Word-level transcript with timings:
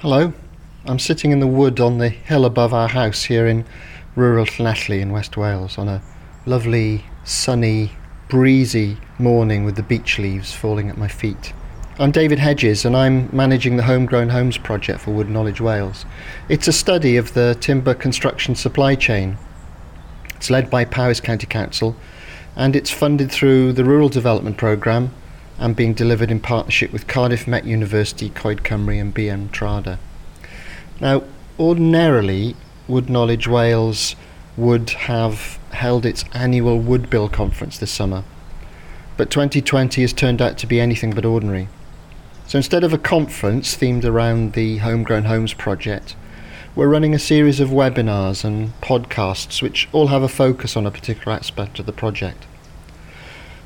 Hello. 0.00 0.32
I'm 0.84 1.00
sitting 1.00 1.32
in 1.32 1.40
the 1.40 1.48
wood 1.48 1.80
on 1.80 1.98
the 1.98 2.08
hill 2.08 2.44
above 2.44 2.72
our 2.72 2.86
house 2.86 3.24
here 3.24 3.48
in 3.48 3.64
rural 4.14 4.46
Llanelli 4.46 5.00
in 5.00 5.10
West 5.10 5.36
Wales 5.36 5.76
on 5.76 5.88
a 5.88 6.00
lovely, 6.46 7.04
sunny, 7.24 7.90
breezy 8.28 8.98
morning 9.18 9.64
with 9.64 9.74
the 9.74 9.82
beech 9.82 10.20
leaves 10.20 10.54
falling 10.54 10.88
at 10.88 10.98
my 10.98 11.08
feet. 11.08 11.52
I'm 11.98 12.12
David 12.12 12.38
Hedges 12.38 12.84
and 12.84 12.96
I'm 12.96 13.28
managing 13.32 13.76
the 13.76 13.82
Homegrown 13.82 14.28
Homes 14.28 14.56
project 14.56 15.00
for 15.00 15.10
Wood 15.10 15.28
Knowledge 15.28 15.60
Wales. 15.60 16.06
It's 16.48 16.68
a 16.68 16.72
study 16.72 17.16
of 17.16 17.34
the 17.34 17.56
timber 17.60 17.92
construction 17.92 18.54
supply 18.54 18.94
chain. 18.94 19.36
It's 20.36 20.48
led 20.48 20.70
by 20.70 20.84
Powys 20.84 21.20
County 21.20 21.48
Council 21.48 21.96
and 22.54 22.76
it's 22.76 22.92
funded 22.92 23.32
through 23.32 23.72
the 23.72 23.84
Rural 23.84 24.08
Development 24.08 24.56
Programme 24.56 25.10
and 25.58 25.74
being 25.74 25.94
delivered 25.94 26.30
in 26.30 26.40
partnership 26.40 26.92
with 26.92 27.06
Cardiff 27.06 27.46
Met 27.46 27.64
University, 27.64 28.30
Coed 28.30 28.62
Cymru 28.62 29.00
and 29.00 29.14
BM 29.14 29.48
Trada. 29.50 29.98
Now, 31.00 31.24
ordinarily, 31.58 32.56
Wood 32.86 33.10
Knowledge 33.10 33.46
Wales 33.48 34.16
would 34.56 34.90
have 34.90 35.58
held 35.70 36.04
its 36.04 36.24
annual 36.32 36.80
Woodbuild 36.80 37.32
conference 37.32 37.78
this 37.78 37.90
summer, 37.90 38.24
but 39.16 39.30
2020 39.30 40.00
has 40.02 40.12
turned 40.12 40.42
out 40.42 40.58
to 40.58 40.66
be 40.66 40.80
anything 40.80 41.12
but 41.12 41.24
ordinary. 41.24 41.68
So 42.48 42.56
instead 42.56 42.82
of 42.82 42.92
a 42.92 42.98
conference 42.98 43.76
themed 43.76 44.04
around 44.04 44.54
the 44.54 44.78
Homegrown 44.78 45.24
Homes 45.24 45.54
project, 45.54 46.16
we're 46.74 46.88
running 46.88 47.14
a 47.14 47.18
series 47.18 47.60
of 47.60 47.68
webinars 47.68 48.44
and 48.44 48.72
podcasts 48.80 49.60
which 49.60 49.88
all 49.92 50.06
have 50.08 50.22
a 50.22 50.28
focus 50.28 50.76
on 50.76 50.86
a 50.86 50.90
particular 50.90 51.32
aspect 51.36 51.78
of 51.78 51.86
the 51.86 51.92
project. 51.92 52.46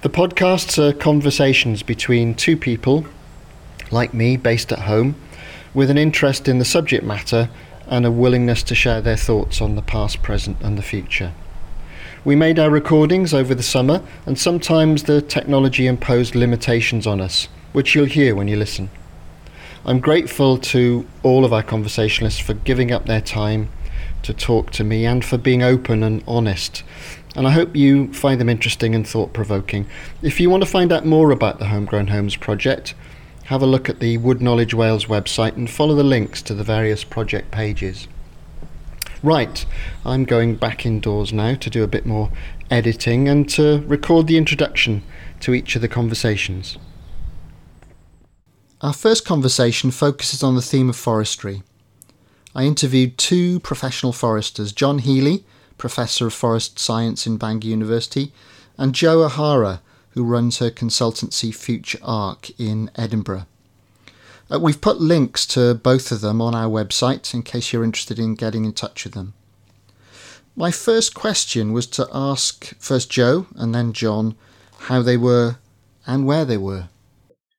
The 0.02 0.11
podcasts 0.11 0.80
are 0.80 0.92
conversations 0.92 1.84
between 1.84 2.34
two 2.34 2.56
people, 2.56 3.06
like 3.92 4.12
me, 4.12 4.37
based 4.37 4.73
at 4.73 4.80
home, 4.80 5.15
with 5.75 5.91
an 5.91 5.97
interest 5.97 6.48
in 6.48 6.59
the 6.59 6.64
subject 6.64 7.05
matter 7.05 7.48
and 7.86 8.05
a 8.05 8.11
willingness 8.11 8.64
to 8.64 8.75
share 8.75 9.00
their 9.00 9.17
thoughts 9.17 9.61
on 9.61 9.77
the 9.77 9.81
past, 9.81 10.20
present, 10.20 10.56
and 10.61 10.77
the 10.77 10.83
future. 10.83 11.33
We 12.25 12.34
made 12.34 12.59
our 12.59 12.69
recordings 12.69 13.33
over 13.33 13.55
the 13.55 13.62
summer, 13.62 14.03
and 14.27 14.36
sometimes 14.36 15.05
the 15.05 15.22
technology 15.22 15.86
imposed 15.86 16.34
limitations 16.34 17.06
on 17.06 17.20
us, 17.20 17.47
which 17.72 17.94
you'll 17.94 18.06
hear 18.06 18.34
when 18.34 18.48
you 18.48 18.56
listen. 18.56 18.91
I'm 19.84 20.00
grateful 20.00 20.59
to 20.59 21.06
all 21.22 21.44
of 21.44 21.53
our 21.53 21.62
conversationalists 21.62 22.41
for 22.41 22.55
giving 22.55 22.91
up 22.91 23.06
their 23.06 23.20
time 23.20 23.69
to 24.25 24.34
talk 24.34 24.72
to 24.72 24.83
me 24.83 25.06
and 25.06 25.25
for 25.25 25.39
being 25.39 25.62
open 25.62 26.03
and 26.03 26.25
honest 26.27 26.83
and 27.34 27.47
I 27.47 27.50
hope 27.50 27.75
you 27.75 28.12
find 28.12 28.41
them 28.41 28.48
interesting 28.48 28.94
and 28.94 29.06
thought 29.06 29.33
provoking. 29.33 29.86
If 30.20 30.38
you 30.41 30.50
want 30.50 30.62
to 30.62 30.69
find 30.69 30.92
out 30.92 31.06
more 31.06 31.30
about 31.30 31.58
the 31.58 31.66
Homegrown 31.66 32.08
Homes 32.08 32.36
project, 32.36 32.94
have 33.44 33.62
a 33.62 33.66
look 33.66 33.88
at 33.88 34.00
the 34.00 34.19
Wood 34.19 34.41
Knowledge 34.41 34.75
Wales 34.75 35.06
website 35.06 35.56
and 35.56 35.69
follow 35.70 35.94
the 35.94 36.05
links 36.05 36.42
to 36.42 36.55
the 36.55 36.64
various 36.64 37.05
project 37.05 37.50
pages. 37.50 38.06
Right, 39.22 39.64
I'm 40.05 40.25
going 40.25 40.56
back 40.56 40.84
indoors 40.84 41.33
now 41.33 41.55
to 41.55 41.70
do 41.70 41.84
a 41.84 41.88
bit 41.88 42.05
more 42.06 42.30
editing 42.70 43.28
and 43.28 43.48
to 43.50 43.84
record 43.86 44.27
the 44.27 44.36
introduction 44.36 45.03
to 45.41 45.55
each 45.55 45.77
of 45.77 45.83
the 45.83 45.88
conversations. 45.88 46.77
Our 48.80 48.92
first 48.92 49.25
conversation 49.25 49.92
focuses 49.92 50.42
on 50.42 50.56
the 50.56 50.62
theme 50.62 50.88
of 50.88 50.97
forestry. 50.97 51.62
I 52.55 52.64
interviewed 52.64 53.16
two 53.16 53.60
professional 53.60 54.12
foresters, 54.12 54.72
John 54.72 54.98
Healey, 54.98 55.44
Professor 55.78 56.27
of 56.27 56.34
Forest 56.34 56.78
Science 56.78 57.27
in 57.27 57.37
Bangor 57.37 57.69
University, 57.69 58.33
and 58.77 58.95
Jo 58.95 59.23
O'Hara, 59.23 59.81
who 60.11 60.25
runs 60.25 60.59
her 60.59 60.70
consultancy 60.70 61.55
Future 61.55 61.98
Arc 62.03 62.51
in 62.59 62.91
Edinburgh. 62.97 63.47
Uh, 64.50 64.59
we've 64.59 64.81
put 64.81 65.00
links 65.00 65.47
to 65.47 65.75
both 65.75 66.12
of 66.12 66.20
them 66.20 66.41
on 66.41 66.55
our 66.55 66.69
website 66.69 67.33
in 67.33 67.43
case 67.43 67.73
you're 67.73 67.84
interested 67.84 68.19
in 68.19 68.34
getting 68.34 68.65
in 68.65 68.73
touch 68.73 69.05
with 69.05 69.15
them. 69.15 69.33
My 70.55 70.71
first 70.71 71.15
question 71.15 71.72
was 71.72 71.87
to 71.89 72.09
ask 72.12 72.77
first 72.78 73.10
Jo 73.10 73.47
and 73.56 73.75
then 73.75 73.94
John 73.94 74.34
how 74.81 75.00
they 75.00 75.16
were 75.16 75.56
and 76.06 76.27
where 76.27 76.44
they 76.44 76.59
were. 76.59 76.89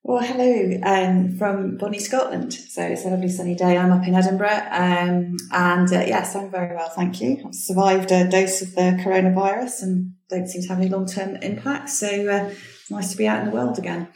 Well, 0.06 0.22
hello 0.22 0.80
um, 0.82 1.34
from 1.38 1.78
Bonnie, 1.78 1.98
Scotland. 1.98 2.52
So 2.52 2.82
it's 2.82 3.06
a 3.06 3.08
lovely 3.08 3.30
sunny 3.30 3.54
day. 3.54 3.78
I'm 3.78 3.90
up 3.90 4.06
in 4.06 4.14
Edinburgh. 4.14 4.66
Um, 4.70 5.38
and 5.50 5.90
uh, 5.90 6.04
yes, 6.06 6.36
I'm 6.36 6.50
very 6.50 6.76
well, 6.76 6.90
thank 6.90 7.22
you. 7.22 7.42
I've 7.46 7.54
survived 7.54 8.12
a 8.12 8.28
dose 8.28 8.60
of 8.60 8.74
the 8.74 9.00
coronavirus 9.02 9.82
and 9.82 10.12
don't 10.28 10.46
seem 10.46 10.60
to 10.60 10.68
have 10.68 10.78
any 10.78 10.90
long 10.90 11.06
term 11.06 11.36
impacts. 11.36 11.98
So 11.98 12.06
uh, 12.06 12.50
it's 12.50 12.90
nice 12.90 13.12
to 13.12 13.16
be 13.16 13.26
out 13.26 13.40
in 13.40 13.46
the 13.46 13.50
world 13.50 13.78
again. 13.78 14.08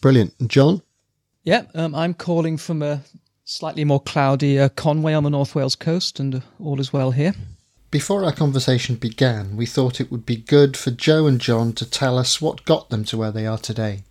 Brilliant. 0.00 0.34
John? 0.46 0.82
Yeah, 1.42 1.64
um, 1.74 1.92
I'm 1.92 2.14
calling 2.14 2.56
from 2.56 2.80
a 2.80 3.02
slightly 3.44 3.84
more 3.84 4.00
cloudy 4.00 4.56
uh, 4.56 4.68
Conway 4.68 5.14
on 5.14 5.24
the 5.24 5.30
North 5.30 5.56
Wales 5.56 5.74
coast, 5.74 6.20
and 6.20 6.36
uh, 6.36 6.40
all 6.60 6.78
is 6.78 6.92
well 6.92 7.10
here. 7.10 7.34
Before 7.90 8.24
our 8.24 8.32
conversation 8.32 8.94
began, 8.94 9.56
we 9.56 9.66
thought 9.66 10.00
it 10.00 10.12
would 10.12 10.24
be 10.24 10.36
good 10.36 10.76
for 10.76 10.92
Jo 10.92 11.26
and 11.26 11.40
John 11.40 11.72
to 11.72 11.90
tell 11.90 12.16
us 12.16 12.40
what 12.40 12.64
got 12.64 12.90
them 12.90 13.04
to 13.06 13.16
where 13.16 13.32
they 13.32 13.46
are 13.46 13.58
today. 13.58 14.04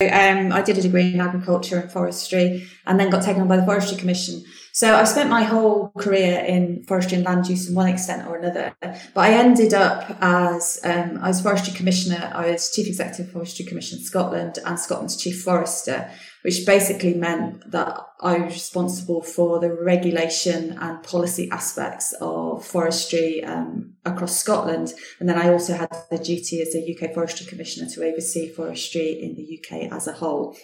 Um, 0.00 0.52
I 0.52 0.62
did 0.62 0.78
a 0.78 0.82
degree 0.82 1.12
in 1.12 1.20
agriculture 1.20 1.80
and 1.80 1.90
forestry 1.90 2.68
and 2.86 3.00
then 3.00 3.10
got 3.10 3.24
taken 3.24 3.42
on 3.42 3.48
by 3.48 3.56
the 3.56 3.64
Forestry 3.64 3.98
Commission. 3.98 4.44
So 4.72 4.94
I've 4.94 5.08
spent 5.08 5.28
my 5.28 5.42
whole 5.42 5.90
career 5.98 6.38
in 6.46 6.84
forestry 6.84 7.16
and 7.16 7.26
land 7.26 7.48
use 7.48 7.68
in 7.68 7.74
one 7.74 7.88
extent 7.88 8.28
or 8.28 8.36
another. 8.36 8.76
But 8.80 9.16
I 9.16 9.32
ended 9.32 9.74
up 9.74 10.16
as, 10.20 10.78
um, 10.84 11.18
I 11.20 11.26
was 11.26 11.40
Forestry 11.40 11.74
Commissioner. 11.74 12.30
I 12.32 12.52
was 12.52 12.70
Chief 12.70 12.86
Executive 12.86 13.26
of 13.26 13.32
Forestry 13.32 13.64
Commission 13.64 13.98
Scotland 13.98 14.60
and 14.64 14.78
Scotland's 14.78 15.16
Chief 15.16 15.42
Forester 15.42 16.08
which 16.42 16.64
basically 16.64 17.14
meant 17.14 17.70
that 17.70 18.00
I 18.20 18.38
was 18.38 18.54
responsible 18.54 19.22
for 19.22 19.60
the 19.60 19.72
regulation 19.72 20.76
and 20.80 21.02
policy 21.02 21.50
aspects 21.50 22.14
of 22.20 22.64
forestry 22.64 23.44
um, 23.44 23.94
across 24.04 24.36
Scotland. 24.36 24.92
And 25.20 25.28
then 25.28 25.38
I 25.38 25.50
also 25.50 25.76
had 25.76 25.94
the 26.10 26.18
duty 26.18 26.62
as 26.62 26.74
a 26.74 26.94
UK 26.94 27.14
Forestry 27.14 27.46
Commissioner 27.46 27.88
to 27.90 28.04
oversee 28.04 28.48
forestry 28.48 29.20
in 29.22 29.34
the 29.34 29.58
UK 29.58 29.92
as 29.92 30.06
a 30.06 30.12
whole. 30.12 30.56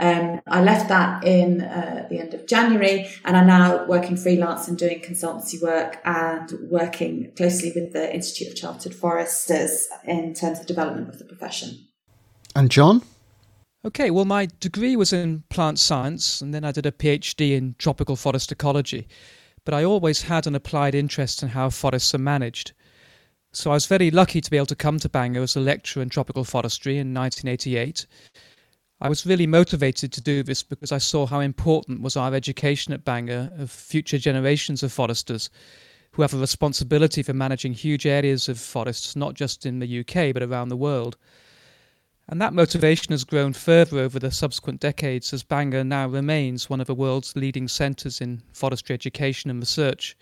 Um, 0.00 0.40
I 0.46 0.62
left 0.62 0.88
that 0.90 1.24
in 1.24 1.60
uh, 1.60 2.06
the 2.08 2.20
end 2.20 2.32
of 2.32 2.46
January 2.46 3.08
and 3.24 3.36
I'm 3.36 3.48
now 3.48 3.84
working 3.86 4.16
freelance 4.16 4.68
and 4.68 4.78
doing 4.78 5.00
consultancy 5.00 5.60
work 5.60 5.98
and 6.04 6.52
working 6.70 7.32
closely 7.36 7.72
with 7.74 7.92
the 7.92 8.14
Institute 8.14 8.48
of 8.48 8.56
Chartered 8.56 8.94
Foresters 8.94 9.88
in 10.04 10.34
terms 10.34 10.60
of 10.60 10.66
development 10.66 11.08
of 11.08 11.18
the 11.18 11.24
profession. 11.24 11.88
And 12.54 12.70
John? 12.70 13.02
Okay, 13.88 14.10
well, 14.10 14.26
my 14.26 14.46
degree 14.60 14.96
was 14.96 15.14
in 15.14 15.44
plant 15.48 15.78
science, 15.78 16.42
and 16.42 16.52
then 16.52 16.62
I 16.62 16.72
did 16.72 16.84
a 16.84 16.92
PhD 16.92 17.56
in 17.56 17.74
tropical 17.78 18.16
forest 18.16 18.52
ecology. 18.52 19.08
But 19.64 19.72
I 19.72 19.82
always 19.82 20.20
had 20.20 20.46
an 20.46 20.54
applied 20.54 20.94
interest 20.94 21.42
in 21.42 21.48
how 21.48 21.70
forests 21.70 22.14
are 22.14 22.18
managed. 22.18 22.72
So 23.50 23.70
I 23.70 23.74
was 23.74 23.86
very 23.86 24.10
lucky 24.10 24.42
to 24.42 24.50
be 24.50 24.58
able 24.58 24.66
to 24.66 24.76
come 24.76 24.98
to 24.98 25.08
Bangor 25.08 25.40
as 25.40 25.56
a 25.56 25.60
lecturer 25.60 26.02
in 26.02 26.10
tropical 26.10 26.44
forestry 26.44 26.98
in 26.98 27.14
1988. 27.14 28.06
I 29.00 29.08
was 29.08 29.24
really 29.24 29.46
motivated 29.46 30.12
to 30.12 30.20
do 30.20 30.42
this 30.42 30.62
because 30.62 30.92
I 30.92 30.98
saw 30.98 31.24
how 31.24 31.40
important 31.40 32.02
was 32.02 32.14
our 32.14 32.34
education 32.34 32.92
at 32.92 33.06
Bangor 33.06 33.50
of 33.56 33.70
future 33.70 34.18
generations 34.18 34.82
of 34.82 34.92
foresters 34.92 35.48
who 36.12 36.20
have 36.20 36.34
a 36.34 36.38
responsibility 36.38 37.22
for 37.22 37.32
managing 37.32 37.72
huge 37.72 38.04
areas 38.04 38.50
of 38.50 38.60
forests, 38.60 39.16
not 39.16 39.32
just 39.32 39.64
in 39.64 39.78
the 39.78 40.00
UK 40.00 40.34
but 40.34 40.42
around 40.42 40.68
the 40.68 40.76
world. 40.76 41.16
And 42.30 42.42
that 42.42 42.52
motivation 42.52 43.12
has 43.12 43.24
grown 43.24 43.54
further 43.54 43.98
over 44.00 44.18
the 44.18 44.30
subsequent 44.30 44.80
decades 44.80 45.32
as 45.32 45.42
Bangor 45.42 45.82
now 45.82 46.06
remains 46.06 46.68
one 46.68 46.80
of 46.80 46.86
the 46.86 46.94
world's 46.94 47.34
leading 47.34 47.68
centres 47.68 48.20
in 48.20 48.42
forestry 48.52 48.92
education 48.92 49.48
and 49.48 49.60
research, 49.60 50.14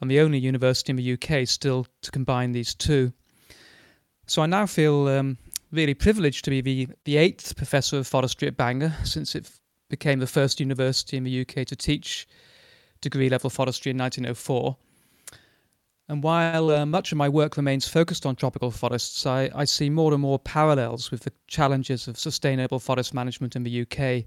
and 0.00 0.10
the 0.10 0.20
only 0.20 0.38
university 0.38 0.90
in 0.90 0.96
the 0.96 1.12
UK 1.12 1.46
still 1.46 1.86
to 2.00 2.10
combine 2.10 2.52
these 2.52 2.74
two. 2.74 3.12
So 4.26 4.40
I 4.40 4.46
now 4.46 4.64
feel 4.64 5.08
um, 5.08 5.36
really 5.70 5.94
privileged 5.94 6.44
to 6.46 6.50
be 6.50 6.62
the, 6.62 6.88
the 7.04 7.18
eighth 7.18 7.54
professor 7.54 7.98
of 7.98 8.06
forestry 8.06 8.48
at 8.48 8.56
Bangor 8.56 8.94
since 9.04 9.34
it 9.34 9.50
became 9.90 10.20
the 10.20 10.26
first 10.26 10.58
university 10.58 11.18
in 11.18 11.24
the 11.24 11.42
UK 11.42 11.66
to 11.66 11.76
teach 11.76 12.26
degree 13.02 13.28
level 13.28 13.50
forestry 13.50 13.90
in 13.90 13.98
1904. 13.98 14.76
And 16.08 16.22
while 16.22 16.70
uh, 16.70 16.86
much 16.86 17.10
of 17.10 17.18
my 17.18 17.28
work 17.28 17.56
remains 17.56 17.88
focused 17.88 18.26
on 18.26 18.36
tropical 18.36 18.70
forests, 18.70 19.26
I, 19.26 19.50
I 19.54 19.64
see 19.64 19.90
more 19.90 20.12
and 20.12 20.22
more 20.22 20.38
parallels 20.38 21.10
with 21.10 21.22
the 21.22 21.32
challenges 21.48 22.06
of 22.06 22.16
sustainable 22.16 22.78
forest 22.78 23.12
management 23.12 23.56
in 23.56 23.64
the 23.64 23.82
UK. 23.82 24.24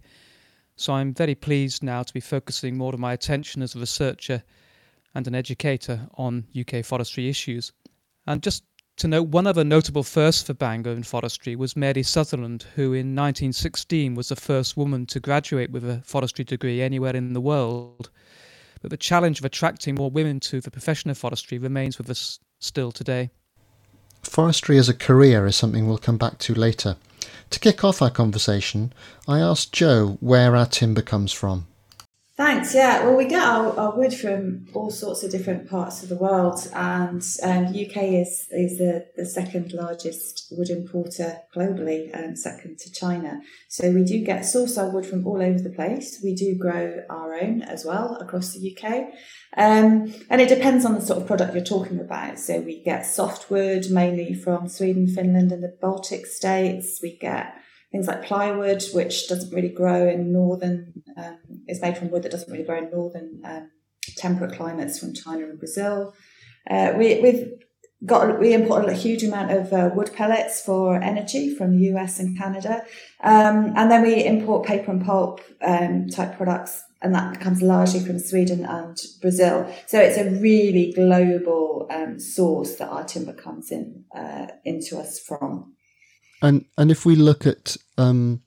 So 0.76 0.94
I'm 0.94 1.14
very 1.14 1.36
pleased 1.36 1.81
now 1.81 2.04
to 2.04 2.14
be 2.14 2.20
focusing 2.20 2.78
more 2.78 2.94
of 2.94 3.00
my 3.00 3.14
attention 3.14 3.62
as 3.62 3.76
a 3.76 3.80
researcher 3.80 4.44
and 5.16 5.26
an 5.26 5.36
educator 5.36 6.08
on 6.16 6.48
UK 6.58 6.84
forestry 6.84 7.30
issues. 7.30 7.72
And 8.28 8.44
just 8.44 8.64
to 8.98 9.08
note, 9.08 9.30
one 9.30 9.48
other 9.48 9.64
notable 9.64 10.04
first 10.04 10.46
for 10.46 10.54
Bangor 10.54 10.92
in 10.92 11.04
forestry 11.04 11.56
was 11.56 11.78
Mary 11.78 12.04
Sutherland, 12.04 12.66
who 12.75 12.92
in 12.92 13.16
1916 13.16 14.16
was 14.16 14.28
the 14.28 14.36
first 14.36 14.75
woman 14.75 15.06
to 15.06 15.22
graduate 15.22 15.72
with 15.72 15.90
a 15.90 16.02
forestry 16.02 16.44
degree 16.44 16.82
anywhere 16.82 17.16
in 17.16 17.32
the 17.32 17.42
world 17.42 18.10
but 18.81 18.92
the 18.92 18.98
challenge 18.98 19.40
of 19.40 19.46
attracting 19.46 19.96
more 19.96 20.10
women 20.10 20.40
to 20.42 20.62
the 20.62 20.72
profession 20.72 21.10
of 21.10 21.18
forestry 21.18 21.58
remains 21.58 21.98
with 21.98 22.10
us 22.10 22.40
still 22.60 22.92
today. 22.92 23.30
Forestry 24.24 24.78
as 24.78 24.90
a 24.90 24.94
career 24.94 25.46
is 25.46 25.56
something 25.56 25.88
we'll 25.88 25.98
come 25.98 26.18
back 26.18 26.38
to 26.40 26.54
later. 26.54 26.98
To 27.52 27.60
kick 27.60 27.84
off 27.84 28.02
our 28.02 28.10
conversation, 28.10 28.94
I 29.28 29.40
asked 29.40 29.74
Jo 29.74 30.18
where 30.20 30.56
our 30.56 30.66
timber 30.66 31.02
comes 31.02 31.31
from. 31.31 31.68
Thanks. 32.39 32.74
Yeah, 32.74 33.03
well, 33.03 33.18
we 33.18 33.25
get 33.25 33.44
our, 33.44 33.77
our 33.77 33.97
wood 33.97 34.13
from 34.13 34.65
all 34.74 34.91
sorts 34.91 35.25
of 35.25 35.30
different 35.30 35.69
parts 35.69 36.03
of 36.03 36.07
the 36.07 36.15
world, 36.15 36.57
and 36.74 37.21
um, 37.44 37.65
UK 37.65 37.97
is 38.24 38.47
is 38.50 38.77
the, 38.77 39.07
the 39.18 39.25
second 39.25 39.74
largest 39.74 40.47
wood 40.50 40.69
importer 40.69 41.39
globally, 41.53 42.18
um, 42.18 42.38
second 42.38 42.80
to 42.80 42.94
China. 42.94 43.41
So 43.68 43.91
we 43.91 44.06
do 44.06 44.24
get 44.24 44.45
source 44.45 44.77
our 44.77 44.89
wood 44.89 45.06
from 45.06 45.27
all 45.27 45.41
over 45.41 45.59
the 45.59 45.69
place. 45.69 46.21
We 46.24 46.33
do 46.33 46.56
grow 46.57 47.03
our 47.09 47.33
own 47.33 47.62
as 47.62 47.83
well 47.83 48.15
across 48.21 48.53
the 48.53 48.74
UK, 48.74 49.09
um, 49.57 50.13
and 50.30 50.39
it 50.39 50.47
depends 50.47 50.86
on 50.86 50.95
the 50.95 51.01
sort 51.01 51.19
of 51.19 51.27
product 51.27 51.53
you're 51.53 51.62
talking 51.62 52.00
about. 52.00 52.39
So 52.39 52.62
we 52.62 52.81
get 52.81 53.06
softwood 53.06 53.91
mainly 53.91 54.33
from 54.33 54.69
Sweden, 54.69 55.07
Finland, 55.07 55.51
and 55.51 55.62
the 55.62 55.75
Baltic 55.81 56.25
states. 56.25 57.01
We 57.03 57.18
get 57.18 57.53
things 57.91 58.07
like 58.07 58.24
plywood, 58.24 58.83
which 58.94 59.27
doesn't 59.27 59.53
really 59.53 59.69
grow 59.69 60.07
in 60.07 60.31
northern, 60.31 60.94
um, 61.18 61.38
is 61.68 61.81
made 61.81 61.97
from 61.97 62.12
wood 62.12 62.24
that 62.24 62.31
doesn't 62.31 62.51
really 62.51 62.65
grow 62.65 62.77
in 62.77 62.91
northern 62.91 63.41
um, 63.45 63.71
temperate 64.15 64.53
climates 64.56 65.00
from 65.00 65.13
China 65.13 65.45
and 65.45 65.59
Brazil. 65.59 66.13
Uh, 66.69 66.94
we, 66.97 67.21
have 67.21 67.50
got 68.06 68.39
we 68.39 68.53
import 68.53 68.88
a 68.88 68.94
huge 68.94 69.24
amount 69.24 69.51
of 69.51 69.74
uh, 69.74 69.89
wood 69.94 70.12
pellets 70.13 70.62
for 70.62 71.01
energy 71.01 71.53
from 71.56 71.77
the 71.77 71.86
US 71.95 72.19
and 72.19 72.38
Canada, 72.38 72.83
um, 73.24 73.74
and 73.75 73.89
then 73.89 74.03
we 74.03 74.24
import 74.24 74.65
paper 74.68 74.91
and 74.91 75.03
pulp 75.03 75.41
um, 75.62 76.07
type 76.09 76.38
products, 76.38 76.83
and 77.01 77.13
that 77.15 77.39
comes 77.39 77.62
largely 77.62 78.01
from 78.01 78.19
Sweden 78.19 78.65
and 78.65 78.97
Brazil. 79.21 79.74
So 79.88 80.00
it's 80.00 80.18
a 80.18 80.30
really 80.30 80.94
global 80.94 81.88
um, 81.89 82.19
source 82.19 82.75
that 82.75 82.89
our 82.89 83.03
timber 83.03 83.33
comes 83.33 83.71
in 83.71 84.06
uh, 84.15 84.47
into 84.63 84.97
us 84.97 85.19
from. 85.19 85.74
And 86.41 86.65
and 86.77 86.91
if 86.91 87.06
we 87.06 87.15
look 87.15 87.45
at 87.45 87.75
um, 87.97 88.41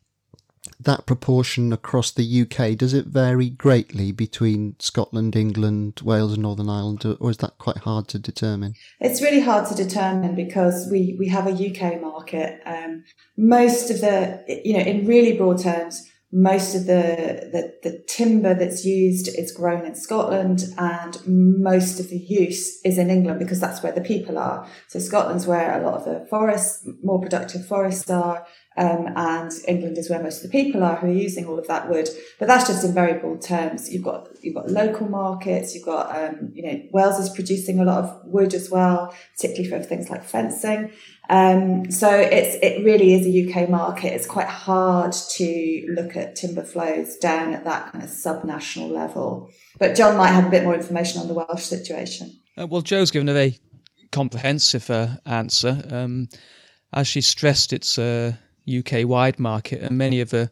that 0.80 1.06
proportion 1.06 1.72
across 1.72 2.10
the 2.10 2.42
UK, 2.42 2.76
does 2.76 2.94
it 2.94 3.06
vary 3.06 3.50
greatly 3.50 4.12
between 4.12 4.76
Scotland, 4.78 5.36
England, 5.36 6.00
Wales, 6.02 6.34
and 6.34 6.42
Northern 6.42 6.68
Ireland, 6.68 7.04
or 7.20 7.30
is 7.30 7.38
that 7.38 7.58
quite 7.58 7.78
hard 7.78 8.08
to 8.08 8.18
determine? 8.18 8.74
It's 9.00 9.22
really 9.22 9.40
hard 9.40 9.68
to 9.68 9.74
determine 9.74 10.34
because 10.34 10.88
we, 10.90 11.16
we 11.18 11.28
have 11.28 11.46
a 11.46 11.50
UK 11.50 12.00
market. 12.00 12.60
Um, 12.64 13.04
most 13.36 13.90
of 13.90 14.00
the, 14.00 14.44
you 14.64 14.74
know, 14.74 14.84
in 14.84 15.06
really 15.06 15.36
broad 15.36 15.60
terms, 15.60 16.08
most 16.32 16.75
of 16.75 16.87
the, 16.87 17.50
the, 17.52 17.90
the 17.90 17.99
timber 18.08 18.55
that's 18.55 18.87
used 18.87 19.29
is 19.29 19.52
grown 19.52 19.84
in 19.84 19.94
Scotland 19.94 20.64
and 20.79 21.19
most 21.26 22.00
of 22.00 22.08
the 22.08 22.17
use 22.17 22.81
is 22.84 22.96
in 22.96 23.11
England 23.11 23.38
because 23.38 23.61
that's 23.61 23.82
where 23.82 23.93
the 23.93 24.00
people 24.00 24.38
are. 24.38 24.67
So 24.88 24.99
Scotland's 24.99 25.46
where 25.46 25.79
a 25.79 25.84
lot 25.84 26.00
of 26.00 26.05
the 26.06 26.26
forests, 26.31 26.88
more 27.02 27.20
productive 27.20 27.67
forests 27.67 28.08
are. 28.08 28.46
Um, 28.76 29.08
and 29.16 29.52
England 29.69 29.98
is 29.98 30.08
where 30.08 30.22
most 30.22 30.42
of 30.42 30.50
the 30.50 30.62
people 30.62 30.82
are 30.82 30.96
who 30.96 31.08
are 31.08 31.12
using 31.12 31.46
all 31.46 31.58
of 31.58 31.66
that 31.69 31.90
wood. 31.90 32.08
But 32.38 32.48
that's 32.48 32.66
just 32.66 32.84
in 32.84 32.94
very 32.94 33.19
broad 33.19 33.42
terms. 33.42 33.92
You've 33.92 34.04
got 34.04 34.28
you've 34.40 34.54
got 34.54 34.70
local 34.70 35.08
markets. 35.08 35.74
You've 35.74 35.84
got 35.84 36.16
um, 36.16 36.52
you 36.54 36.62
know 36.62 36.82
Wales 36.92 37.19
is 37.19 37.28
producing 37.28 37.78
a 37.80 37.84
lot 37.84 38.04
of 38.04 38.24
wood 38.24 38.54
as 38.54 38.70
well, 38.70 39.14
particularly 39.36 39.69
for 39.69 39.86
things 39.86 40.08
like 40.08 40.24
fencing. 40.24 40.92
Um, 41.28 41.90
so 41.90 42.10
it's 42.10 42.56
it 42.62 42.84
really 42.84 43.14
is 43.14 43.26
a 43.26 43.62
UK 43.62 43.69
market. 43.69 44.12
It's 44.12 44.26
quite 44.26 44.48
hard 44.48 45.12
to 45.12 45.86
look 45.90 46.16
at 46.16 46.36
timber 46.36 46.64
flows 46.64 47.16
down 47.16 47.52
at 47.52 47.64
that 47.64 47.92
kind 47.92 48.02
of 48.02 48.10
subnational 48.10 48.90
level. 48.90 49.50
But 49.78 49.96
John 49.96 50.16
might 50.16 50.28
have 50.28 50.46
a 50.46 50.50
bit 50.50 50.64
more 50.64 50.75
information 50.75 51.20
on 51.20 51.28
the 51.28 51.34
Welsh 51.34 51.64
situation. 51.64 52.38
Uh, 52.58 52.66
well, 52.66 52.82
Jo's 52.82 53.10
given 53.10 53.28
a 53.28 53.32
very 53.32 53.58
comprehensive 54.10 54.90
uh, 54.90 55.08
answer. 55.26 55.82
Um, 55.90 56.28
as 56.92 57.08
she 57.08 57.22
stressed, 57.22 57.72
it's 57.72 57.98
a 58.67 58.79
UK-wide 58.79 59.38
market, 59.38 59.82
and 59.82 59.97
many 59.97 60.20
of 60.20 60.31
the 60.31 60.50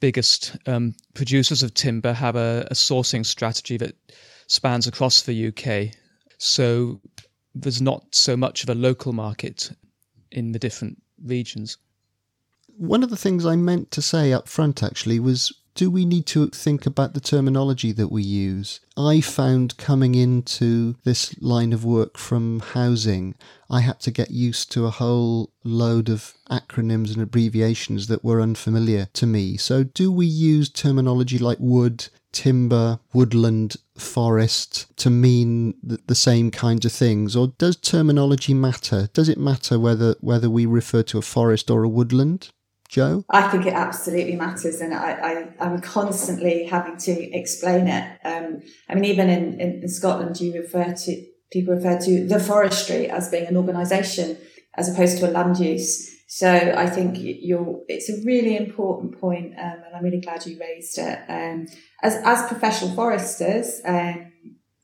biggest 0.00 0.56
um, 0.66 0.94
producers 1.14 1.62
of 1.62 1.72
timber 1.74 2.12
have 2.12 2.36
a, 2.36 2.66
a 2.70 2.74
sourcing 2.74 3.24
strategy 3.24 3.76
that 3.78 3.96
spans 4.46 4.86
across 4.86 5.22
the 5.22 5.48
UK. 5.48 5.94
So 6.38 7.00
there's 7.54 7.80
not 7.80 8.14
so 8.14 8.36
much 8.36 8.62
of 8.62 8.68
a 8.68 8.74
local 8.74 9.12
market 9.12 9.70
in 10.30 10.52
the 10.52 10.58
different 10.58 11.00
regions. 11.24 11.78
One 12.76 13.02
of 13.02 13.10
the 13.10 13.16
things 13.16 13.46
I 13.46 13.56
meant 13.56 13.90
to 13.92 14.02
say 14.02 14.32
up 14.32 14.48
front 14.48 14.82
actually 14.82 15.20
was 15.20 15.52
do 15.74 15.90
we 15.90 16.04
need 16.04 16.26
to 16.26 16.48
think 16.48 16.86
about 16.86 17.14
the 17.14 17.20
terminology 17.20 17.90
that 17.92 18.12
we 18.12 18.22
use? 18.22 18.80
I 18.96 19.20
found 19.20 19.76
coming 19.76 20.14
into 20.14 20.94
this 21.02 21.40
line 21.42 21.72
of 21.72 21.84
work 21.84 22.16
from 22.16 22.60
housing, 22.60 23.34
I 23.68 23.80
had 23.80 23.98
to 24.00 24.12
get 24.12 24.30
used 24.30 24.70
to 24.72 24.86
a 24.86 24.90
whole 24.90 25.50
load 25.64 26.08
of 26.08 26.34
acronyms 26.48 27.12
and 27.12 27.22
abbreviations 27.22 28.06
that 28.06 28.22
were 28.22 28.40
unfamiliar 28.40 29.08
to 29.14 29.26
me. 29.26 29.56
So, 29.56 29.82
do 29.82 30.12
we 30.12 30.26
use 30.26 30.68
terminology 30.68 31.38
like 31.38 31.58
wood, 31.58 32.08
timber, 32.30 33.00
woodland, 33.12 33.76
forest 33.96 34.86
to 34.98 35.10
mean 35.10 35.74
the, 35.82 36.14
same 36.14 36.50
kinds 36.52 36.84
of 36.84 36.92
things, 36.92 37.34
or 37.34 37.48
does 37.58 37.76
terminology 37.76 38.54
matter? 38.54 39.08
Does 39.12 39.28
it 39.28 39.38
matter 39.38 39.78
whether 39.80 40.14
whether 40.20 40.48
we 40.48 40.66
refer 40.66 41.02
to 41.04 41.18
a 41.18 41.22
forest 41.22 41.70
or 41.70 41.82
a 41.82 41.88
woodland? 41.88 42.50
Jo? 42.88 43.24
I 43.30 43.48
think 43.48 43.66
it 43.66 43.72
absolutely 43.72 44.36
matters, 44.36 44.80
and 44.80 44.94
I, 44.94 45.48
I, 45.58 45.66
am 45.66 45.80
constantly 45.80 46.64
having 46.64 46.96
to 46.98 47.12
explain 47.36 47.88
it. 47.88 48.18
Um, 48.24 48.62
I 48.88 48.94
mean, 48.94 49.04
even 49.06 49.30
in, 49.30 49.60
in, 49.60 49.82
in, 49.82 49.88
Scotland, 49.88 50.40
you 50.40 50.52
refer 50.52 50.92
to 50.92 51.26
people 51.50 51.74
refer 51.74 51.98
to 52.00 52.26
the 52.26 52.38
forestry 52.38 53.08
as 53.08 53.30
being 53.30 53.46
an 53.46 53.56
organisation 53.56 54.36
as 54.76 54.92
opposed 54.92 55.18
to 55.18 55.28
a 55.28 55.30
land 55.30 55.58
use. 55.58 56.12
So 56.26 56.50
I 56.50 56.88
think 56.88 57.16
you're, 57.18 57.80
it's 57.88 58.10
a 58.10 58.24
really 58.24 58.56
important 58.56 59.20
point, 59.20 59.54
um, 59.58 59.82
and 59.86 59.96
I'm 59.96 60.02
really 60.02 60.20
glad 60.20 60.46
you 60.46 60.58
raised 60.60 60.98
it. 60.98 61.18
Um, 61.28 61.66
as 62.02 62.16
as 62.24 62.46
professional 62.48 62.94
foresters, 62.94 63.80
um, 63.84 64.32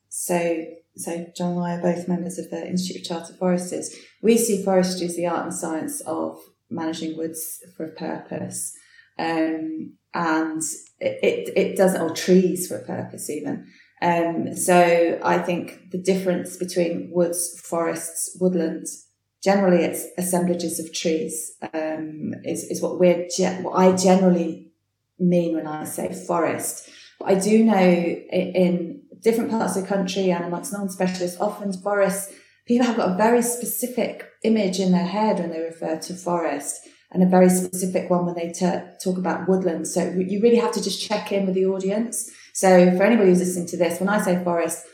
so 0.09 0.65
so 0.95 1.25
John 1.35 1.53
and 1.53 1.63
I 1.63 1.75
are 1.75 1.81
both 1.81 2.07
members 2.07 2.37
of 2.37 2.49
the 2.49 2.67
Institute 2.67 3.01
of 3.01 3.07
Chartered 3.07 3.37
Foresters. 3.37 3.95
We 4.21 4.37
see 4.37 4.63
forestry 4.63 5.07
as 5.07 5.15
the 5.15 5.27
art 5.27 5.45
and 5.45 5.53
science 5.53 6.01
of 6.01 6.39
managing 6.71 7.17
woods 7.17 7.63
for 7.75 7.85
a 7.85 7.91
purpose. 7.91 8.75
Um, 9.19 9.97
and 10.13 10.61
it, 10.99 11.19
it, 11.23 11.57
it 11.57 11.77
doesn't, 11.77 12.01
or 12.01 12.13
trees 12.15 12.67
for 12.67 12.77
a 12.77 12.85
purpose 12.85 13.29
even. 13.29 13.67
Um, 14.01 14.55
so 14.55 15.19
I 15.23 15.37
think 15.37 15.91
the 15.91 16.01
difference 16.01 16.57
between 16.57 17.11
woods, 17.11 17.59
forests, 17.59 18.35
woodlands, 18.41 19.07
generally 19.43 19.83
it's 19.83 20.05
assemblages 20.17 20.79
of 20.79 20.93
trees, 20.93 21.53
um, 21.73 22.33
is, 22.43 22.63
is 22.63 22.81
what 22.81 22.99
we're, 22.99 23.27
what 23.61 23.73
I 23.73 23.95
generally 23.95 24.71
mean 25.19 25.55
when 25.55 25.67
I 25.67 25.83
say 25.83 26.11
forest. 26.13 26.89
But 27.19 27.29
I 27.29 27.35
do 27.39 27.63
know 27.63 27.79
in 27.79 29.03
different 29.21 29.51
parts 29.51 29.75
of 29.75 29.83
the 29.83 29.87
country 29.87 30.31
and 30.31 30.45
amongst 30.45 30.73
non-specialists, 30.73 31.39
often 31.39 31.71
forests 31.73 32.33
people 32.67 32.85
have 32.85 32.97
got 32.97 33.11
a 33.11 33.17
very 33.17 33.41
specific 33.41 34.27
image 34.43 34.79
in 34.79 34.91
their 34.91 35.05
head 35.05 35.39
when 35.39 35.51
they 35.51 35.59
refer 35.59 35.97
to 35.99 36.13
forest 36.13 36.87
and 37.11 37.21
a 37.21 37.25
very 37.25 37.49
specific 37.49 38.09
one 38.09 38.25
when 38.25 38.35
they 38.35 38.51
talk 38.51 39.17
about 39.17 39.47
woodland. 39.47 39.87
So 39.87 40.13
you 40.17 40.41
really 40.41 40.57
have 40.57 40.71
to 40.73 40.83
just 40.83 41.05
check 41.05 41.31
in 41.31 41.45
with 41.45 41.55
the 41.55 41.65
audience. 41.65 42.31
So 42.53 42.95
for 42.95 43.03
anybody 43.03 43.29
who's 43.29 43.39
listening 43.39 43.67
to 43.67 43.77
this, 43.77 43.99
when 43.99 44.09
I 44.09 44.21
say 44.21 44.41
forest, 44.43 44.85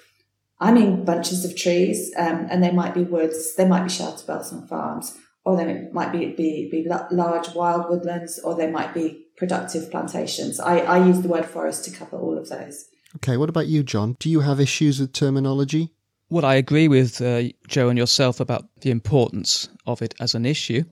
I 0.60 0.72
mean 0.72 1.06
bunches 1.06 1.46
of 1.46 1.56
trees, 1.56 2.12
um, 2.18 2.48
and 2.50 2.64
they 2.64 2.72
might 2.72 2.96
be 2.96 3.04
woods, 3.04 3.56
they 3.56 3.68
might 3.68 3.84
be 3.84 3.90
shelter 3.90 4.26
belts 4.26 4.52
on 4.52 4.66
farms, 4.68 5.16
or 5.46 5.56
they 5.56 5.88
might 5.94 6.12
be, 6.12 6.34
be, 6.34 6.68
be 6.72 6.88
large 7.12 7.54
wild 7.54 7.90
woodlands, 7.90 8.40
or 8.40 8.56
they 8.56 8.70
might 8.70 8.94
be 8.94 9.28
productive 9.38 9.92
plantations. 9.92 10.60
I, 10.60 10.80
I 10.80 11.06
use 11.06 11.22
the 11.22 11.28
word 11.28 11.46
forest 11.46 11.86
to 11.86 11.92
cover 11.92 12.18
all 12.18 12.38
of 12.38 12.50
those. 12.50 12.86
Okay, 13.18 13.38
what 13.38 13.50
about 13.50 13.68
you, 13.68 13.84
John? 13.84 14.18
Do 14.20 14.30
you 14.30 14.40
have 14.40 14.60
issues 14.60 15.00
with 15.00 15.14
terminology? 15.14 15.94
Well, 16.30 16.46
I 16.46 16.56
agree 16.56 16.90
with 16.90 17.22
uh, 17.22 17.44
Jo 17.68 17.88
and 17.88 17.98
yourself 17.98 18.40
about 18.42 18.66
the 18.82 18.92
importance 18.92 19.70
of 19.86 20.02
it 20.02 20.14
as 20.20 20.36
an 20.36 20.46
issue. 20.46 20.84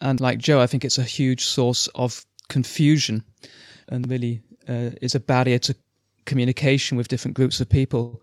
And 0.00 0.20
like 0.20 0.38
Jo, 0.38 0.60
I 0.60 0.66
think 0.66 0.84
it's 0.84 0.98
a 0.98 1.04
huge 1.04 1.44
source 1.44 1.86
of 1.94 2.26
confusion 2.48 3.22
and 3.88 4.10
really 4.10 4.42
uh, 4.68 4.90
is 5.00 5.14
a 5.14 5.20
barrier 5.20 5.58
to 5.60 5.74
communication 6.26 6.96
with 6.96 7.08
different 7.08 7.36
groups 7.36 7.60
of 7.60 7.68
people. 7.68 8.22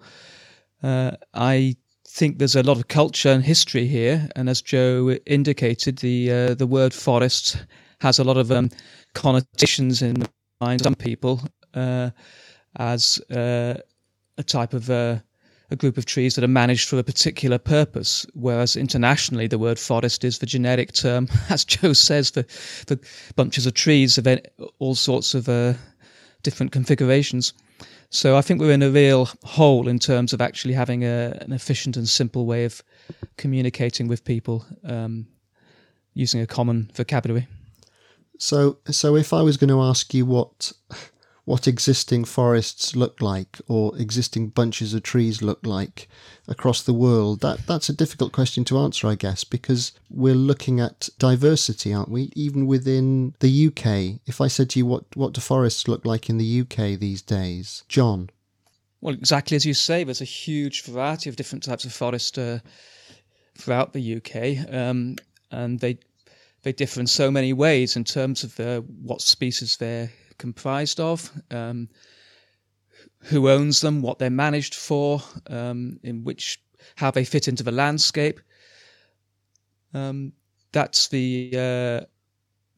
Uh, 0.83 1.11
I 1.33 1.77
think 2.07 2.39
there's 2.39 2.57
a 2.57 2.63
lot 2.63 2.77
of 2.77 2.89
culture 2.89 3.29
and 3.29 3.43
history 3.43 3.87
here, 3.87 4.29
and 4.35 4.49
as 4.49 4.61
Jo 4.61 5.17
indicated, 5.25 5.99
the 5.99 6.31
uh, 6.31 6.53
the 6.55 6.67
word 6.67 6.93
forest 6.93 7.65
has 8.01 8.19
a 8.19 8.23
lot 8.23 8.37
of 8.37 8.51
um, 8.51 8.69
connotations 9.13 10.01
in 10.01 10.23
mind 10.59 10.81
of 10.81 10.85
some 10.85 10.95
people 10.95 11.41
uh, 11.73 12.09
as 12.77 13.19
uh, 13.31 13.75
a 14.37 14.43
type 14.43 14.73
of 14.73 14.89
a 15.71 15.75
group 15.75 15.97
of 15.97 16.05
trees 16.05 16.35
that 16.35 16.43
are 16.43 16.47
managed 16.47 16.89
for 16.89 16.97
a 16.97 17.03
particular 17.03 17.57
purpose, 17.57 18.25
whereas 18.33 18.75
internationally 18.75 19.47
the 19.47 19.59
word 19.59 19.77
forest 19.77 20.23
is 20.23 20.39
the 20.39 20.45
generic 20.45 20.91
term, 20.93 21.27
as 21.49 21.65
Jo 21.65 21.93
says, 21.93 22.29
for, 22.29 22.43
for 22.43 22.97
bunches 23.35 23.65
of 23.65 23.73
trees 23.73 24.17
of 24.17 24.27
all 24.79 24.95
sorts 24.95 25.33
of 25.33 25.47
uh, 25.47 25.73
different 26.43 26.71
configurations. 26.71 27.53
So 28.09 28.35
I 28.35 28.41
think 28.41 28.59
we're 28.59 28.71
in 28.71 28.81
a 28.81 28.89
real 28.89 29.29
hole 29.43 29.87
in 29.87 29.99
terms 29.99 30.33
of 30.33 30.41
actually 30.41 30.73
having 30.73 31.03
a, 31.03 31.37
an 31.41 31.53
efficient 31.53 31.95
and 31.95 32.09
simple 32.09 32.47
way 32.47 32.65
of 32.65 32.81
communicating 33.37 34.07
with 34.07 34.25
people 34.25 34.65
um, 34.83 35.27
using 36.15 36.41
a 36.41 36.47
common 36.47 36.89
vocabulary. 36.95 37.47
So, 38.39 38.79
so 38.89 39.15
if 39.15 39.31
I 39.31 39.43
was 39.43 39.57
going 39.57 39.69
to 39.69 39.81
ask 39.81 40.13
you 40.13 40.25
what 40.25 40.71
what 41.49 41.67
existing 41.67 42.23
forests 42.23 42.95
look 42.95 43.23
like 43.23 43.59
or 43.67 43.97
existing 43.97 44.49
bunches 44.49 44.93
of 44.93 45.01
trees 45.01 45.41
look 45.41 45.65
like 45.65 46.07
across 46.47 46.83
the 46.83 46.93
world? 46.93 47.39
That 47.39 47.65
that's 47.65 47.89
a 47.89 47.93
difficult 48.01 48.33
question 48.33 48.63
to 48.65 48.77
answer, 48.77 49.07
I 49.07 49.15
guess, 49.15 49.43
because 49.43 49.93
we're 50.11 50.35
looking 50.35 50.79
at 50.79 51.09
diversity, 51.17 51.91
aren't 51.91 52.11
we? 52.11 52.31
Even 52.35 52.67
within 52.67 53.33
the 53.39 53.65
UK. 53.65 54.21
If 54.27 54.39
I 54.39 54.47
said 54.47 54.69
to 54.69 54.79
you 54.79 54.85
what 54.85 55.05
what 55.15 55.33
do 55.33 55.41
forests 55.41 55.87
look 55.87 56.05
like 56.05 56.29
in 56.29 56.37
the 56.37 56.61
UK 56.61 56.99
these 56.99 57.23
days, 57.23 57.83
John? 57.87 58.29
Well, 59.01 59.15
exactly 59.15 59.55
as 59.55 59.65
you 59.65 59.73
say, 59.73 60.03
there's 60.03 60.21
a 60.21 60.35
huge 60.43 60.83
variety 60.83 61.31
of 61.31 61.35
different 61.35 61.63
types 61.63 61.83
of 61.83 61.91
forest 61.91 62.37
uh, 62.37 62.59
throughout 63.57 63.93
the 63.93 64.17
UK, 64.17 64.71
um, 64.71 65.15
and 65.49 65.79
they 65.79 65.97
they 66.61 66.73
differ 66.73 66.99
in 66.99 67.07
so 67.07 67.31
many 67.31 67.53
ways 67.53 67.95
in 67.95 68.03
terms 68.03 68.43
of 68.43 68.59
uh, 68.59 68.81
what 68.81 69.23
species 69.23 69.77
they're 69.77 70.11
comprised 70.39 70.99
of, 70.99 71.31
um, 71.51 71.87
who 73.19 73.49
owns 73.49 73.81
them, 73.81 74.01
what 74.01 74.17
they're 74.17 74.31
managed 74.31 74.73
for, 74.73 75.21
um, 75.47 75.99
in 76.01 76.23
which 76.23 76.59
how 76.95 77.11
they 77.11 77.25
fit 77.25 77.47
into 77.47 77.63
the 77.63 77.71
landscape. 77.71 78.39
Um, 79.93 80.33
that's 80.71 81.09
the 81.09 81.51
uh, 81.53 82.05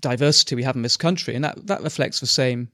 diversity 0.02 0.56
we 0.56 0.64
have 0.64 0.76
in 0.76 0.82
this 0.82 0.98
country, 0.98 1.36
and 1.36 1.44
that 1.44 1.68
that 1.68 1.84
reflects 1.84 2.20
the 2.20 2.28
same 2.28 2.70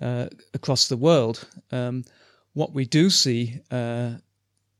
uh, 0.00 0.26
across 0.54 0.88
the 0.88 0.96
world. 0.96 1.46
Um, 1.70 2.04
what 2.54 2.72
we 2.72 2.86
do 2.86 3.10
see 3.10 3.60
uh, 3.70 4.12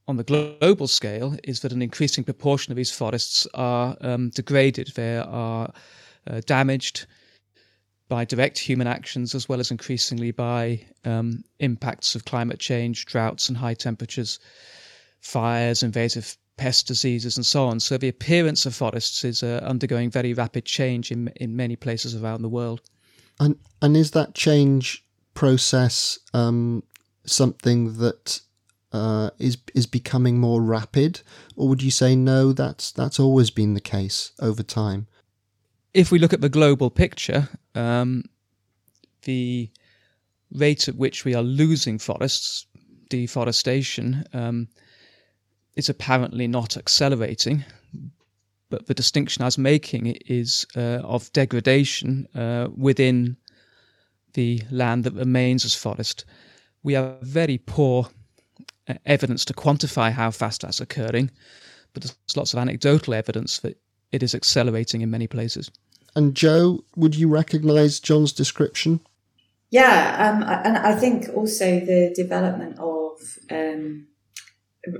on 0.06 0.16
the 0.16 0.24
global 0.24 0.88
scale 0.88 1.36
is 1.44 1.60
that 1.60 1.72
an 1.72 1.82
increasing 1.82 2.24
proportion 2.24 2.72
of 2.72 2.76
these 2.76 2.90
forests 2.90 3.46
are 3.54 3.96
um, 4.00 4.30
degraded, 4.30 4.92
they 4.94 5.18
are 5.18 5.72
uh, 6.26 6.40
damaged 6.46 7.06
by 8.08 8.24
direct 8.24 8.58
human 8.58 8.86
actions 8.86 9.34
as 9.34 9.48
well 9.48 9.60
as 9.60 9.70
increasingly 9.70 10.30
by 10.30 10.80
um, 11.04 11.44
impacts 11.60 12.14
of 12.14 12.24
climate 12.24 12.58
change, 12.58 13.04
droughts 13.06 13.48
and 13.48 13.58
high 13.58 13.74
temperatures, 13.74 14.38
fires, 15.20 15.82
invasive 15.82 16.36
pest 16.56 16.86
diseases, 16.86 17.36
and 17.36 17.46
so 17.46 17.66
on. 17.66 17.80
So 17.80 17.98
the 17.98 18.08
appearance 18.08 18.66
of 18.66 18.74
forests 18.74 19.24
is 19.24 19.42
uh, 19.42 19.60
undergoing 19.62 20.10
very 20.10 20.34
rapid 20.34 20.64
change 20.64 21.10
in 21.10 21.28
in 21.36 21.56
many 21.56 21.76
places 21.76 22.14
around 22.14 22.42
the 22.42 22.48
world. 22.48 22.80
And 23.40 23.56
and 23.80 23.96
is 23.96 24.10
that 24.12 24.34
change 24.34 25.04
process 25.34 26.18
um, 26.34 26.82
something 27.24 27.98
that 27.98 28.40
uh, 28.92 29.30
is 29.38 29.58
is 29.74 29.86
becoming 29.86 30.38
more 30.38 30.62
rapid, 30.62 31.20
or 31.56 31.68
would 31.68 31.82
you 31.82 31.90
say 31.90 32.16
no? 32.16 32.52
That's 32.52 32.90
that's 32.90 33.20
always 33.20 33.50
been 33.50 33.74
the 33.74 33.80
case 33.80 34.32
over 34.40 34.62
time. 34.62 35.06
If 35.98 36.12
we 36.12 36.20
look 36.20 36.32
at 36.32 36.40
the 36.40 36.48
global 36.48 36.90
picture, 36.90 37.48
um, 37.74 38.22
the 39.22 39.68
rate 40.52 40.86
at 40.86 40.94
which 40.94 41.24
we 41.24 41.34
are 41.34 41.42
losing 41.42 41.98
forests, 41.98 42.66
deforestation, 43.08 44.24
um, 44.32 44.68
is 45.74 45.88
apparently 45.88 46.46
not 46.46 46.76
accelerating. 46.76 47.64
But 48.70 48.86
the 48.86 48.94
distinction 48.94 49.42
I 49.42 49.46
was 49.46 49.58
making 49.58 50.06
is 50.24 50.68
uh, 50.76 51.00
of 51.02 51.32
degradation 51.32 52.28
uh, 52.32 52.68
within 52.76 53.36
the 54.34 54.62
land 54.70 55.02
that 55.02 55.14
remains 55.14 55.64
as 55.64 55.74
forest. 55.74 56.24
We 56.84 56.92
have 56.92 57.20
very 57.22 57.58
poor 57.58 58.08
uh, 58.86 58.94
evidence 59.04 59.44
to 59.46 59.52
quantify 59.52 60.12
how 60.12 60.30
fast 60.30 60.60
that's 60.60 60.80
occurring, 60.80 61.32
but 61.92 62.04
there's 62.04 62.36
lots 62.36 62.54
of 62.54 62.60
anecdotal 62.60 63.14
evidence 63.14 63.58
that 63.58 63.80
it 64.12 64.22
is 64.22 64.36
accelerating 64.36 65.00
in 65.00 65.10
many 65.10 65.26
places. 65.26 65.72
And 66.14 66.34
Jo, 66.34 66.84
would 66.96 67.14
you 67.14 67.28
recognise 67.28 68.00
John's 68.00 68.32
description? 68.32 69.00
Yeah, 69.70 70.32
um, 70.32 70.42
and 70.42 70.78
I 70.78 70.94
think 70.94 71.28
also 71.34 71.80
the 71.80 72.12
development 72.16 72.78
of 72.78 73.20
um, 73.50 74.06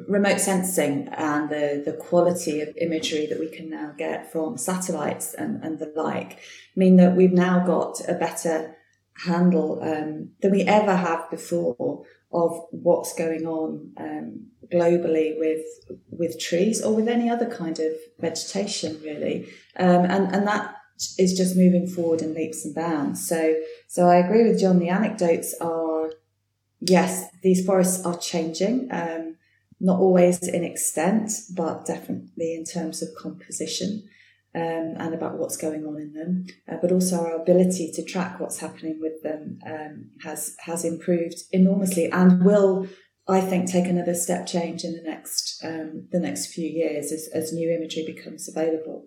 remote 0.08 0.40
sensing 0.40 1.08
and 1.08 1.48
the, 1.48 1.82
the 1.84 1.94
quality 1.94 2.60
of 2.60 2.76
imagery 2.78 3.26
that 3.26 3.38
we 3.38 3.48
can 3.48 3.70
now 3.70 3.94
get 3.96 4.30
from 4.30 4.58
satellites 4.58 5.34
and, 5.34 5.64
and 5.64 5.78
the 5.78 5.90
like 5.96 6.40
mean 6.76 6.96
that 6.96 7.16
we've 7.16 7.32
now 7.32 7.64
got 7.64 8.00
a 8.08 8.14
better 8.14 8.76
handle 9.24 9.80
um, 9.82 10.30
than 10.42 10.52
we 10.52 10.62
ever 10.62 10.94
have 10.94 11.30
before 11.30 12.04
of 12.32 12.60
what's 12.70 13.14
going 13.14 13.46
on 13.46 13.92
um, 13.98 14.46
globally 14.70 15.38
with 15.38 15.64
with 16.10 16.38
trees 16.38 16.82
or 16.82 16.94
with 16.94 17.08
any 17.08 17.30
other 17.30 17.46
kind 17.46 17.78
of 17.78 17.92
vegetation, 18.18 19.00
really, 19.02 19.48
um, 19.78 20.04
and 20.04 20.34
and 20.34 20.46
that 20.46 20.74
is 21.19 21.37
just 21.37 21.57
moving 21.57 21.87
forward 21.87 22.23
in 22.23 22.35
leaps 22.35 22.64
and 22.64 22.75
bounds. 22.75 23.26
So 23.26 23.55
so 23.87 24.07
I 24.07 24.17
agree 24.17 24.49
with 24.49 24.61
John. 24.61 24.78
The 24.78 24.88
anecdotes 24.88 25.55
are 25.61 26.11
yes, 26.81 27.26
these 27.43 27.64
forests 27.64 28.05
are 28.05 28.19
changing. 28.19 28.88
Um, 28.90 29.37
not 29.81 30.00
always 30.00 30.43
in 30.47 30.64
extent, 30.64 31.31
but 31.55 31.87
definitely 31.87 32.55
in 32.55 32.64
terms 32.64 33.00
of 33.00 33.09
composition 33.17 34.09
um, 34.55 34.95
and 34.99 35.14
about 35.14 35.38
what's 35.38 35.57
going 35.57 35.87
on 35.87 35.97
in 35.97 36.12
them, 36.14 36.47
uh, 36.71 36.76
but 36.81 36.90
also 36.90 37.21
our 37.21 37.37
ability 37.37 37.93
to 37.93 38.02
track 38.05 38.40
what's 38.40 38.59
happening 38.59 38.99
with 39.00 39.23
them 39.23 39.59
um, 39.67 40.11
has 40.23 40.57
has 40.61 40.85
improved 40.85 41.43
enormously 41.52 42.11
and 42.11 42.45
will, 42.45 42.88
I 43.28 43.40
think, 43.40 43.71
take 43.71 43.87
another 43.87 44.14
step 44.14 44.47
change 44.47 44.85
in 44.85 44.95
the 44.95 45.02
next 45.02 45.62
um, 45.62 46.09
the 46.11 46.19
next 46.19 46.47
few 46.47 46.69
years 46.69 47.12
as, 47.12 47.28
as 47.33 47.52
new 47.52 47.71
imagery 47.71 48.05
becomes 48.07 48.49
available. 48.49 49.05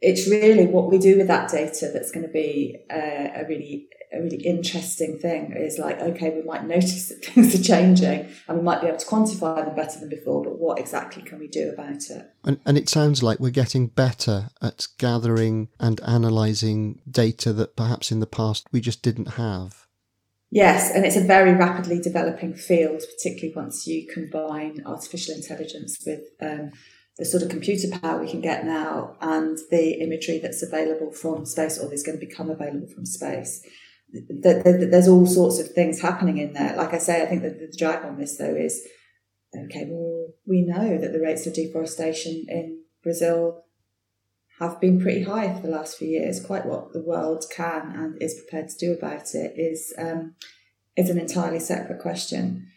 It's 0.00 0.28
really 0.28 0.66
what 0.66 0.90
we 0.90 0.98
do 0.98 1.18
with 1.18 1.28
that 1.28 1.50
data 1.50 1.90
that's 1.92 2.10
going 2.10 2.26
to 2.26 2.32
be 2.32 2.78
uh, 2.90 3.40
a 3.40 3.44
really 3.48 3.88
a 4.12 4.22
really 4.22 4.42
interesting 4.44 5.18
thing 5.18 5.52
is 5.52 5.78
like, 5.78 6.00
okay, 6.00 6.30
we 6.30 6.42
might 6.42 6.64
notice 6.64 7.08
that 7.08 7.24
things 7.24 7.54
are 7.54 7.62
changing 7.62 8.28
and 8.48 8.58
we 8.58 8.62
might 8.62 8.80
be 8.80 8.86
able 8.86 8.98
to 8.98 9.06
quantify 9.06 9.64
them 9.64 9.74
better 9.74 9.98
than 9.98 10.08
before, 10.08 10.42
but 10.42 10.58
what 10.58 10.78
exactly 10.78 11.22
can 11.22 11.38
we 11.38 11.48
do 11.48 11.70
about 11.70 12.10
it? 12.10 12.30
And, 12.44 12.60
and 12.64 12.78
it 12.78 12.88
sounds 12.88 13.22
like 13.22 13.40
we're 13.40 13.50
getting 13.50 13.88
better 13.88 14.50
at 14.62 14.86
gathering 14.98 15.68
and 15.80 16.00
analysing 16.04 17.00
data 17.10 17.52
that 17.54 17.76
perhaps 17.76 18.10
in 18.10 18.20
the 18.20 18.26
past 18.26 18.66
we 18.72 18.80
just 18.80 19.02
didn't 19.02 19.32
have. 19.32 19.86
Yes, 20.50 20.92
and 20.94 21.04
it's 21.04 21.16
a 21.16 21.24
very 21.24 21.52
rapidly 21.54 22.00
developing 22.00 22.54
field, 22.54 23.02
particularly 23.16 23.52
once 23.54 23.86
you 23.86 24.06
combine 24.06 24.80
artificial 24.86 25.34
intelligence 25.34 25.98
with 26.06 26.22
um, 26.40 26.70
the 27.18 27.24
sort 27.24 27.42
of 27.42 27.48
computer 27.48 27.88
power 27.98 28.20
we 28.20 28.30
can 28.30 28.40
get 28.40 28.66
now 28.66 29.16
and 29.20 29.58
the 29.70 30.02
imagery 30.02 30.38
that's 30.38 30.62
available 30.62 31.10
from 31.10 31.46
space 31.46 31.78
or 31.78 31.92
is 31.92 32.02
going 32.02 32.18
to 32.18 32.26
become 32.26 32.50
available 32.50 32.88
from 32.88 33.06
space 33.06 33.66
there's 34.12 35.08
all 35.08 35.26
sorts 35.26 35.58
of 35.58 35.70
things 35.70 36.00
happening 36.00 36.38
in 36.38 36.52
there. 36.52 36.76
Like 36.76 36.94
I 36.94 36.98
say, 36.98 37.22
I 37.22 37.26
think 37.26 37.42
that 37.42 37.58
the 37.58 37.72
drive 37.76 38.04
on 38.04 38.18
this 38.18 38.36
though 38.36 38.54
is 38.54 38.86
okay. 39.54 39.86
Well, 39.88 40.28
we 40.46 40.62
know 40.62 40.98
that 40.98 41.12
the 41.12 41.20
rates 41.20 41.46
of 41.46 41.54
deforestation 41.54 42.46
in 42.48 42.82
Brazil 43.02 43.64
have 44.58 44.80
been 44.80 45.00
pretty 45.00 45.22
high 45.22 45.52
for 45.54 45.60
the 45.60 45.72
last 45.72 45.98
few 45.98 46.08
years. 46.08 46.44
Quite 46.44 46.66
what 46.66 46.92
the 46.92 47.02
world 47.02 47.44
can 47.54 47.92
and 47.94 48.22
is 48.22 48.40
prepared 48.40 48.68
to 48.70 48.78
do 48.78 48.92
about 48.92 49.34
it 49.34 49.52
is 49.56 49.92
um, 49.98 50.34
is 50.96 51.10
an 51.10 51.18
entirely 51.18 51.60
separate 51.60 52.00
question. 52.00 52.68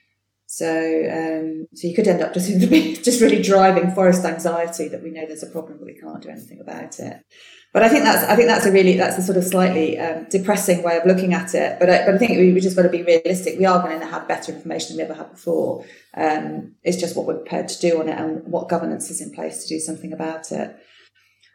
So, 0.51 0.65
um, 0.65 1.67
so 1.75 1.87
you 1.87 1.93
could 1.93 2.07
end 2.07 2.23
up 2.23 2.33
just 2.33 2.49
just 3.05 3.21
really 3.21 3.39
driving 3.39 3.91
forest 3.91 4.25
anxiety 4.25 4.87
that 4.87 5.03
we 5.03 5.11
know 5.11 5.27
there's 5.27 5.43
a 5.43 5.47
problem, 5.47 5.77
but 5.77 5.85
we 5.85 5.93
can't 5.93 6.23
do 6.23 6.29
anything 6.29 6.59
about 6.59 6.99
it. 6.99 7.23
But 7.71 7.83
I 7.83 7.89
think 7.89 8.03
that's 8.03 8.27
I 8.27 8.35
think 8.35 8.47
that's 8.47 8.65
a 8.65 8.71
really 8.71 8.97
that's 8.97 9.19
a 9.19 9.21
sort 9.21 9.37
of 9.37 9.43
slightly 9.43 9.99
um, 9.99 10.25
depressing 10.27 10.81
way 10.81 10.97
of 10.97 11.05
looking 11.05 11.35
at 11.35 11.53
it. 11.53 11.77
But 11.79 11.91
I, 11.91 12.03
but 12.03 12.15
I 12.15 12.17
think 12.17 12.31
we, 12.31 12.51
we 12.51 12.61
just 12.61 12.75
got 12.75 12.81
to 12.81 12.89
be 12.89 13.03
realistic. 13.03 13.59
We 13.59 13.65
are 13.65 13.79
going 13.79 13.99
to 13.99 14.07
have 14.07 14.27
better 14.27 14.51
information 14.51 14.97
than 14.97 15.05
we 15.05 15.11
ever 15.11 15.21
had 15.21 15.29
before. 15.29 15.85
Um, 16.17 16.73
it's 16.81 16.97
just 16.97 17.15
what 17.15 17.27
we're 17.27 17.37
prepared 17.37 17.67
to 17.67 17.79
do 17.79 17.99
on 17.99 18.09
it 18.09 18.19
and 18.19 18.41
what 18.51 18.69
governance 18.69 19.11
is 19.11 19.21
in 19.21 19.31
place 19.31 19.61
to 19.61 19.69
do 19.69 19.79
something 19.79 20.11
about 20.11 20.51
it. 20.51 20.75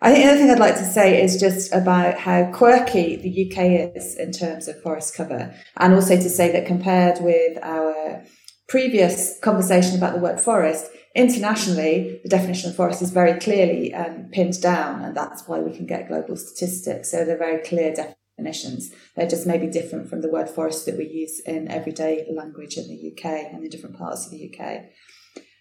I 0.02 0.12
think 0.12 0.24
the 0.24 0.30
other 0.30 0.38
thing 0.38 0.50
I'd 0.52 0.60
like 0.60 0.76
to 0.76 0.84
say 0.84 1.20
is 1.20 1.40
just 1.40 1.72
about 1.72 2.16
how 2.16 2.48
quirky 2.52 3.16
the 3.16 3.50
UK 3.50 3.96
is 3.96 4.14
in 4.14 4.30
terms 4.30 4.68
of 4.68 4.80
forest 4.82 5.16
cover, 5.16 5.52
and 5.78 5.94
also 5.94 6.14
to 6.14 6.30
say 6.30 6.52
that 6.52 6.64
compared 6.64 7.20
with 7.20 7.58
our 7.60 8.22
previous 8.68 9.38
conversation 9.40 9.96
about 9.96 10.14
the 10.14 10.20
word 10.20 10.40
forest, 10.40 10.90
internationally, 11.14 12.20
the 12.22 12.28
definition 12.28 12.70
of 12.70 12.76
forest 12.76 13.02
is 13.02 13.10
very 13.10 13.38
clearly 13.38 13.94
um, 13.94 14.28
pinned 14.32 14.60
down, 14.60 15.02
and 15.02 15.16
that's 15.16 15.46
why 15.46 15.58
we 15.60 15.76
can 15.76 15.86
get 15.86 16.08
global 16.08 16.36
statistics. 16.36 17.10
So 17.10 17.24
they're 17.24 17.38
very 17.38 17.62
clear 17.62 17.94
definitions. 17.94 18.90
They're 19.16 19.28
just 19.28 19.46
maybe 19.46 19.66
different 19.66 20.08
from 20.08 20.22
the 20.22 20.30
word 20.30 20.48
forest 20.48 20.86
that 20.86 20.96
we 20.96 21.06
use 21.06 21.40
in 21.40 21.70
everyday 21.70 22.26
language 22.30 22.76
in 22.76 22.88
the 22.88 23.12
UK 23.12 23.52
and 23.52 23.62
in 23.62 23.70
different 23.70 23.96
parts 23.96 24.26
of 24.26 24.32
the 24.32 24.52
UK. 24.52 24.86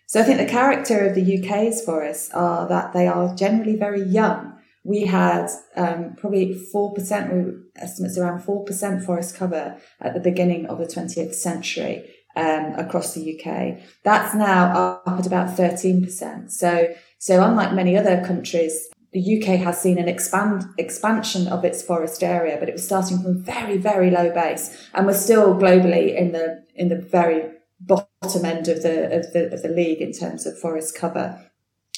So 0.07 0.19
I 0.19 0.23
think 0.23 0.37
the 0.37 0.45
character 0.45 1.05
of 1.05 1.15
the 1.15 1.39
UK's 1.39 1.83
forests 1.83 2.29
are 2.31 2.67
that 2.67 2.93
they 2.93 3.07
are 3.07 3.35
generally 3.35 3.75
very 3.75 4.03
young. 4.03 4.53
We 4.83 5.05
had 5.05 5.47
um, 5.77 6.15
probably 6.17 6.61
4%, 6.73 7.63
estimates 7.77 8.17
around 8.17 8.41
4% 8.41 9.05
forest 9.05 9.35
cover 9.35 9.77
at 10.01 10.13
the 10.13 10.19
beginning 10.19 10.65
of 10.65 10.77
the 10.77 10.85
20th 10.85 11.33
century 11.33 12.12
um, 12.35 12.73
across 12.75 13.13
the 13.13 13.39
UK. 13.39 13.79
That's 14.03 14.33
now 14.35 15.01
up 15.05 15.19
at 15.19 15.27
about 15.27 15.55
13%. 15.57 16.51
So, 16.51 16.93
so 17.19 17.43
unlike 17.43 17.73
many 17.73 17.97
other 17.97 18.23
countries, 18.25 18.89
the 19.13 19.37
UK 19.37 19.59
has 19.59 19.79
seen 19.79 19.99
an 19.99 20.07
expand 20.07 20.65
expansion 20.77 21.47
of 21.47 21.63
its 21.63 21.83
forest 21.83 22.23
area, 22.23 22.57
but 22.59 22.67
it 22.67 22.73
was 22.73 22.85
starting 22.85 23.21
from 23.21 23.43
very, 23.43 23.77
very 23.77 24.09
low 24.09 24.33
base, 24.33 24.89
and 24.93 25.05
we're 25.05 25.13
still 25.13 25.53
globally 25.53 26.17
in 26.17 26.31
the 26.31 26.65
in 26.75 26.89
the 26.89 26.97
very 26.97 27.51
bottom 27.79 28.43
end 28.43 28.67
of 28.67 28.81
the 28.81 29.15
of 29.15 29.31
the 29.33 29.53
of 29.53 29.61
the 29.61 29.69
league 29.69 30.01
in 30.01 30.11
terms 30.11 30.47
of 30.47 30.59
forest 30.59 30.97
cover. 30.97 31.39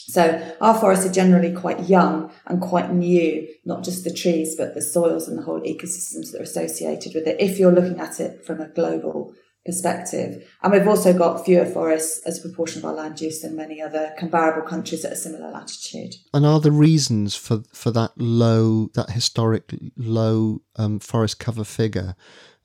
So 0.08 0.56
our 0.62 0.80
forests 0.80 1.06
are 1.06 1.12
generally 1.12 1.52
quite 1.54 1.90
young 1.90 2.32
and 2.46 2.62
quite 2.62 2.94
new, 2.94 3.48
not 3.64 3.84
just 3.84 4.04
the 4.04 4.14
trees, 4.14 4.56
but 4.56 4.76
the 4.76 4.82
soils 4.82 5.28
and 5.28 5.38
the 5.38 5.44
whole 5.44 5.62
ecosystems 5.62 6.32
that 6.32 6.42
are 6.42 6.44
associated 6.44 7.14
with 7.16 7.26
it. 7.26 7.38
If 7.40 7.58
you're 7.58 7.72
looking 7.72 8.00
at 8.00 8.20
it 8.20 8.46
from 8.46 8.62
a 8.62 8.68
global 8.68 9.34
perspective. 9.66 10.48
And 10.62 10.72
we've 10.72 10.88
also 10.88 11.18
got 11.18 11.44
fewer 11.44 11.66
forests 11.66 12.22
as 12.26 12.38
a 12.38 12.42
proportion 12.48 12.80
of 12.80 12.86
our 12.86 12.94
land 12.94 13.20
use 13.20 13.42
than 13.42 13.56
many 13.56 13.82
other 13.82 14.14
comparable 14.18 14.68
countries 14.68 15.04
at 15.04 15.14
a 15.14 15.16
similar 15.16 15.50
latitude. 15.50 16.16
And 16.34 16.46
are 16.46 16.60
the 16.60 16.72
reasons 16.72 17.36
for, 17.36 17.64
for 17.74 17.92
that 17.92 18.12
low, 18.18 18.90
that 18.94 19.12
historic 19.12 19.74
low 19.98 20.62
um, 20.76 21.00
forest 21.00 21.40
cover 21.40 21.64
figure, 21.64 22.16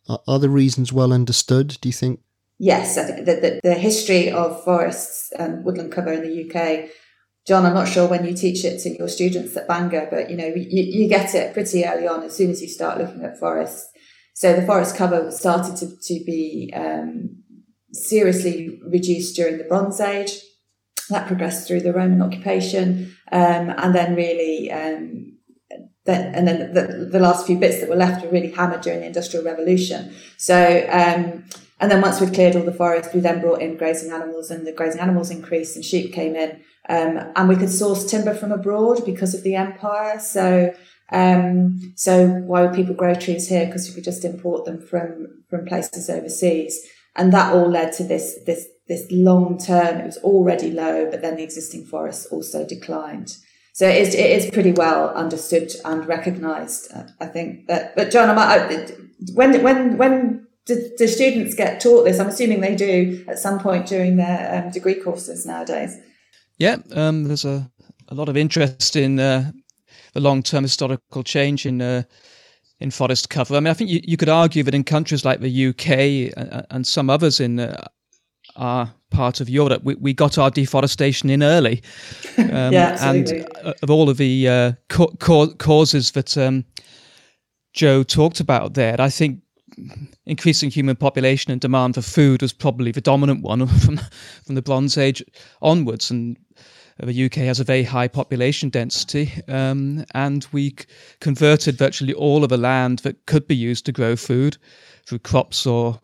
are, 0.09 0.21
are, 0.29 0.39
the 0.39 0.51
reasons 0.51 0.93
well 0.93 1.13
understood, 1.13 1.79
do 1.81 1.89
you 1.89 1.93
think? 1.93 2.21
Yes, 2.59 2.99
I 2.99 3.05
think 3.05 3.25
the, 3.25 3.35
the, 3.37 3.61
the 3.63 3.75
history 3.75 4.31
of 4.31 4.63
forests 4.65 5.33
and 5.39 5.65
woodland 5.65 5.93
cover 5.93 6.13
in 6.13 6.23
the 6.23 6.51
UK 6.51 6.91
John, 7.47 7.65
I'm 7.65 7.75
not 7.75 7.89
sure 7.89 8.07
when 8.07 8.27
you 8.27 8.35
teach 8.35 8.65
it 8.65 8.81
to 8.81 8.97
your 8.97 9.09
students 9.09 9.57
at 9.57 9.67
Bangor, 9.67 10.09
but 10.11 10.31
you 10.31 10.37
know, 10.37 10.47
you, 10.47 10.67
you 10.69 11.09
get 11.09 11.35
it 11.35 11.55
pretty 11.55 11.85
early 11.85 12.07
on 12.07 12.23
as 12.23 12.37
soon 12.37 12.51
as 12.51 12.61
you 12.61 12.69
start 12.69 12.99
looking 12.99 13.25
at 13.25 13.39
forests 13.39 13.91
so 14.35 14.55
the 14.55 14.67
forest 14.67 14.97
cover 14.97 15.31
started 15.31 15.77
to, 15.77 15.87
to 15.97 16.25
be 16.25 16.73
um, 16.75 17.43
seriously 17.93 18.81
reduced 18.87 19.37
during 19.37 19.59
the 19.59 19.65
Bronze 19.65 20.01
Age. 20.01 20.33
That 21.09 21.27
progressed 21.27 21.67
through 21.67 21.81
the 21.81 21.93
Roman 21.93 22.23
occupation, 22.23 23.17
um, 23.33 23.71
and 23.71 23.93
then 23.93 24.15
really, 24.15 24.71
um, 24.71 25.39
then, 26.05 26.35
and 26.35 26.47
then 26.47 26.73
the, 26.73 27.09
the, 27.11 27.19
last 27.19 27.47
few 27.47 27.59
bits 27.59 27.81
that 27.81 27.89
were 27.89 27.97
left 27.97 28.25
were 28.25 28.31
really 28.31 28.53
hammered 28.53 28.83
during 28.83 29.01
the 29.01 29.07
Industrial 29.07 29.45
Revolution. 29.45 30.15
So, 30.37 30.87
um, 30.89 31.45
and 31.81 31.91
then 31.91 32.01
once 32.01 32.21
we'd 32.21 32.33
cleared 32.33 32.55
all 32.55 32.63
the 32.63 32.73
forest, 32.73 33.13
we 33.13 33.19
then 33.19 33.41
brought 33.41 33.61
in 33.61 33.77
grazing 33.77 34.13
animals, 34.13 34.53
and 34.53 34.65
the 34.65 34.73
grazing 34.73 35.01
animals 35.01 35.31
increased, 35.31 35.75
and 35.75 35.85
sheep 35.85 36.13
came 36.13 36.37
in, 36.37 36.63
um, 36.89 37.33
and 37.35 37.49
we 37.49 37.57
could 37.57 37.71
source 37.71 38.09
timber 38.09 38.35
from 38.35 38.53
abroad 38.53 39.05
because 39.05 39.35
of 39.35 39.43
the 39.43 39.57
empire. 39.57 40.21
So 40.21 40.73
um, 41.13 41.93
so 41.97 42.27
why 42.27 42.63
would 42.63 42.75
people 42.75 42.95
grow 42.95 43.15
trees 43.15 43.49
here? 43.49 43.67
Because 43.67 43.89
you 43.89 43.95
could 43.95 44.05
just 44.05 44.25
import 44.25 44.65
them 44.65 44.81
from 44.81 45.43
from 45.49 45.67
places 45.67 46.09
overseas, 46.09 46.81
and 47.17 47.33
that 47.33 47.55
all 47.55 47.69
led 47.69 47.93
to 47.95 48.05
this 48.05 48.39
this 48.47 48.67
this 48.89 49.07
long 49.11 49.59
term. 49.59 49.99
It 49.99 50.07
was 50.07 50.19
already 50.19 50.71
low, 50.71 51.11
but 51.11 51.23
then 51.23 51.37
the 51.37 51.43
existing 51.43 51.87
forests 51.87 52.27
also 52.27 52.67
declined. 52.67 53.37
So 53.73 53.89
it 53.89 53.97
is, 53.97 54.15
it 54.15 54.31
is 54.31 54.51
pretty 54.51 54.73
well 54.73 55.09
understood 55.15 55.73
and 55.85 56.07
recognised, 56.07 56.93
I 57.21 57.27
think. 57.27 57.67
But, 57.67 57.95
but 57.97 58.11
John, 58.11 58.37
I, 58.37 58.89
when 59.33 59.63
when 59.63 59.97
when 59.97 60.47
do, 60.67 60.91
do, 60.99 61.07
students 61.07 61.55
get 61.55 61.81
taught 61.81 62.05
this? 62.05 62.19
I'm 62.19 62.29
assuming 62.29 62.61
they 62.61 62.75
do 62.77 63.25
at 63.29 63.39
some 63.39 63.59
point 63.59 63.87
during 63.87 64.17
their 64.17 64.65
um, 64.65 64.71
degree 64.71 64.97
courses 64.97 65.47
nowadays. 65.47 65.97
Yeah, 66.59 66.77
um, 66.93 67.25
there's 67.25 67.45
a, 67.45 67.71
a 68.09 68.15
lot 68.15 68.29
of 68.29 68.37
interest 68.37 68.97
in 68.97 69.19
uh, 69.19 69.51
the 70.13 70.21
long 70.21 70.43
term 70.43 70.65
historical 70.65 71.23
change 71.23 71.67
in 71.67 71.81
uh, 71.81 72.03
in 72.81 72.91
forest 72.91 73.29
cover. 73.31 73.57
I 73.57 73.61
mean, 73.61 73.71
I 73.71 73.75
think 73.75 73.91
you, 73.91 74.01
you 74.03 74.17
could 74.17 74.29
argue 74.29 74.63
that 74.63 74.75
in 74.75 74.85
countries 74.85 75.25
like 75.25 75.41
the 75.41 75.69
UK 75.69 76.33
and, 76.37 76.67
and 76.71 76.87
some 76.87 77.11
others 77.11 77.41
in 77.41 77.61
uh, 77.61 77.87
our 78.57 78.91
part 79.11 79.41
of 79.41 79.49
Europe, 79.49 79.83
we, 79.85 79.95
we 79.97 80.15
got 80.15 80.39
our 80.39 80.51
deforestation 80.51 81.31
in 81.31 81.43
early. 81.43 81.83
Um, 82.39 82.73
yeah, 82.73 82.97
absolutely. 82.99 83.41
And 83.41 83.67
uh, 83.67 83.75
of 83.83 83.91
all 83.91 84.09
of 84.09 84.17
the 84.17 84.49
uh, 84.49 84.73
co- 84.89 85.15
co- 85.19 85.55
causes 85.55 86.13
that 86.13 86.39
um, 86.39 86.65
Jo 87.75 88.03
talked 88.03 88.41
about 88.41 88.75
there, 88.75 88.99
I 88.99 89.11
think 89.11 89.41
increasing 90.27 90.71
human 90.71 90.97
population 90.97 91.53
and 91.53 91.61
demand 91.61 91.95
for 91.95 92.03
food 92.03 92.41
was 92.41 92.53
probably 92.53 92.93
the 92.93 93.01
dominant 93.01 93.43
one 93.43 93.67
from 93.81 94.01
from 94.45 94.55
the 94.55 94.63
Bronze 94.63 94.97
Age 94.97 95.23
onwards, 95.61 96.11
and 96.11 96.39
the 97.03 97.25
UK 97.25 97.35
has 97.35 97.61
a 97.61 97.65
very 97.65 97.83
high 97.83 98.09
population 98.09 98.69
density, 98.69 99.33
um, 99.49 100.05
and 100.15 100.47
we 100.53 100.75
converted 101.21 101.79
virtually 101.79 102.13
all 102.13 102.43
of 102.43 102.51
the 102.51 102.57
land 102.57 103.01
that 103.01 103.27
could 103.27 103.47
be 103.47 103.57
used 103.57 103.87
to 103.87 103.93
grow 103.93 104.17
food 104.17 104.59
through 105.07 105.21
crops 105.21 105.67
or 105.67 106.01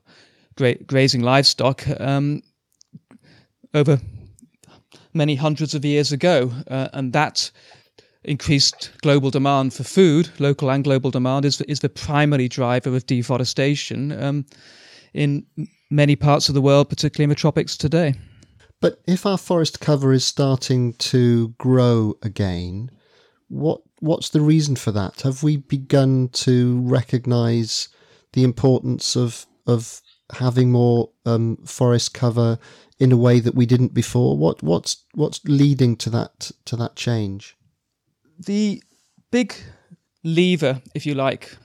gra- 0.56 0.82
grazing 0.84 1.22
livestock 1.22 1.86
um, 2.00 2.42
over 3.74 4.00
many 5.12 5.34
hundreds 5.34 5.74
of 5.74 5.84
years 5.84 6.12
ago, 6.12 6.52
uh, 6.70 6.88
and 6.92 7.12
that 7.12 7.50
increased 8.24 8.90
global 9.02 9.30
demand 9.30 9.72
for 9.72 9.84
food, 9.84 10.28
local 10.38 10.70
and 10.70 10.84
global 10.84 11.10
demand, 11.10 11.44
is 11.44 11.60
is 11.62 11.80
the 11.80 11.88
primary 11.88 12.48
driver 12.48 12.94
of 12.94 13.06
deforestation 13.06 14.12
um, 14.22 14.44
in 15.14 15.46
many 15.90 16.16
parts 16.16 16.48
of 16.48 16.54
the 16.54 16.60
world, 16.60 16.88
particularly 16.88 17.24
in 17.24 17.30
the 17.30 17.34
tropics 17.34 17.76
today. 17.76 18.14
But 18.80 19.00
if 19.06 19.24
our 19.24 19.38
forest 19.38 19.80
cover 19.80 20.12
is 20.12 20.24
starting 20.24 20.92
to 20.94 21.48
grow 21.58 22.16
again, 22.22 22.90
what 23.48 23.80
what's 24.00 24.30
the 24.30 24.40
reason 24.40 24.76
for 24.76 24.92
that? 24.92 25.22
Have 25.22 25.42
we 25.42 25.56
begun 25.56 26.28
to 26.28 26.80
recognise 26.80 27.88
the 28.32 28.44
importance 28.44 29.16
of 29.16 29.46
of 29.66 30.02
having 30.32 30.70
more 30.70 31.10
um, 31.24 31.56
forest 31.64 32.12
cover 32.12 32.58
in 32.98 33.12
a 33.12 33.16
way 33.16 33.40
that 33.40 33.54
we 33.54 33.66
didn't 33.66 33.94
before? 33.94 34.36
What 34.36 34.62
what's 34.62 35.04
what's 35.14 35.44
leading 35.44 35.96
to 35.96 36.10
that 36.10 36.50
to 36.66 36.76
that 36.76 36.96
change? 36.96 37.56
The 38.38 38.82
big 39.30 39.54
lever, 40.22 40.82
if 40.94 41.06
you 41.06 41.14
like, 41.14 41.56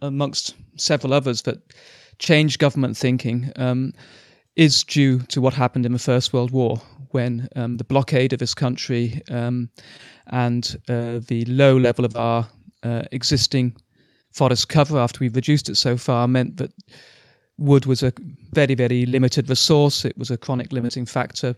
amongst 0.00 0.54
several 0.76 1.12
others 1.12 1.42
that 1.42 1.58
changed 2.18 2.58
government 2.58 2.96
thinking. 2.96 3.52
Um, 3.56 3.92
is 4.56 4.84
due 4.84 5.20
to 5.20 5.40
what 5.40 5.54
happened 5.54 5.86
in 5.86 5.92
the 5.92 5.98
First 5.98 6.32
World 6.32 6.50
War 6.50 6.80
when 7.10 7.48
um, 7.56 7.76
the 7.76 7.84
blockade 7.84 8.32
of 8.32 8.38
this 8.38 8.54
country 8.54 9.22
um, 9.30 9.70
and 10.28 10.76
uh, 10.88 11.20
the 11.26 11.44
low 11.46 11.76
level 11.76 12.04
of 12.04 12.16
our 12.16 12.46
uh, 12.82 13.02
existing 13.12 13.76
forest 14.32 14.68
cover 14.68 14.98
after 14.98 15.18
we've 15.20 15.36
reduced 15.36 15.68
it 15.68 15.76
so 15.76 15.96
far 15.96 16.26
meant 16.26 16.56
that 16.56 16.72
wood 17.58 17.86
was 17.86 18.02
a 18.02 18.12
very, 18.52 18.74
very 18.74 19.06
limited 19.06 19.48
resource. 19.48 20.04
It 20.04 20.16
was 20.16 20.30
a 20.30 20.36
chronic 20.36 20.72
limiting 20.72 21.06
factor 21.06 21.54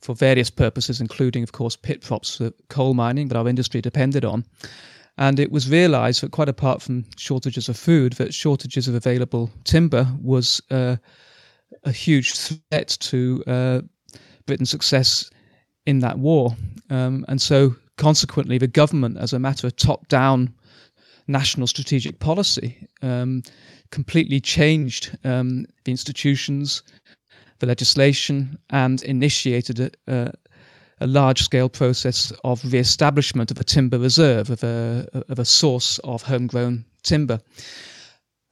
for 0.00 0.14
various 0.14 0.50
purposes, 0.50 1.00
including, 1.00 1.42
of 1.42 1.52
course, 1.52 1.76
pit 1.76 2.02
props 2.02 2.36
for 2.36 2.52
coal 2.68 2.94
mining 2.94 3.28
that 3.28 3.38
our 3.38 3.48
industry 3.48 3.80
depended 3.80 4.24
on. 4.24 4.44
And 5.16 5.38
it 5.38 5.50
was 5.50 5.70
realized 5.70 6.22
that 6.22 6.32
quite 6.32 6.48
apart 6.48 6.82
from 6.82 7.04
shortages 7.16 7.68
of 7.68 7.76
food, 7.76 8.14
that 8.14 8.34
shortages 8.34 8.88
of 8.88 8.94
available 8.94 9.50
timber 9.64 10.06
was 10.20 10.60
uh, 10.70 10.96
a 11.84 11.92
huge 11.92 12.34
threat 12.34 12.96
to 13.00 13.44
uh, 13.46 13.80
Britain's 14.46 14.70
success 14.70 15.30
in 15.86 16.00
that 16.00 16.18
war. 16.18 16.56
Um, 16.90 17.24
and 17.28 17.40
so, 17.40 17.76
consequently, 17.96 18.58
the 18.58 18.66
government, 18.66 19.18
as 19.18 19.32
a 19.32 19.38
matter 19.38 19.66
of 19.66 19.76
top 19.76 20.08
down 20.08 20.54
national 21.26 21.66
strategic 21.66 22.18
policy, 22.18 22.76
um, 23.02 23.42
completely 23.90 24.40
changed 24.40 25.16
um, 25.24 25.66
the 25.84 25.90
institutions, 25.90 26.82
the 27.60 27.66
legislation, 27.66 28.58
and 28.70 29.02
initiated 29.02 29.96
a, 30.06 30.32
a, 31.00 31.06
large 31.06 31.42
scale 31.42 31.68
process 31.68 32.32
of 32.44 32.60
re 32.72 32.78
establishment 32.78 33.50
of 33.50 33.60
a 33.60 33.64
timber 33.64 33.98
reserve, 33.98 34.50
of 34.50 34.62
a, 34.64 35.08
of 35.28 35.38
a 35.38 35.44
source 35.44 35.98
of 36.00 36.22
homegrown 36.22 36.84
timber. 37.02 37.40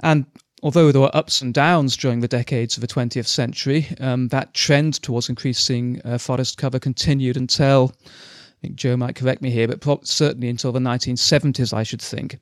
And 0.02 0.26
although 0.62 0.92
there 0.92 1.00
were 1.00 1.16
ups 1.16 1.40
and 1.40 1.52
downs 1.52 1.96
during 1.96 2.20
the 2.20 2.28
decades 2.28 2.76
of 2.76 2.80
the 2.80 2.86
20th 2.86 3.26
century, 3.26 3.88
um, 4.00 4.28
that 4.28 4.54
trend 4.54 5.02
towards 5.02 5.28
increasing 5.28 6.00
uh, 6.04 6.18
forest 6.18 6.56
cover 6.56 6.78
continued 6.78 7.36
until, 7.36 7.92
I 8.04 8.60
think 8.62 8.76
Jo 8.76 8.96
might 8.96 9.16
correct 9.16 9.42
me 9.42 9.50
here, 9.50 9.66
but 9.66 9.80
pro- 9.80 10.00
certainly 10.04 10.48
until 10.48 10.72
the 10.72 10.78
1970s, 10.78 11.72
I 11.72 11.82
should 11.82 12.02
think. 12.02 12.38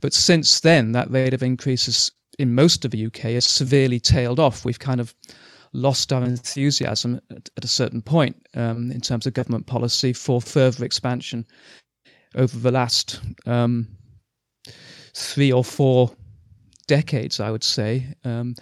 But 0.00 0.14
since 0.14 0.60
then, 0.60 0.92
that 0.92 1.10
rate 1.10 1.34
of 1.34 1.42
increases 1.42 2.10
in 2.38 2.54
most 2.54 2.84
of 2.84 2.90
the 2.90 3.06
UK 3.06 3.32
has 3.32 3.46
severely 3.46 4.00
tailed 4.00 4.40
off. 4.40 4.64
We've 4.64 4.78
kind 4.78 5.00
of 5.00 5.14
lost 5.74 6.12
our 6.12 6.24
enthusiasm 6.24 7.20
at, 7.30 7.50
at 7.56 7.64
a 7.64 7.68
certain 7.68 8.00
point 8.00 8.36
um, 8.54 8.90
in 8.90 9.00
terms 9.00 9.26
of 9.26 9.34
government 9.34 9.66
policy 9.66 10.14
for 10.14 10.40
further 10.40 10.84
expansion 10.84 11.46
over 12.34 12.58
the 12.58 12.70
last 12.70 13.20
um, 13.46 13.88
three 15.14 15.52
or 15.52 15.64
four 15.64 16.10
decades, 16.88 17.38
I 17.38 17.52
would 17.52 17.62
say. 17.62 18.08
Um, 18.24 18.56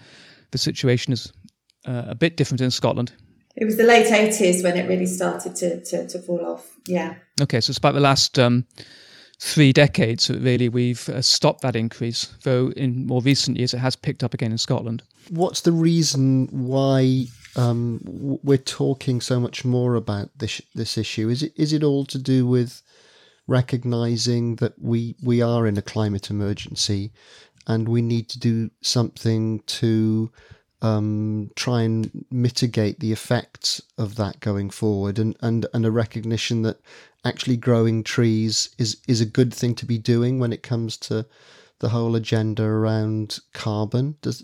the 0.51 0.59
situation 0.59 1.15
is 1.15 1.33
uh, 1.87 2.05
a 2.09 2.15
bit 2.15 2.37
different 2.37 2.61
in 2.61 2.71
Scotland. 2.71 3.13
It 3.57 3.65
was 3.65 3.79
the 3.79 3.85
late 3.85 4.07
80s 4.07 4.63
when 4.63 4.77
it 4.77 4.87
really 4.87 5.07
started 5.07 5.57
to, 5.57 5.83
to, 5.83 6.07
to 6.09 6.19
fall 6.19 6.45
off. 6.45 6.77
Yeah. 6.87 7.15
Okay, 7.41 7.61
so 7.63 7.71
it's 7.71 7.79
about 7.79 7.95
the 7.95 8.01
last 8.01 8.39
um, 8.39 8.67
three 9.39 9.73
decades 9.73 10.31
really 10.31 10.69
we've 10.69 11.09
uh, 11.09 11.23
stopped 11.23 11.63
that 11.63 11.77
increase, 11.77 12.35
though 12.43 12.71
in 12.77 13.07
more 13.07 13.23
recent 13.23 13.57
years 13.57 13.73
it 13.73 13.79
has 13.79 13.97
picked 13.97 14.23
up 14.23 14.35
again 14.35 14.53
in 14.53 14.59
Scotland. 14.59 15.03
What's 15.31 15.63
the 15.63 15.73
reason 15.73 16.49
why 16.51 17.27
um, 17.57 18.01
we're 18.05 18.59
talking 18.59 19.21
so 19.21 19.41
much 19.41 19.65
more 19.65 19.95
about 19.95 20.31
this 20.39 20.61
this 20.75 20.99
issue? 20.99 21.29
Is 21.29 21.43
it 21.43 21.53
is 21.57 21.73
it 21.73 21.83
all 21.83 22.05
to 22.07 22.19
do 22.19 22.47
with 22.47 22.83
recognizing 23.47 24.57
that 24.57 24.75
we 24.81 25.17
we 25.23 25.43
are 25.43 25.67
in 25.67 25.77
a 25.77 25.83
climate 25.83 26.31
emergency, 26.31 27.13
and 27.67 27.89
we 27.89 28.03
need 28.03 28.29
to 28.31 28.39
do 28.39 28.71
something 28.81 29.61
to 29.67 30.31
um, 30.83 31.51
try 31.57 31.83
and 31.83 32.27
mitigate 32.31 33.01
the 33.01 33.13
effects 33.13 33.81
of 33.99 34.17
that 34.17 34.41
going 34.41 34.71
forward, 34.71 35.19
and, 35.19 35.37
and 35.41 35.67
and 35.73 35.87
a 35.87 35.91
recognition 35.91 36.63
that 36.63 36.81
actually 37.25 37.57
growing 37.57 38.05
trees 38.05 38.69
is 38.79 38.99
is 39.09 39.21
a 39.21 39.27
good 39.27 39.53
thing 39.53 39.75
to 39.77 39.87
be 39.87 39.99
doing 39.99 40.39
when 40.39 40.53
it 40.53 40.63
comes 40.63 40.97
to 40.97 41.27
the 41.79 41.89
whole 41.91 42.17
agenda 42.17 42.63
around 42.63 43.39
carbon. 43.53 44.17
Does 44.23 44.43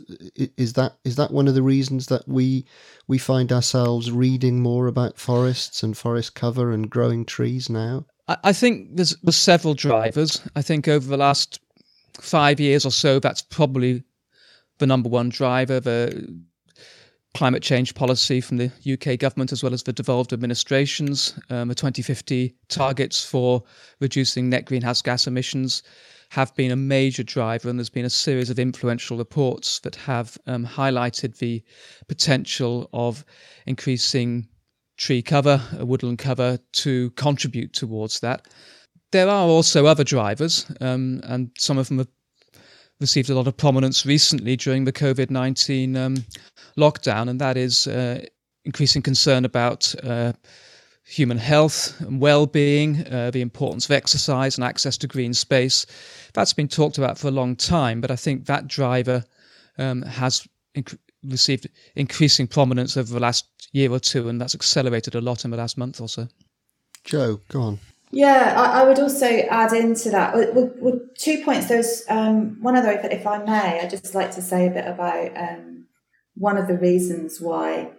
is 0.57 0.75
that 0.75 0.97
is 1.05 1.17
that 1.17 1.31
one 1.31 1.49
of 1.49 1.55
the 1.55 1.63
reasons 1.63 2.07
that 2.07 2.27
we 2.29 2.67
we 3.07 3.19
find 3.19 3.53
ourselves 3.53 4.11
reading 4.11 4.61
more 4.61 4.87
about 4.87 5.19
forests 5.19 5.83
and 5.83 5.97
forest 5.97 6.35
cover 6.35 6.73
and 6.73 6.91
growing 6.91 7.25
trees 7.25 7.71
now? 7.71 8.07
I 8.29 8.53
think 8.53 8.97
there's, 8.97 9.17
there's 9.23 9.37
several 9.37 9.75
drivers. 9.75 10.41
I 10.55 10.63
think 10.63 10.89
over 10.89 11.07
the 11.07 11.17
last 11.17 11.61
five 12.21 12.61
years 12.61 12.85
or 12.85 12.91
so, 12.91 13.19
that's 13.19 13.43
probably 13.43 14.03
the 14.79 14.87
number 14.87 15.09
one 15.09 15.29
driver. 15.29 15.81
The 15.81 16.43
climate 17.35 17.63
change 17.63 17.95
policy 17.95 18.41
from 18.41 18.59
the 18.59 18.71
UK 18.93 19.19
government 19.19 19.53
as 19.53 19.63
well 19.63 19.73
as 19.73 19.83
the 19.83 19.93
devolved 19.93 20.33
administrations, 20.33 21.39
um, 21.49 21.69
the 21.69 21.75
2050 21.75 22.55
targets 22.69 23.25
for 23.25 23.63
reducing 24.01 24.51
net 24.51 24.67
greenhouse 24.67 25.01
gas 25.01 25.27
emissions 25.27 25.83
have 26.33 26.55
been 26.55 26.71
a 26.71 26.77
major 26.77 27.23
driver, 27.23 27.69
and 27.69 27.79
there's 27.79 27.91
been 27.91 28.07
a 28.07 28.11
series 28.11 28.49
of 28.49 28.59
influential 28.59 29.19
reports 29.19 29.81
that 29.81 29.95
have 29.97 30.39
um, 30.47 30.67
highlighted 30.67 31.37
the 31.37 31.63
potential 32.09 32.89
of 32.95 33.23
increasing 33.67 34.49
tree 34.97 35.21
cover, 35.21 35.61
woodland 35.81 36.19
cover, 36.19 36.59
to 36.73 37.11
contribute 37.11 37.75
towards 37.75 38.21
that. 38.21 38.49
There 39.13 39.29
are 39.29 39.47
also 39.47 39.87
other 39.87 40.05
drivers, 40.05 40.67
um, 40.81 41.21
and 41.25 41.51
some 41.59 41.77
of 41.77 41.89
them 41.89 41.99
have 41.99 42.09
received 42.99 43.29
a 43.29 43.35
lot 43.35 43.47
of 43.47 43.57
prominence 43.57 44.07
recently 44.07 44.57
during 44.57 44.85
the 44.85 44.93
COVID 44.93 45.31
19 45.31 45.97
um, 45.97 46.25
lockdown, 46.79 47.29
and 47.29 47.39
that 47.39 47.59
is 47.59 47.87
uh, 47.87 48.25
increasing 48.65 49.03
concern 49.03 49.45
about 49.45 49.95
uh, 50.03 50.33
human 51.05 51.37
health 51.37 52.01
and 52.01 52.21
well-being, 52.23 53.07
uh, 53.09 53.31
the 53.31 53.43
importance 53.43 53.85
of 53.85 53.91
exercise 53.91 54.57
and 54.57 54.65
access 54.65 54.97
to 54.97 55.07
green 55.07 55.35
space. 55.35 55.85
That's 56.33 56.55
been 56.55 56.69
talked 56.69 56.97
about 56.97 57.19
for 57.19 57.29
a 57.29 57.33
long 57.33 57.55
time, 57.55 58.01
but 58.01 58.11
I 58.11 58.17
think 58.17 58.47
that 58.47 58.67
driver 58.67 59.25
um, 59.77 60.03
has 60.03 60.49
inc- 60.75 60.99
received 61.23 61.69
increasing 61.97 62.47
prominence 62.47 62.97
over 62.97 63.13
the 63.13 63.21
last 63.21 63.69
year 63.73 63.91
or 63.93 64.01
two, 64.01 64.31
and 64.31 64.41
that's 64.41 64.55
accelerated 64.55 65.15
a 65.15 65.21
lot 65.21 65.45
in 65.45 65.51
the 65.51 65.59
last 65.59 65.77
month 65.77 66.01
or 66.01 66.09
so. 66.09 66.29
Jo, 67.05 67.41
go 67.49 67.61
on. 67.61 67.79
Yeah, 68.15 68.55
I, 68.59 68.83
I 68.83 68.85
would 68.85 68.99
also 68.99 69.27
add 69.27 69.73
into 69.73 70.11
that 70.11 70.35
with, 70.35 70.77
with, 70.79 71.17
two 71.17 71.43
points. 71.45 71.69
There's 71.69 72.03
um, 72.11 72.59
one 72.61 72.77
other, 72.77 72.91
if, 72.93 73.05
if, 73.07 73.27
I 73.27 73.39
may, 73.39 73.81
I'd 73.81 73.89
just 73.89 74.15
like 74.15 74.33
to 74.33 74.43
say 74.43 74.67
a 74.67 74.71
bit 74.71 74.87
about 74.87 75.35
um, 75.35 75.87
one 76.35 76.59
of 76.59 76.69
the 76.69 76.77
reasons 76.77 77.41
why 77.41 77.91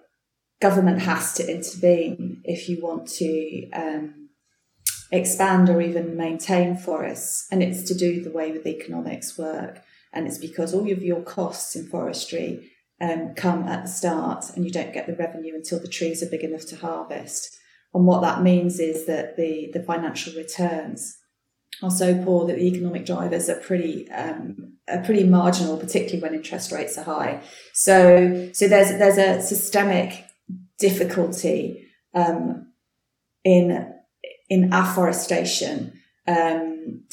government 0.61 1.01
has 1.01 1.33
to 1.33 1.51
intervene 1.51 2.41
if 2.43 2.69
you 2.69 2.79
want 2.79 3.07
to 3.07 3.69
um, 3.71 4.29
expand 5.11 5.69
or 5.69 5.81
even 5.81 6.15
maintain 6.15 6.77
forests. 6.77 7.47
And 7.51 7.63
it's 7.63 7.81
to 7.83 7.95
do 7.95 8.23
the 8.23 8.31
way 8.31 8.51
with 8.51 8.67
economics 8.67 9.35
work. 9.35 9.81
And 10.13 10.27
it's 10.27 10.37
because 10.37 10.75
all 10.75 10.91
of 10.91 11.01
your 11.01 11.23
costs 11.23 11.75
in 11.75 11.87
forestry 11.87 12.71
um, 13.01 13.33
come 13.33 13.67
at 13.67 13.85
the 13.85 13.89
start 13.89 14.45
and 14.55 14.63
you 14.63 14.71
don't 14.71 14.93
get 14.93 15.07
the 15.07 15.15
revenue 15.15 15.55
until 15.55 15.79
the 15.79 15.87
trees 15.87 16.21
are 16.21 16.29
big 16.29 16.43
enough 16.43 16.67
to 16.67 16.75
harvest. 16.75 17.57
And 17.93 18.05
what 18.05 18.21
that 18.21 18.41
means 18.41 18.79
is 18.79 19.05
that 19.05 19.37
the, 19.37 19.69
the 19.73 19.83
financial 19.83 20.33
returns 20.33 21.17
are 21.81 21.91
so 21.91 22.23
poor 22.23 22.47
that 22.47 22.57
the 22.57 22.67
economic 22.67 23.05
drivers 23.05 23.49
are 23.49 23.59
pretty 23.59 24.09
um, 24.11 24.73
are 24.89 25.03
pretty 25.03 25.23
marginal, 25.23 25.77
particularly 25.77 26.21
when 26.21 26.33
interest 26.33 26.71
rates 26.71 26.97
are 26.97 27.03
high. 27.03 27.41
So 27.73 28.49
so 28.53 28.67
there's 28.67 28.89
there's 28.89 29.17
a 29.17 29.41
systemic 29.41 30.25
difficulty 30.79 31.87
um, 32.13 32.71
in 33.43 33.93
in 34.49 34.73
afforestation 34.73 35.99
um, 36.27 37.03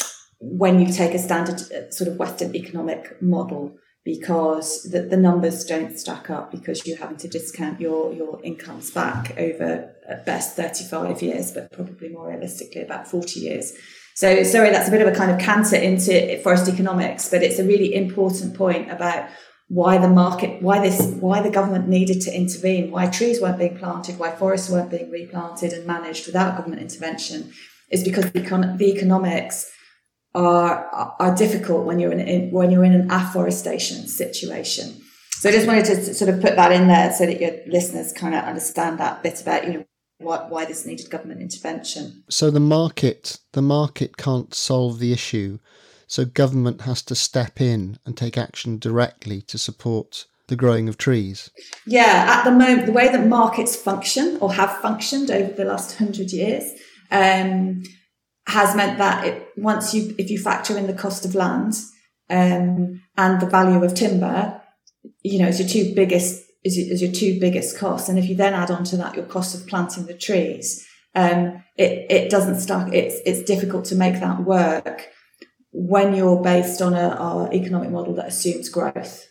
when 0.40 0.81
you 0.81 0.93
take 0.93 1.14
a 1.14 1.19
standard 1.19 1.61
uh, 1.73 1.90
sort 1.90 2.09
of 2.09 2.16
Western 2.16 2.55
economic 2.55 3.21
model 3.23 3.77
because 4.05 4.85
the, 4.85 5.03
the 5.03 5.17
numbers 5.17 5.65
don't 5.65 5.99
stack 5.99 6.31
up 6.31 6.51
because 6.51 6.87
you're 6.87 6.99
having 6.99 7.19
to 7.19 7.29
discount 7.29 7.81
your 7.81 8.13
your 8.13 8.41
incomes 8.43 8.91
back 8.91 9.35
over 9.39 9.95
at 10.09 10.27
best 10.27 10.57
35 10.57 11.23
years 11.23 11.53
but 11.53 11.71
probably 11.73 12.09
more 12.09 12.29
realistically 12.29 12.83
about 12.83 13.07
40 13.07 13.41
years. 13.41 13.73
So 14.15 14.43
sorry 14.43 14.71
that's 14.71 14.89
a 14.89 14.91
bit 14.91 15.03
of 15.03 15.13
a 15.13 15.17
kind 15.17 15.31
of 15.31 15.39
canter 15.39 15.77
into 15.77 16.41
forest 16.43 16.69
economics 16.69 17.29
but 17.29 17.43
it's 17.43 17.59
a 17.59 17.65
really 17.65 17.95
important 17.95 18.55
point 18.55 18.91
about 18.91 19.29
why 19.71 19.99
the 19.99 20.09
market, 20.09 20.61
why 20.61 20.81
this, 20.81 21.01
why 21.21 21.41
the 21.41 21.51
government 21.51 21.87
needed 21.87 22.21
to 22.21 22.37
intervene, 22.37 22.91
why 22.91 23.07
trees 23.07 23.41
weren't 23.41 23.57
being 23.57 23.79
planted, 23.79 24.19
why 24.19 24.33
forests 24.33 24.69
weren't 24.69 24.91
being 24.91 25.09
replanted 25.13 25.73
and 25.73 25.87
managed 25.87 26.27
without 26.27 26.57
government 26.57 26.83
intervention, 26.83 27.53
is 27.89 28.03
because 28.03 28.33
the, 28.33 28.41
econ- 28.41 28.79
the 28.79 28.91
economics 28.91 29.71
are 30.35 31.14
are 31.19 31.35
difficult 31.35 31.85
when 31.85 31.99
you're 31.99 32.12
in, 32.12 32.21
in, 32.21 32.51
when 32.51 32.71
you're 32.71 32.85
in 32.85 32.95
an 32.95 33.11
afforestation 33.11 34.07
situation. 34.07 35.01
So 35.33 35.49
I 35.49 35.53
just 35.53 35.66
wanted 35.66 35.87
to 35.87 36.14
sort 36.14 36.33
of 36.33 36.40
put 36.40 36.57
that 36.57 36.73
in 36.73 36.87
there 36.87 37.12
so 37.12 37.27
that 37.27 37.40
your 37.40 37.53
listeners 37.66 38.12
kind 38.12 38.35
of 38.35 38.45
understand 38.45 38.99
that 39.01 39.23
bit 39.23 39.40
about 39.40 39.66
you 39.66 39.73
know 39.73 39.85
what, 40.19 40.51
why 40.51 40.66
this 40.66 40.85
needed 40.85 41.11
government 41.11 41.40
intervention. 41.40 42.25
So 42.29 42.51
the 42.51 42.61
market 42.61 43.38
the 43.53 43.62
market 43.62 44.16
can't 44.16 44.55
solve 44.55 44.99
the 44.99 45.12
issue 45.12 45.59
so 46.11 46.25
government 46.25 46.81
has 46.83 47.03
to 47.03 47.14
step 47.14 47.61
in 47.61 47.97
and 48.05 48.16
take 48.16 48.37
action 48.37 48.79
directly 48.79 49.43
to 49.43 49.57
support 49.57 50.27
the 50.49 50.57
growing 50.57 50.88
of 50.88 50.99
trees. 50.99 51.51
Yeah, 51.87 52.27
at 52.29 52.43
the 52.43 52.51
moment, 52.51 52.87
the 52.87 52.93
way 52.93 53.07
that 53.09 53.29
markets 53.29 53.77
function 53.77 54.37
or 54.40 54.53
have 54.53 54.77
functioned 54.79 55.31
over 55.31 55.53
the 55.53 55.64
last 55.64 55.97
hundred 55.99 56.33
years 56.33 56.64
um, 57.12 57.85
has 58.51 58.75
meant 58.75 58.99
that 58.99 59.25
it, 59.25 59.49
once 59.57 59.95
you, 59.95 60.15
if 60.19 60.31
you 60.31 60.39
factor 60.39 60.77
in 60.77 60.87
the 60.87 60.93
cost 60.93 61.25
of 61.25 61.35
land 61.35 61.75
um, 62.29 63.03
and 63.17 63.41
the 63.41 63.47
value 63.47 63.83
of 63.83 63.95
timber, 63.95 64.61
you 65.23 65.39
know, 65.39 65.49
it's 65.49 65.61
your 65.61 65.69
two 65.69 65.95
biggest 65.95 66.45
is 66.63 66.77
is 66.77 67.01
your 67.01 67.13
two 67.13 67.41
biggest 67.41 67.79
costs. 67.79 68.09
And 68.09 68.19
if 68.19 68.29
you 68.29 68.35
then 68.35 68.55
add 68.55 68.71
on 68.71 68.85
to 68.85 68.97
that 68.99 69.15
your 69.15 69.25
cost 69.25 69.55
of 69.55 69.67
planting 69.67 70.07
the 70.07 70.15
trees, 70.15 70.87
um, 71.15 71.65
it 71.77 72.07
it 72.11 72.31
doesn't 72.31 72.61
start. 72.61 72.93
It's 72.93 73.17
it's 73.25 73.43
difficult 73.45 73.85
to 73.87 73.95
make 73.95 74.21
that 74.21 74.45
work 74.45 75.09
when 75.73 76.15
you're 76.15 76.43
based 76.43 76.83
on 76.83 76.95
a 76.95 77.49
economic 77.53 77.91
model 77.91 78.15
that 78.17 78.29
assumes 78.29 78.69
growth. 78.69 79.27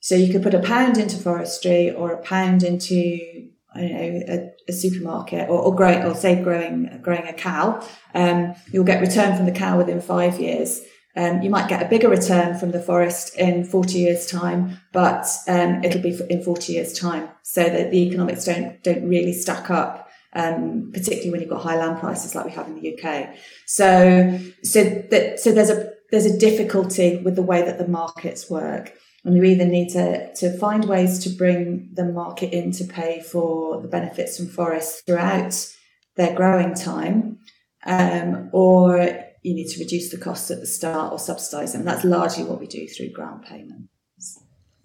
So 0.00 0.16
you 0.16 0.32
could 0.32 0.42
put 0.42 0.54
a 0.54 0.58
pound 0.58 0.98
into 0.98 1.16
forestry 1.16 1.90
or 1.90 2.10
a 2.10 2.22
pound 2.22 2.62
into 2.62 3.48
I 3.74 3.80
don't 3.80 3.92
know 3.92 4.51
a, 4.68 4.72
supermarket 4.72 5.48
or, 5.48 5.58
or 5.58 5.74
growing 5.74 6.02
or 6.04 6.14
say 6.14 6.42
growing 6.42 7.00
growing 7.02 7.26
a 7.26 7.32
cow. 7.32 7.84
Um, 8.14 8.54
you'll 8.72 8.84
get 8.84 9.00
return 9.00 9.36
from 9.36 9.46
the 9.46 9.52
cow 9.52 9.78
within 9.78 10.00
five 10.00 10.40
years. 10.40 10.80
Um, 11.14 11.42
you 11.42 11.50
might 11.50 11.68
get 11.68 11.82
a 11.82 11.88
bigger 11.88 12.08
return 12.08 12.58
from 12.58 12.70
the 12.70 12.80
forest 12.80 13.36
in 13.36 13.64
40 13.64 13.98
years 13.98 14.26
time, 14.26 14.78
but 14.92 15.26
um, 15.46 15.84
it'll 15.84 16.00
be 16.00 16.18
in 16.30 16.42
40 16.42 16.72
years 16.72 16.98
time. 16.98 17.28
So 17.42 17.62
that 17.62 17.90
the 17.90 17.98
economics 17.98 18.44
don't 18.44 18.82
don't 18.82 19.08
really 19.08 19.32
stack 19.32 19.70
up 19.70 20.08
um, 20.34 20.90
particularly 20.92 21.30
when 21.30 21.40
you've 21.40 21.50
got 21.50 21.62
high 21.62 21.76
land 21.76 21.98
prices 21.98 22.34
like 22.34 22.46
we 22.46 22.52
have 22.52 22.66
in 22.66 22.80
the 22.80 22.96
UK. 22.96 23.34
So, 23.66 24.38
so 24.62 24.84
that, 25.10 25.38
so 25.38 25.52
there's 25.52 25.70
a, 25.70 25.90
there's 26.10 26.26
a 26.26 26.38
difficulty 26.38 27.18
with 27.18 27.36
the 27.36 27.42
way 27.42 27.62
that 27.62 27.78
the 27.78 27.88
markets 27.88 28.48
work. 28.48 28.92
And 29.24 29.36
you 29.36 29.44
either 29.44 29.64
need 29.64 29.90
to, 29.90 30.34
to 30.34 30.58
find 30.58 30.84
ways 30.84 31.20
to 31.20 31.30
bring 31.30 31.90
the 31.92 32.04
market 32.04 32.52
in 32.52 32.72
to 32.72 32.84
pay 32.84 33.20
for 33.20 33.80
the 33.80 33.88
benefits 33.88 34.36
from 34.36 34.48
forests 34.48 35.02
throughout 35.06 35.54
their 36.16 36.34
growing 36.34 36.74
time, 36.74 37.38
um, 37.86 38.50
or 38.52 38.98
you 39.42 39.54
need 39.54 39.68
to 39.68 39.80
reduce 39.80 40.10
the 40.10 40.18
costs 40.18 40.50
at 40.50 40.60
the 40.60 40.66
start 40.66 41.12
or 41.12 41.18
subsidise 41.18 41.72
them. 41.72 41.84
That's 41.84 42.04
largely 42.04 42.44
what 42.44 42.60
we 42.60 42.66
do 42.66 42.86
through 42.88 43.10
grant 43.10 43.44
payments. 43.44 43.88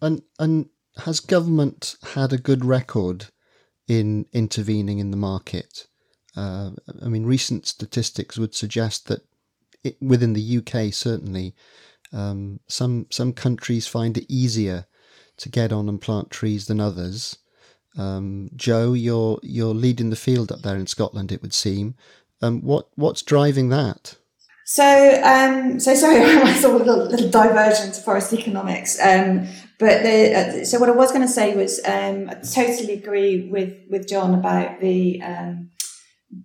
And 0.02 0.22
and 0.38 0.68
has 1.00 1.20
government 1.20 1.96
had 2.14 2.34
a 2.34 2.38
good 2.38 2.66
record 2.66 3.28
in 3.88 4.26
intervening 4.34 5.00
in 5.00 5.12
the 5.12 5.18
market. 5.18 5.88
Uh, 6.36 6.72
I 7.02 7.08
mean, 7.08 7.26
recent 7.26 7.66
statistics 7.66 8.38
would 8.38 8.54
suggest 8.54 9.08
that 9.08 9.22
it, 9.84 9.98
within 10.02 10.34
the 10.34 10.58
UK, 10.58 10.94
certainly, 10.94 11.56
um, 12.14 12.60
some 12.68 13.08
some 13.10 13.34
countries 13.34 13.88
find 13.88 14.18
it 14.18 14.26
easier 14.30 14.86
to 15.38 15.50
get 15.50 15.72
on 15.72 15.90
and 15.90 16.02
plant 16.02 16.32
trees 16.32 16.68
than 16.68 16.80
others. 16.80 17.38
Um, 17.98 18.50
Jo, 18.56 18.94
you're 18.94 19.40
you're 19.44 19.74
leading 19.74 20.10
the 20.10 20.16
field 20.16 20.52
up 20.52 20.62
there 20.62 20.76
in 20.76 20.88
Scotland. 20.88 21.32
It 21.32 21.42
would 21.42 21.54
seem. 21.54 21.96
Um, 22.42 22.62
what 22.62 22.90
what's 22.96 23.22
driving 23.22 23.70
that? 23.70 24.16
So, 24.70 25.22
um, 25.24 25.80
so 25.80 25.96
sorry, 25.96 26.18
I 26.26 26.54
saw 26.54 26.76
a 26.76 26.78
little, 26.78 27.06
little 27.06 27.30
diversion 27.30 27.94
to 27.94 28.02
forest 28.02 28.34
economics. 28.34 29.00
Um, 29.02 29.48
but 29.80 30.04
the, 30.04 30.36
uh, 30.36 30.66
so 30.66 30.78
what 30.78 30.90
I 30.90 30.92
was 30.92 31.10
going 31.12 31.22
to 31.22 31.28
say 31.28 31.56
was, 31.56 31.80
um, 31.86 32.30
I 32.30 32.34
totally 32.34 32.94
agree 32.96 33.48
with, 33.50 33.74
with 33.90 34.10
John 34.10 34.34
about 34.34 34.82
the, 34.82 35.22
um, 35.22 35.70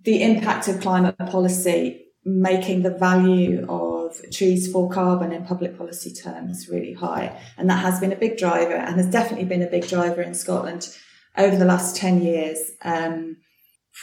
the 0.05 0.23
impact 0.23 0.69
of 0.69 0.79
climate 0.79 1.17
policy 1.17 2.05
making 2.23 2.83
the 2.83 2.91
value 2.97 3.65
of 3.67 3.92
trees 4.31 4.71
for 4.71 4.89
carbon 4.89 5.31
in 5.31 5.45
public 5.45 5.77
policy 5.77 6.13
terms 6.13 6.67
really 6.69 6.93
high. 6.93 7.37
And 7.57 7.69
that 7.69 7.81
has 7.81 7.99
been 7.99 8.11
a 8.11 8.17
big 8.17 8.37
driver 8.37 8.73
and 8.73 8.95
has 8.95 9.07
definitely 9.07 9.45
been 9.45 9.61
a 9.61 9.69
big 9.69 9.87
driver 9.87 10.21
in 10.21 10.33
Scotland 10.33 10.89
over 11.37 11.55
the 11.55 11.65
last 11.65 11.95
10 11.95 12.21
years. 12.21 12.71
Um, 12.83 13.37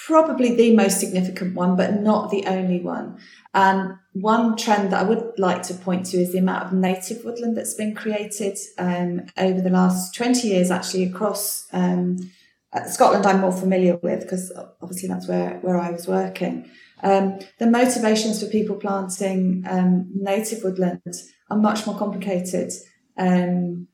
probably 0.07 0.55
the 0.55 0.75
most 0.75 1.01
significant 1.01 1.55
one, 1.55 1.77
but 1.77 2.01
not 2.01 2.31
the 2.31 2.47
only 2.47 2.81
one. 2.81 3.19
And 3.55 3.99
one 4.13 4.57
trend 4.57 4.93
that 4.93 5.01
I 5.01 5.09
would 5.09 5.39
like 5.39 5.63
to 5.65 5.75
point 5.75 6.07
to 6.07 6.19
is 6.19 6.33
the 6.33 6.39
amount 6.39 6.65
of 6.65 6.73
native 6.73 7.25
woodland 7.25 7.57
that's 7.57 7.75
been 7.75 7.95
created 7.95 8.57
um, 8.79 9.23
over 9.37 9.61
the 9.61 9.71
last 9.71 10.15
20 10.15 10.49
years, 10.49 10.71
actually, 10.71 11.05
across 11.05 11.67
um, 11.73 12.31
uh, 12.73 12.85
Scotland. 12.85 13.27
I'm 13.27 13.41
more 13.41 13.53
familiar 13.53 13.97
with 13.97 14.21
because 14.21 14.53
obviously 14.81 15.09
that's 15.09 15.27
where, 15.27 15.59
where 15.61 15.79
I 15.79 15.91
was 15.91 16.07
working. 16.07 16.71
Um, 17.03 17.39
the 17.59 17.67
motivations 17.67 18.43
for 18.43 18.49
people 18.49 18.77
planting 18.77 19.65
um, 19.69 20.11
native 20.15 20.63
woodland 20.63 21.01
are 21.51 21.57
much 21.57 21.87
more 21.87 21.99
complicated. 21.99 22.73
Um, 23.19 23.89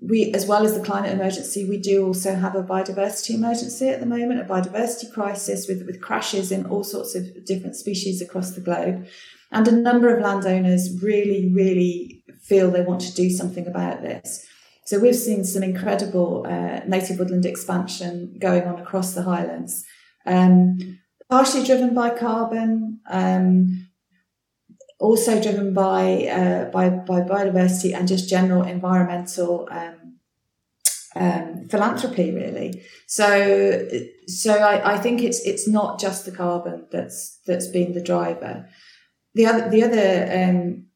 we, 0.00 0.32
as 0.32 0.46
well 0.46 0.64
as 0.64 0.74
the 0.74 0.84
climate 0.84 1.12
emergency, 1.12 1.68
we 1.68 1.78
do 1.78 2.06
also 2.06 2.34
have 2.34 2.54
a 2.54 2.62
biodiversity 2.62 3.34
emergency 3.34 3.88
at 3.88 4.00
the 4.00 4.06
moment, 4.06 4.40
a 4.40 4.44
biodiversity 4.44 5.12
crisis 5.12 5.68
with, 5.68 5.84
with 5.86 6.00
crashes 6.00 6.50
in 6.50 6.66
all 6.66 6.84
sorts 6.84 7.14
of 7.14 7.44
different 7.44 7.76
species 7.76 8.22
across 8.22 8.52
the 8.52 8.60
globe. 8.60 9.06
And 9.50 9.66
a 9.66 9.72
number 9.72 10.14
of 10.14 10.22
landowners 10.22 11.02
really, 11.02 11.52
really 11.52 12.22
feel 12.42 12.70
they 12.70 12.82
want 12.82 13.00
to 13.02 13.14
do 13.14 13.30
something 13.30 13.66
about 13.66 14.02
this. 14.02 14.46
So 14.86 14.98
we've 14.98 15.14
seen 15.14 15.44
some 15.44 15.62
incredible 15.62 16.46
uh, 16.46 16.80
native 16.86 17.18
woodland 17.18 17.44
expansion 17.44 18.36
going 18.38 18.62
on 18.62 18.80
across 18.80 19.12
the 19.12 19.22
Highlands, 19.22 19.84
um, 20.24 20.98
partially 21.28 21.64
driven 21.64 21.94
by 21.94 22.10
carbon, 22.10 23.00
um, 23.08 23.88
also 24.98 25.40
driven 25.40 25.74
by, 25.74 26.26
uh, 26.26 26.70
by, 26.70 26.88
by 26.88 27.20
biodiversity 27.20 27.94
and 27.94 28.08
just 28.08 28.28
general 28.28 28.62
environmental 28.62 29.68
um, 29.70 30.08
um, 31.14 31.66
philanthropy, 31.68 32.30
really. 32.32 32.82
So, 33.06 33.88
so 34.26 34.54
I, 34.54 34.94
I, 34.94 34.98
think 34.98 35.22
it's 35.22 35.40
it's 35.40 35.66
not 35.66 35.98
just 35.98 36.24
the 36.24 36.32
carbon 36.32 36.86
that's 36.90 37.40
that's 37.46 37.66
been 37.66 37.92
the 37.92 38.02
driver. 38.02 38.68
The 39.34 39.46
other 39.46 39.68
the 39.68 39.82
other 39.84 40.30
um, 40.32 40.86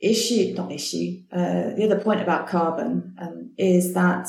issue, 0.00 0.54
not 0.54 0.70
issue, 0.70 1.22
uh, 1.32 1.74
the 1.74 1.84
other 1.84 2.00
point 2.00 2.20
about 2.20 2.46
carbon 2.46 3.16
um, 3.20 3.52
is 3.56 3.94
that 3.94 4.28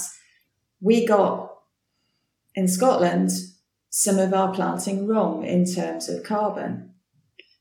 we 0.81 1.05
got 1.05 1.53
in 2.55 2.67
Scotland 2.67 3.31
some 3.97 4.19
of 4.19 4.33
our 4.33 4.53
planting 4.53 5.07
wrong 5.07 5.45
in 5.45 5.63
terms 5.63 6.09
of 6.09 6.21
carbon. 6.21 6.93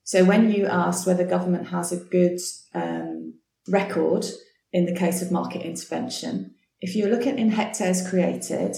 So 0.03 0.25
when 0.25 0.51
you 0.51 0.67
asked 0.67 1.07
whether 1.07 1.25
government 1.25 1.69
has 1.69 1.93
a 1.93 1.97
good 1.97 2.41
um, 2.75 3.35
record 3.69 4.27
in 4.73 4.85
the 4.85 4.97
case 4.97 5.23
of 5.23 5.31
market 5.31 5.63
intervention, 5.63 6.57
if 6.81 6.97
you're 6.97 7.09
looking 7.09 7.39
in 7.39 7.51
hectares 7.51 8.11
created, 8.11 8.75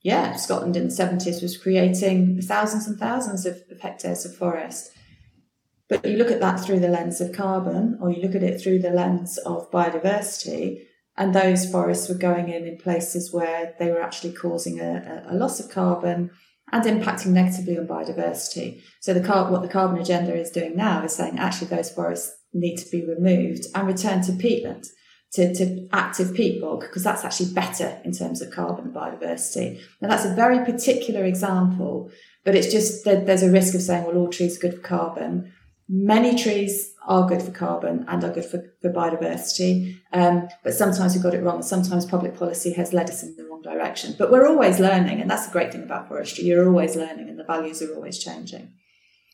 yeah, 0.00 0.36
Scotland 0.36 0.74
in 0.74 0.84
the 0.84 0.94
70s 0.94 1.42
was 1.42 1.58
creating 1.58 2.40
thousands 2.40 2.86
and 2.86 2.98
thousands 2.98 3.44
of, 3.44 3.58
of 3.70 3.78
hectares 3.78 4.24
of 4.24 4.34
forest. 4.34 4.90
But 5.90 6.02
you 6.06 6.16
look 6.16 6.30
at 6.30 6.40
that 6.40 6.60
through 6.60 6.80
the 6.80 6.88
lens 6.88 7.20
of 7.20 7.36
carbon, 7.36 7.98
or 8.00 8.10
you 8.10 8.22
look 8.22 8.34
at 8.34 8.42
it 8.42 8.58
through 8.58 8.78
the 8.78 8.88
lens 8.88 9.36
of 9.36 9.70
biodiversity, 9.70 10.86
and 11.14 11.34
those 11.34 11.70
forests 11.70 12.08
were 12.08 12.14
going 12.14 12.48
in 12.48 12.66
in 12.66 12.78
places 12.78 13.34
where 13.34 13.74
they 13.78 13.90
were 13.90 14.00
actually 14.00 14.32
causing 14.32 14.80
a, 14.80 15.26
a 15.28 15.34
loss 15.34 15.60
of 15.60 15.70
carbon 15.70 16.30
and 16.72 16.84
impacting 16.84 17.28
negatively 17.28 17.78
on 17.78 17.86
biodiversity. 17.86 18.82
So 19.00 19.14
the 19.14 19.20
car- 19.20 19.50
what 19.50 19.62
the 19.62 19.68
carbon 19.68 20.00
agenda 20.00 20.34
is 20.34 20.50
doing 20.50 20.76
now 20.76 21.04
is 21.04 21.14
saying 21.14 21.38
actually 21.38 21.68
those 21.68 21.90
forests 21.90 22.36
need 22.52 22.76
to 22.76 22.90
be 22.90 23.04
removed 23.06 23.66
and 23.74 23.86
returned 23.86 24.24
to 24.24 24.32
peatland, 24.32 24.86
to, 25.34 25.54
to 25.54 25.88
active 25.92 26.34
peat 26.34 26.60
bog, 26.60 26.80
because 26.80 27.04
that's 27.04 27.24
actually 27.24 27.52
better 27.52 28.00
in 28.04 28.12
terms 28.12 28.42
of 28.42 28.50
carbon 28.50 28.92
biodiversity. 28.92 29.80
Now 30.00 30.08
that's 30.08 30.24
a 30.24 30.34
very 30.34 30.64
particular 30.64 31.24
example, 31.24 32.10
but 32.44 32.54
it's 32.54 32.72
just 32.72 33.04
that 33.04 33.26
there's 33.26 33.42
a 33.42 33.50
risk 33.50 33.74
of 33.74 33.82
saying, 33.82 34.04
well, 34.04 34.16
all 34.16 34.28
trees 34.28 34.56
are 34.56 34.60
good 34.60 34.74
for 34.74 34.88
carbon. 34.88 35.52
Many 35.88 36.36
trees 36.36 36.94
are 37.06 37.28
good 37.28 37.42
for 37.42 37.52
carbon 37.52 38.04
and 38.08 38.24
are 38.24 38.32
good 38.32 38.44
for, 38.44 38.74
for 38.82 38.92
biodiversity. 38.92 39.96
Um, 40.12 40.48
but 40.64 40.74
sometimes 40.74 41.14
we've 41.14 41.22
got 41.22 41.34
it 41.34 41.42
wrong. 41.42 41.62
Sometimes 41.62 42.04
public 42.04 42.36
policy 42.36 42.72
has 42.72 42.92
led 42.92 43.08
us 43.08 43.22
in 43.22 43.36
the 43.36 43.44
wrong 43.44 43.62
direction. 43.62 44.16
But 44.18 44.32
we're 44.32 44.48
always 44.48 44.80
learning, 44.80 45.20
and 45.20 45.30
that's 45.30 45.46
the 45.46 45.52
great 45.52 45.72
thing 45.72 45.84
about 45.84 46.08
forestry. 46.08 46.44
You're 46.44 46.66
always 46.66 46.96
learning, 46.96 47.28
and 47.28 47.38
the 47.38 47.44
values 47.44 47.82
are 47.82 47.94
always 47.94 48.18
changing. 48.18 48.72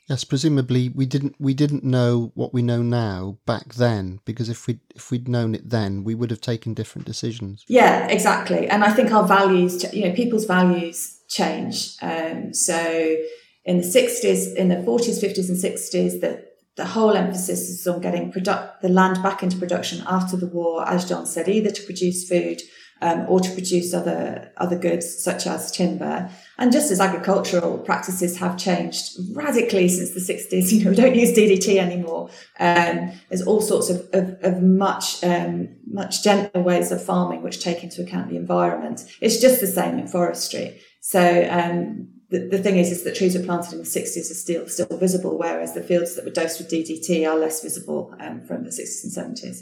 Yes, 0.08 0.24
presumably 0.24 0.88
we 0.88 1.06
didn't 1.06 1.36
we 1.38 1.54
didn't 1.54 1.84
know 1.84 2.32
what 2.34 2.52
we 2.52 2.60
know 2.60 2.82
now 2.82 3.38
back 3.46 3.74
then 3.74 4.20
because 4.24 4.48
if 4.48 4.66
we 4.66 4.80
if 4.94 5.10
we'd 5.10 5.28
known 5.28 5.54
it 5.54 5.70
then 5.70 6.02
we 6.02 6.14
would 6.14 6.30
have 6.30 6.40
taken 6.40 6.74
different 6.74 7.06
decisions. 7.06 7.64
Yeah, 7.68 8.08
exactly. 8.08 8.68
And 8.68 8.82
I 8.82 8.92
think 8.92 9.12
our 9.12 9.26
values, 9.26 9.84
you 9.94 10.08
know, 10.08 10.14
people's 10.14 10.44
values 10.44 11.20
change. 11.28 11.94
Um, 12.02 12.52
so 12.52 13.16
in 13.64 13.78
the 13.78 13.84
60s, 13.84 14.54
in 14.56 14.68
the 14.68 14.76
40s, 14.76 15.22
50s, 15.22 15.48
and 15.48 15.58
60s, 15.58 16.20
the, 16.20 16.44
the 16.76 16.86
whole 16.86 17.12
emphasis 17.12 17.68
is 17.68 17.86
on 17.86 18.00
getting 18.00 18.30
the 18.30 18.88
land 18.88 19.22
back 19.22 19.42
into 19.42 19.56
production 19.56 20.02
after 20.06 20.36
the 20.36 20.46
war, 20.46 20.88
as 20.88 21.08
John 21.08 21.26
said, 21.26 21.48
either 21.48 21.70
to 21.70 21.82
produce 21.84 22.28
food 22.28 22.60
um, 23.02 23.26
or 23.28 23.40
to 23.40 23.50
produce 23.50 23.92
other 23.92 24.52
other 24.56 24.78
goods 24.78 25.22
such 25.22 25.46
as 25.46 25.70
timber. 25.72 26.30
And 26.56 26.72
just 26.72 26.90
as 26.90 27.00
agricultural 27.00 27.78
practices 27.78 28.38
have 28.38 28.56
changed 28.56 29.18
radically 29.34 29.88
since 29.88 30.14
the 30.14 30.20
60s, 30.20 30.72
you 30.72 30.84
know, 30.84 30.90
we 30.90 30.96
don't 30.96 31.16
use 31.16 31.36
DDT 31.36 31.76
anymore. 31.76 32.30
Um, 32.60 33.12
there's 33.28 33.42
all 33.42 33.60
sorts 33.60 33.90
of, 33.90 34.08
of, 34.12 34.36
of 34.42 34.62
much 34.62 35.22
um, 35.24 35.68
much 35.86 36.22
gentler 36.22 36.62
ways 36.62 36.92
of 36.92 37.04
farming 37.04 37.42
which 37.42 37.62
take 37.62 37.82
into 37.82 38.02
account 38.02 38.30
the 38.30 38.36
environment. 38.36 39.04
It's 39.20 39.40
just 39.40 39.60
the 39.60 39.66
same 39.66 39.98
in 39.98 40.06
forestry. 40.06 40.80
So 41.00 41.48
um, 41.50 42.08
the, 42.32 42.48
the 42.48 42.58
thing 42.58 42.78
is, 42.78 42.90
is 42.90 43.04
that 43.04 43.14
trees 43.14 43.36
were 43.36 43.44
planted 43.44 43.74
in 43.74 43.78
the 43.80 43.84
60s 43.84 44.30
are 44.30 44.34
still 44.34 44.66
still 44.66 44.98
visible, 44.98 45.38
whereas 45.38 45.74
the 45.74 45.82
fields 45.82 46.16
that 46.16 46.24
were 46.24 46.30
dosed 46.30 46.58
with 46.58 46.70
DDT 46.70 47.28
are 47.28 47.38
less 47.38 47.62
visible 47.62 48.14
um, 48.18 48.40
from 48.40 48.64
the 48.64 48.70
60s 48.70 49.04
and 49.04 49.36
70s. 49.36 49.60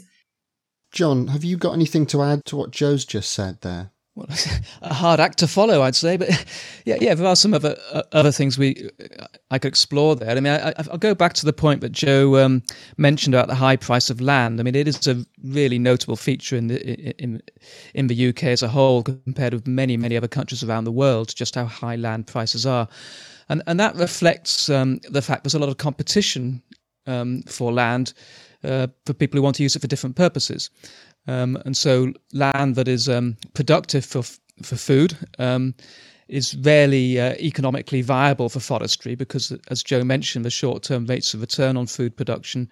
John, 0.91 1.27
have 1.27 1.43
you 1.43 1.57
got 1.57 1.73
anything 1.73 2.05
to 2.07 2.21
add 2.21 2.45
to 2.45 2.55
what 2.55 2.71
Jo's 2.71 3.05
just 3.05 3.31
said 3.31 3.59
there? 3.61 3.91
Well, 4.27 4.37
a 4.81 4.93
hard 4.93 5.19
act 5.19 5.39
to 5.39 5.47
follow, 5.47 5.81
I'd 5.81 5.95
say, 5.95 6.17
but 6.17 6.29
yeah, 6.85 6.97
yeah, 6.99 7.13
there 7.13 7.27
are 7.27 7.35
some 7.35 7.53
other 7.53 7.77
uh, 7.91 8.03
other 8.11 8.31
things 8.31 8.57
we 8.57 8.89
I 9.49 9.59
could 9.59 9.69
explore 9.69 10.15
there. 10.15 10.31
I 10.31 10.39
mean, 10.39 10.53
I, 10.53 10.73
will 10.89 10.97
go 10.97 11.15
back 11.15 11.33
to 11.33 11.45
the 11.45 11.53
point 11.53 11.81
that 11.81 11.91
Jo 11.91 12.43
um, 12.43 12.63
mentioned 12.97 13.33
about 13.33 13.47
the 13.47 13.55
high 13.55 13.75
price 13.75 14.09
of 14.09 14.21
land. 14.21 14.59
I 14.59 14.63
mean, 14.63 14.75
it 14.75 14.87
is 14.87 15.07
a 15.07 15.25
really 15.43 15.79
notable 15.79 16.15
feature 16.15 16.55
in 16.55 16.67
the 16.67 17.21
in 17.21 17.41
in 17.93 18.07
the 18.07 18.29
UK 18.29 18.45
as 18.45 18.63
a 18.63 18.67
whole 18.67 19.03
compared 19.03 19.53
with 19.53 19.67
many 19.67 19.97
many 19.97 20.17
other 20.17 20.27
countries 20.27 20.63
around 20.63 20.83
the 20.83 20.91
world. 20.91 21.33
Just 21.35 21.55
how 21.55 21.65
high 21.65 21.95
land 21.95 22.27
prices 22.27 22.65
are, 22.65 22.87
and 23.49 23.61
and 23.67 23.79
that 23.79 23.95
reflects 23.95 24.69
um, 24.69 24.99
the 25.09 25.21
fact 25.21 25.43
there's 25.43 25.55
a 25.55 25.59
lot 25.59 25.69
of 25.69 25.77
competition 25.77 26.61
um, 27.07 27.43
for 27.43 27.71
land 27.71 28.13
uh, 28.63 28.87
for 29.05 29.13
people 29.13 29.37
who 29.37 29.41
want 29.41 29.55
to 29.55 29.63
use 29.63 29.75
it 29.75 29.81
for 29.81 29.87
different 29.87 30.15
purposes. 30.15 30.69
Um, 31.27 31.57
and 31.65 31.77
so 31.77 32.13
land 32.33 32.75
that 32.75 32.87
is 32.87 33.07
um, 33.07 33.37
productive 33.53 34.05
for 34.05 34.23
for 34.63 34.75
food 34.75 35.17
um, 35.39 35.73
is 36.27 36.55
rarely 36.57 37.19
uh, 37.19 37.33
economically 37.39 38.01
viable 38.01 38.49
for 38.49 38.59
forestry 38.59 39.15
because, 39.15 39.51
as 39.69 39.83
Jo 39.83 40.03
mentioned, 40.03 40.45
the 40.45 40.49
short-term 40.49 41.05
rates 41.05 41.33
of 41.33 41.41
return 41.41 41.77
on 41.77 41.87
food 41.87 42.15
production 42.15 42.69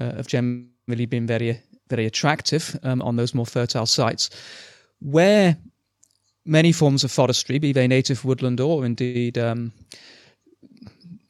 uh, 0.00 0.14
have 0.16 0.26
generally 0.26 1.06
been 1.06 1.26
very 1.26 1.60
very 1.88 2.06
attractive 2.06 2.78
um, 2.82 3.00
on 3.02 3.16
those 3.16 3.34
more 3.34 3.46
fertile 3.46 3.86
sites, 3.86 4.30
where 5.00 5.56
many 6.44 6.72
forms 6.72 7.04
of 7.04 7.10
forestry, 7.10 7.58
be 7.58 7.72
they 7.72 7.88
native 7.88 8.24
woodland 8.24 8.60
or 8.60 8.84
indeed 8.84 9.38
um, 9.38 9.72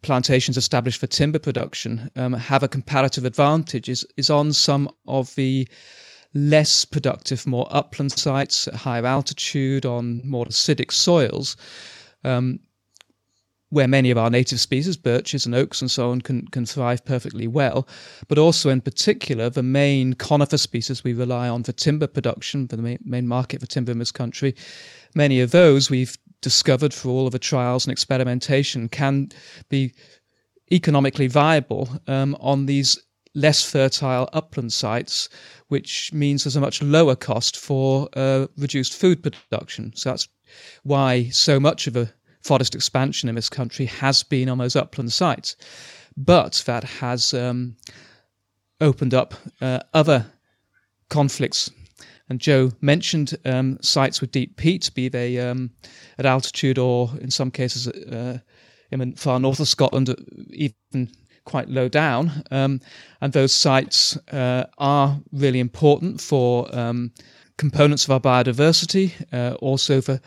plantations 0.03 0.57
established 0.57 1.01
for 1.01 1.07
timber 1.07 1.39
production, 1.39 2.11
um, 2.17 2.33
have 2.33 2.63
a 2.63 2.69
comparative 2.69 3.25
advantage 3.25 3.89
is, 3.89 4.07
is 4.17 4.31
on 4.31 4.53
some 4.53 4.89
of 5.07 5.35
the 5.35 5.67
less 6.37 6.85
productive, 6.85 7.47
more 7.47 7.67
upland 7.71 8.13
sites 8.13 8.69
at 8.69 8.75
higher 8.75 9.07
altitude 9.07 9.87
on 9.87 10.21
more 10.25 10.45
acidic 10.45 10.93
soils, 10.93 11.57
um, 12.25 12.61
where 13.71 13.89
many 13.89 14.11
of 14.11 14.19
our 14.19 14.31
native 14.31 14.61
species, 14.61 14.97
birches 14.97 15.45
and 15.45 15.55
oaks 15.55 15.81
and 15.81 15.91
so 15.91 16.11
on, 16.11 16.21
can, 16.21 16.47
can 16.49 16.65
thrive 16.65 17.05
perfectly 17.05 17.49
well. 17.49 17.89
But 18.29 18.39
also, 18.39 18.71
in 18.71 18.81
particular, 18.81 19.51
the 19.51 19.63
main 19.63 20.13
conifer 20.15 20.59
species 20.59 21.03
we 21.03 21.15
rely 21.15 21.49
on 21.49 21.65
for 21.65 21.73
timber 21.73 22.07
production, 22.07 22.69
for 22.69 22.77
the 22.77 22.99
main, 23.05 23.27
market 23.27 23.61
for 23.61 23.67
timber 23.67 23.91
in 23.91 23.99
this 23.99 24.13
country, 24.13 24.55
many 25.15 25.41
of 25.41 25.51
those 25.51 25.91
we've 25.91 26.17
discovered 26.43 26.93
through 26.93 27.11
all 27.11 27.27
of 27.27 27.33
the 27.33 27.39
trials 27.39 27.87
and 27.87 27.93
experimentation 27.93 28.89
can 28.89 29.31
be 29.69 29.93
economically 30.71 31.27
viable 31.27 31.89
um, 32.07 32.37
on 32.41 32.67
these 32.67 32.99
less 33.37 33.63
fertile 33.63 34.29
upland 34.33 34.73
sites, 34.73 35.29
which 35.69 36.13
means 36.13 36.43
there's 36.43 36.57
a 36.57 36.61
much 36.61 36.83
lower 36.83 37.15
cost 37.15 37.57
for 37.57 38.09
uh, 38.15 38.47
reduced 38.57 38.99
food 38.99 39.23
production. 39.23 39.93
So 39.95 40.11
that's 40.11 40.29
why 40.83 41.29
so 41.29 41.61
much 41.61 41.87
of 41.87 41.97
a 41.97 42.13
forest 42.43 42.75
expansion 42.75 43.29
in 43.29 43.35
this 43.35 43.49
country 43.49 43.87
has 43.87 44.23
been 44.23 44.49
on 44.49 44.59
those 44.59 44.75
upland 44.75 45.13
sites. 45.13 45.57
But 46.17 46.63
that 46.67 46.85
has 46.85 47.35
um, 47.35 47.77
opened 48.81 49.13
up 49.13 49.35
uh, 49.61 49.81
other 49.93 50.27
conflicts. 51.11 51.71
And 52.29 52.41
Jo 52.41 52.73
mentioned 52.81 53.37
um, 53.45 53.79
sites 53.83 54.21
with 54.21 54.33
deep 54.33 54.57
peat, 54.57 54.91
be 54.95 55.09
they 55.09 55.39
um, 55.39 55.71
at 56.19 56.27
altitude 56.27 56.79
or 56.79 57.11
in 57.21 57.31
some 57.31 57.51
cases 57.51 57.87
uh, 57.87 58.39
in 58.91 59.15
far 59.15 59.39
north 59.39 59.61
of 59.61 59.69
Scotland, 59.69 60.15
even 60.51 61.11
quite 61.47 61.71
low 61.71 61.89
down. 61.89 62.43
Um, 62.51 62.81
and 63.23 63.33
those 63.33 63.55
sites 63.55 64.19
uh, 64.33 64.67
are 64.77 65.19
really 65.33 65.61
important 65.61 66.21
for 66.21 66.69
um, 66.77 67.11
components 67.57 68.05
of 68.05 68.11
our 68.11 68.21
biodiversity, 68.21 69.13
uh, 69.33 69.55
also 69.55 70.03
for 70.03 70.21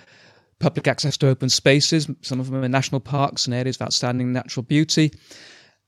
public 0.60 0.88
access 0.88 1.16
to 1.18 1.28
open 1.28 1.50
spaces. 1.50 2.10
Some 2.22 2.40
of 2.40 2.50
them 2.50 2.64
are 2.64 2.68
national 2.68 3.02
parks 3.02 3.46
and 3.46 3.54
areas 3.54 3.78
of 3.78 3.84
outstanding 3.84 4.34
natural 4.34 4.64
beauty. 4.64 5.12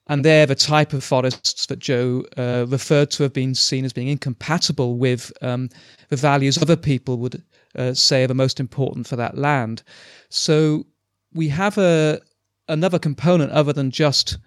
And 0.08 0.26
they're 0.26 0.46
the 0.46 0.56
type 0.56 0.94
of 0.94 1.04
forests 1.04 1.66
that 1.68 1.80
Jo 1.80 2.24
uh, 2.38 2.66
referred 2.68 3.12
to 3.12 3.24
have 3.24 3.34
been 3.34 3.56
seen 3.56 3.86
as 3.86 3.94
being 3.94 4.08
incompatible 4.08 4.98
with 4.98 5.32
um, 5.42 5.70
the 6.10 6.16
values 6.16 6.62
other 6.62 6.76
people 6.76 7.18
would 7.18 7.42
uh, 7.76 7.94
say 7.94 8.24
are 8.24 8.28
the 8.28 8.34
most 8.34 8.60
important 8.60 9.08
for 9.08 9.16
that 9.16 9.38
land. 9.38 9.84
So 10.30 10.86
we 11.34 11.48
have 11.50 11.78
a 11.78 12.20
another 12.68 13.00
component 13.00 13.52
other 13.52 13.74
than 13.74 13.92
just 13.92 14.38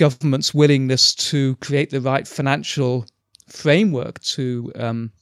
government's 0.00 0.54
willingness 0.54 1.14
to 1.14 1.56
create 1.56 1.90
the 1.90 2.00
right 2.00 2.26
financial 2.26 3.04
framework 3.48 4.18
to 4.20 4.72
um, 4.76 5.12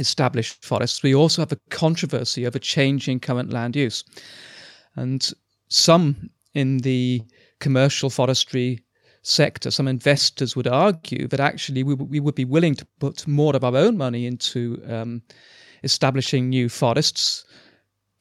establish 0.00 0.58
forests, 0.60 1.04
we 1.04 1.14
also 1.14 1.40
have 1.40 1.52
a 1.52 1.60
controversy 1.70 2.44
over 2.44 2.58
changing 2.58 3.20
current 3.20 3.52
land 3.52 3.76
use. 3.76 4.02
And 4.96 5.30
some 5.68 6.30
in 6.54 6.78
the 6.78 7.22
commercial 7.60 8.10
forestry 8.10 8.80
sector, 9.22 9.70
some 9.70 9.86
investors 9.86 10.56
would 10.56 10.66
argue 10.66 11.28
that 11.28 11.38
actually 11.38 11.84
we, 11.84 11.94
we 11.94 12.18
would 12.18 12.34
be 12.34 12.44
willing 12.44 12.74
to 12.74 12.86
put 12.98 13.28
more 13.28 13.54
of 13.54 13.62
our 13.62 13.76
own 13.76 13.96
money 13.96 14.26
into 14.26 14.82
um, 14.88 15.22
establishing 15.84 16.48
new 16.48 16.68
forests 16.68 17.44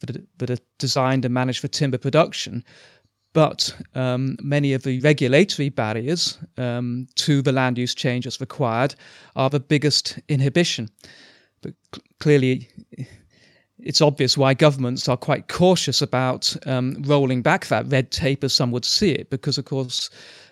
that 0.02 0.15
are, 0.15 0.22
that 0.38 0.52
are 0.52 0.63
designed 0.78 1.26
and 1.26 1.34
managed 1.34 1.60
for 1.60 1.70
timber 1.70 1.98
production, 1.98 2.63
but 3.34 3.76
um, 3.96 4.38
many 4.41 4.74
of 4.74 4.84
the 4.84 5.00
regulatory 5.02 5.70
barriers 5.70 6.38
um, 6.58 7.08
to 7.15 7.41
the 7.41 7.52
land 7.52 7.78
use 7.78 7.96
change 7.96 8.12
changes 8.12 8.41
required 8.41 8.96
are 9.36 9.50
the 9.50 9.60
biggest 9.60 10.20
inhibition. 10.28 10.89
But 11.62 11.74
cl- 11.94 12.04
clearly, 12.20 12.70
it's 13.80 14.02
obvious 14.02 14.38
why 14.38 14.54
governments 14.54 15.08
are 15.08 15.17
quite 15.17 15.48
cautious 15.48 16.02
about 16.02 16.56
um, 16.67 17.02
rolling 17.08 17.41
back 17.41 17.67
that 17.67 17.91
red 17.91 18.12
tape, 18.12 18.44
as 18.44 18.54
some 18.54 18.72
would 18.72 18.86
see 18.86 19.12
it, 19.12 19.30
because, 19.30 19.58
of 19.58 19.65
course, 19.65 20.10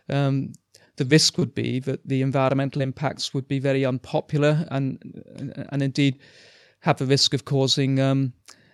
um, 0.09 0.53
the 0.95 1.05
risk 1.05 1.37
would 1.37 1.53
be 1.53 1.79
that 1.79 2.07
the 2.07 2.21
environmental 2.21 2.81
impacts 2.81 3.33
would 3.33 3.47
be 3.47 3.59
very 3.59 3.85
unpopular 3.85 4.65
and, 4.71 5.01
and 5.71 5.81
indeed 5.81 6.19
have 6.81 6.97
the 6.97 7.05
risk 7.05 7.33
of 7.33 7.45
causing 7.45 7.99
um, 7.99 8.33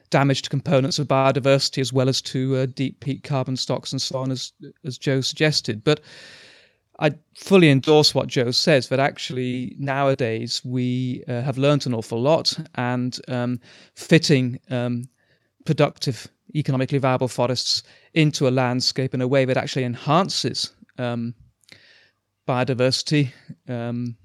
damage 0.10 0.42
to 0.44 0.50
components 0.50 1.00
of 1.00 1.08
biodiversity 1.08 1.80
as 1.80 1.92
well 1.92 2.10
as 2.10 2.22
to 2.22 2.56
uh, 2.56 2.66
deep 2.66 3.00
peat 3.00 3.24
carbon 3.24 3.58
stocks 3.58 3.92
and 3.92 4.02
so 4.02 4.18
on, 4.18 4.32
as 4.32 4.54
as 4.84 4.98
Jo 4.98 5.22
suggested. 5.22 5.84
But 5.84 6.02
I 7.00 7.12
fully 7.36 7.70
endorse 7.70 8.16
what 8.16 8.28
Jo 8.28 8.52
says 8.52 8.90
that 8.90 9.00
actually 9.00 9.76
nowadays 9.78 10.62
we 10.64 11.24
uh, 11.28 11.42
have 11.42 11.58
learned 11.58 11.86
an 11.86 11.94
awful 11.94 12.22
lot, 12.22 12.58
and 12.76 13.20
um, 13.28 13.60
fitting 13.96 14.60
um, 14.70 15.04
productive, 15.66 16.28
economically 16.56 17.00
viable 17.00 17.28
forests 17.28 17.84
into 18.14 18.48
a 18.48 18.50
landscape 18.50 19.14
in 19.14 19.22
a 19.22 19.28
way 19.28 19.46
that 19.46 19.58
actually 19.58 19.84
enhances 19.84 20.72
um, 20.98 21.34
biodiversity 22.48 23.32
um, 23.68 24.16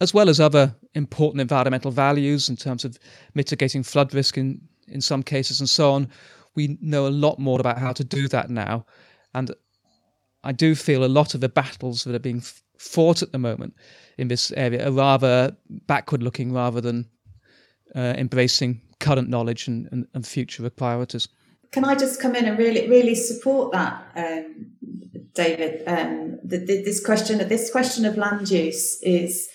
as 0.00 0.12
well 0.12 0.28
as 0.28 0.40
other 0.40 0.74
important 0.94 1.40
environmental 1.40 1.90
values 1.90 2.48
in 2.48 2.56
terms 2.56 2.84
of 2.84 2.98
mitigating 3.34 3.82
flood 3.82 4.12
risk 4.14 4.36
in, 4.36 4.60
in 4.88 5.00
some 5.00 5.22
cases 5.22 5.60
and 5.60 5.68
so 5.68 5.92
on. 5.92 6.08
We 6.54 6.78
know 6.80 7.06
a 7.06 7.08
lot 7.08 7.38
more 7.38 7.60
about 7.60 7.78
how 7.78 7.92
to 7.92 8.04
do 8.04 8.28
that 8.28 8.50
now. 8.50 8.86
And 9.34 9.54
I 10.44 10.52
do 10.52 10.74
feel 10.74 11.04
a 11.04 11.06
lot 11.06 11.34
of 11.34 11.40
the 11.40 11.48
battles 11.48 12.04
that 12.04 12.14
are 12.14 12.20
being 12.20 12.42
fought 12.78 13.22
at 13.22 13.32
the 13.32 13.38
moment 13.38 13.74
in 14.18 14.28
this 14.28 14.52
area 14.52 14.86
are 14.86 14.92
rather 14.92 15.56
backward 15.86 16.22
looking 16.22 16.52
rather 16.52 16.80
than 16.80 17.08
uh, 17.94 18.14
embracing 18.16 18.80
current 19.00 19.28
knowledge 19.28 19.68
and, 19.68 19.88
and, 19.92 20.06
and, 20.14 20.26
future 20.26 20.68
priorities. 20.70 21.28
Can 21.72 21.84
I 21.84 21.94
just 21.94 22.20
come 22.20 22.34
in 22.34 22.46
and 22.46 22.58
really, 22.58 22.88
really 22.88 23.14
support 23.14 23.72
that, 23.72 24.06
um, 24.16 24.72
David? 25.34 25.82
Um, 25.86 26.38
the, 26.42 26.58
the, 26.58 26.82
this 26.82 27.04
question, 27.04 27.38
this 27.48 27.70
question 27.70 28.04
of 28.04 28.16
land 28.16 28.50
use 28.50 29.00
is 29.02 29.48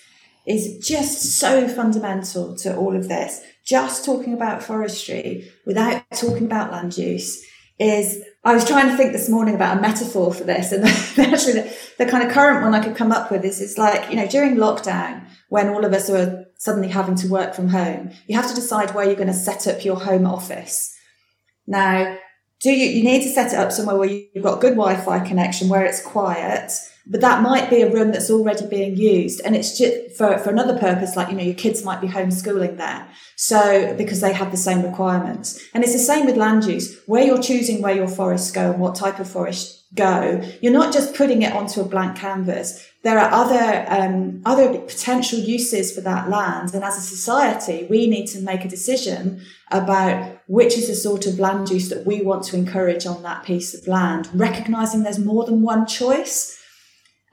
is 0.46 0.78
just 0.86 1.38
so 1.38 1.68
fundamental 1.68 2.56
to 2.56 2.76
all 2.76 2.96
of 2.96 3.08
this. 3.08 3.40
Just 3.64 4.04
talking 4.04 4.34
about 4.34 4.62
forestry 4.62 5.50
without 5.66 6.02
talking 6.14 6.46
about 6.46 6.72
land 6.72 6.98
use 6.98 7.46
is, 7.78 8.22
I 8.44 8.54
was 8.54 8.66
trying 8.66 8.88
to 8.88 8.96
think 8.96 9.12
this 9.12 9.28
morning 9.28 9.54
about 9.54 9.78
a 9.78 9.80
metaphor 9.80 10.34
for 10.34 10.44
this. 10.44 10.72
And 10.72 10.84
actually 11.32 11.52
the, 11.54 11.76
the 11.98 12.06
kind 12.06 12.26
of 12.26 12.32
current 12.32 12.62
one 12.62 12.74
I 12.74 12.82
could 12.82 12.96
come 12.96 13.12
up 13.12 13.30
with 13.30 13.44
is 13.44 13.60
it's 13.60 13.78
like, 13.78 14.10
you 14.10 14.16
know, 14.16 14.26
during 14.26 14.56
lockdown, 14.56 15.26
when 15.48 15.68
all 15.68 15.84
of 15.84 15.92
us 15.92 16.10
are 16.10 16.46
suddenly 16.58 16.88
having 16.88 17.14
to 17.16 17.28
work 17.28 17.54
from 17.54 17.68
home, 17.68 18.10
you 18.26 18.36
have 18.36 18.48
to 18.48 18.54
decide 18.54 18.94
where 18.94 19.04
you're 19.04 19.14
going 19.14 19.26
to 19.28 19.34
set 19.34 19.66
up 19.66 19.84
your 19.84 19.96
home 19.96 20.26
office. 20.26 20.96
Now, 21.66 22.16
do 22.60 22.70
you, 22.70 22.86
you 22.86 23.04
need 23.04 23.22
to 23.22 23.28
set 23.28 23.52
it 23.52 23.58
up 23.58 23.72
somewhere 23.72 23.96
where 23.96 24.08
you've 24.08 24.44
got 24.44 24.60
good 24.60 24.74
Wi-Fi 24.74 25.20
connection, 25.26 25.68
where 25.68 25.84
it's 25.84 26.02
quiet, 26.02 26.72
but 27.06 27.20
that 27.20 27.42
might 27.42 27.68
be 27.68 27.82
a 27.82 27.90
room 27.90 28.12
that's 28.12 28.30
already 28.30 28.66
being 28.66 28.96
used 28.96 29.40
and 29.44 29.56
it's 29.56 29.76
just 29.76 30.16
for, 30.16 30.38
for 30.38 30.50
another 30.50 30.78
purpose 30.78 31.16
like 31.16 31.28
you 31.28 31.36
know 31.36 31.42
your 31.42 31.54
kids 31.54 31.84
might 31.84 32.00
be 32.00 32.08
homeschooling 32.08 32.76
there. 32.76 33.08
So 33.36 33.94
because 33.96 34.20
they 34.20 34.32
have 34.32 34.50
the 34.50 34.56
same 34.56 34.82
requirements. 34.82 35.60
And 35.74 35.82
it's 35.82 35.92
the 35.92 35.98
same 35.98 36.26
with 36.26 36.36
land 36.36 36.64
use. 36.64 37.00
Where 37.06 37.24
you're 37.24 37.42
choosing 37.42 37.82
where 37.82 37.94
your 37.94 38.08
forests 38.08 38.52
go 38.52 38.70
and 38.70 38.80
what 38.80 38.94
type 38.94 39.18
of 39.18 39.28
forest 39.28 39.80
go 39.94 40.40
you're 40.62 40.72
not 40.72 40.90
just 40.90 41.14
putting 41.14 41.42
it 41.42 41.52
onto 41.52 41.80
a 41.80 41.84
blank 41.84 42.16
canvas. 42.16 42.88
There 43.02 43.18
are 43.18 43.30
other 43.32 43.84
um, 43.88 44.40
other 44.44 44.78
potential 44.78 45.38
uses 45.38 45.92
for 45.92 46.00
that 46.02 46.30
land. 46.30 46.72
And 46.72 46.84
as 46.84 46.96
a 46.96 47.00
society 47.00 47.86
we 47.90 48.06
need 48.06 48.26
to 48.28 48.40
make 48.40 48.64
a 48.64 48.68
decision 48.68 49.42
about 49.70 50.38
which 50.46 50.78
is 50.78 50.86
the 50.86 50.94
sort 50.94 51.26
of 51.26 51.38
land 51.38 51.68
use 51.68 51.88
that 51.88 52.06
we 52.06 52.22
want 52.22 52.44
to 52.44 52.56
encourage 52.56 53.06
on 53.06 53.22
that 53.24 53.44
piece 53.44 53.74
of 53.74 53.88
land 53.88 54.28
recognizing 54.34 55.02
there's 55.02 55.18
more 55.18 55.44
than 55.44 55.62
one 55.62 55.86
choice 55.86 56.61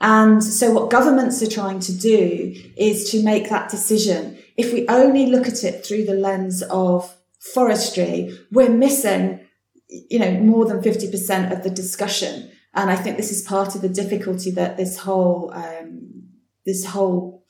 and 0.02 0.44
so 0.44 0.72
what 0.72 0.90
governments 0.90 1.42
are 1.42 1.50
trying 1.50 1.80
to 1.82 1.94
do 1.98 2.56
is 2.78 3.12
to 3.12 3.24
make 3.24 3.50
that 3.50 3.70
decision. 3.70 4.38
If 4.56 4.72
we 4.72 4.88
only 4.88 5.26
look 5.26 5.48
at 5.48 5.64
it 5.64 5.86
through 5.86 6.06
the 6.06 6.14
lens 6.14 6.64
of 6.64 7.16
forestry, 7.40 8.38
we're 8.52 8.70
missing, 8.70 9.42
you 9.90 10.20
know, 10.20 10.32
more 10.40 10.66
than 10.66 10.82
50% 10.82 11.52
of 11.52 11.64
the 11.64 11.70
discussion. 11.70 12.50
And 12.74 12.90
I 12.90 12.96
think 12.96 13.18
this 13.18 13.32
is 13.32 13.42
part 13.42 13.76
of 13.76 13.82
the 13.82 13.90
difficulty 13.90 14.52
that 14.52 14.78
this 14.78 15.00
whole, 15.00 15.52
um, 15.54 16.30
this 16.66 16.86
whole 16.86 17.44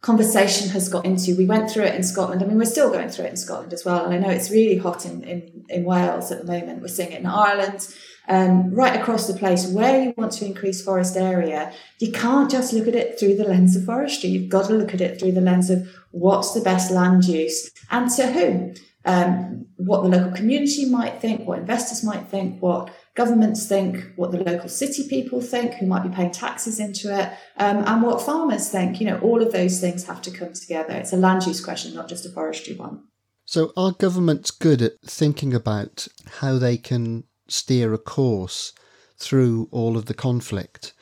conversation 0.00 0.68
has 0.70 0.88
got 0.88 1.04
into. 1.04 1.36
We 1.36 1.46
went 1.46 1.70
through 1.70 1.84
it 1.84 1.94
in 1.94 2.02
Scotland. 2.04 2.42
I 2.42 2.46
mean, 2.46 2.58
we're 2.58 2.64
still 2.66 2.90
going 2.90 3.08
through 3.08 3.26
it 3.26 3.30
in 3.30 3.36
Scotland 3.36 3.72
as 3.72 3.84
well. 3.84 4.04
And 4.04 4.14
I 4.14 4.18
know 4.18 4.30
it's 4.30 4.50
really 4.50 4.78
hot 4.78 5.04
in, 5.06 5.24
in, 5.24 5.64
in 5.68 5.84
Wales 5.84 6.30
at 6.30 6.38
the 6.38 6.52
moment. 6.52 6.82
We're 6.82 6.88
seeing 6.88 7.12
it 7.12 7.20
in 7.20 7.26
Ireland 7.26 7.88
um, 8.30 8.72
right 8.72 8.98
across 8.98 9.26
the 9.26 9.34
place 9.34 9.66
where 9.66 10.04
you 10.04 10.14
want 10.16 10.30
to 10.32 10.46
increase 10.46 10.82
forest 10.82 11.16
area, 11.16 11.72
you 11.98 12.12
can't 12.12 12.48
just 12.48 12.72
look 12.72 12.86
at 12.86 12.94
it 12.94 13.18
through 13.18 13.34
the 13.34 13.44
lens 13.44 13.74
of 13.74 13.84
forestry. 13.84 14.30
You've 14.30 14.48
got 14.48 14.68
to 14.68 14.72
look 14.74 14.94
at 14.94 15.00
it 15.00 15.18
through 15.18 15.32
the 15.32 15.40
lens 15.40 15.68
of 15.68 15.88
what's 16.12 16.54
the 16.54 16.60
best 16.60 16.92
land 16.92 17.24
use 17.24 17.70
and 17.90 18.08
to 18.12 18.28
whom. 18.28 18.74
Um, 19.04 19.66
what 19.76 20.02
the 20.02 20.10
local 20.10 20.30
community 20.32 20.84
might 20.84 21.22
think, 21.22 21.48
what 21.48 21.58
investors 21.58 22.04
might 22.04 22.28
think, 22.28 22.60
what 22.60 22.92
governments 23.14 23.66
think, 23.66 24.12
what 24.16 24.30
the 24.30 24.44
local 24.44 24.68
city 24.68 25.08
people 25.08 25.40
think, 25.40 25.72
who 25.74 25.86
might 25.86 26.02
be 26.02 26.10
paying 26.10 26.30
taxes 26.30 26.78
into 26.78 27.08
it, 27.08 27.32
um, 27.56 27.78
and 27.78 28.02
what 28.02 28.20
farmers 28.20 28.68
think. 28.68 29.00
You 29.00 29.06
know, 29.06 29.18
all 29.20 29.42
of 29.42 29.52
those 29.52 29.80
things 29.80 30.04
have 30.04 30.20
to 30.22 30.30
come 30.30 30.52
together. 30.52 30.92
It's 30.92 31.14
a 31.14 31.16
land 31.16 31.46
use 31.46 31.64
question, 31.64 31.94
not 31.94 32.10
just 32.10 32.26
a 32.26 32.28
forestry 32.28 32.76
one. 32.76 33.04
So, 33.46 33.72
are 33.74 33.92
governments 33.92 34.50
good 34.50 34.82
at 34.82 35.00
thinking 35.02 35.54
about 35.54 36.06
how 36.40 36.58
they 36.58 36.76
can 36.76 37.24
steer 37.52 37.92
a 37.92 37.98
course 37.98 38.72
through 39.16 39.68
all 39.70 39.96
of 39.96 40.06
the 40.06 40.14
conflict 40.14 40.92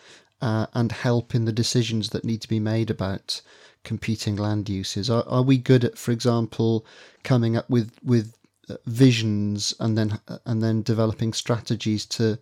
uh, 0.40 0.66
and 0.74 0.92
help 0.92 1.34
in 1.34 1.44
the 1.44 1.53
decisions 1.53 2.11
that 2.11 2.24
need 2.24 2.40
to 2.42 2.49
be 2.49 2.61
made 2.61 2.90
about 2.90 3.40
competing 3.84 4.36
land 4.36 4.68
uses? 4.68 5.09
Are, 5.09 5.24
are 5.26 5.42
we 5.42 5.59
good 5.59 5.84
at, 5.84 5.99
for 5.99 6.11
example, 6.11 6.84
coming 7.24 7.57
up 7.57 7.68
with 7.70 7.92
with 8.03 8.34
uh, 8.68 8.76
visions 8.86 9.74
and 9.80 9.96
then 9.96 10.18
uh, 10.28 10.38
and 10.44 10.62
then 10.62 10.82
developing 10.82 11.32
strategies 11.32 12.07
to 12.07 12.38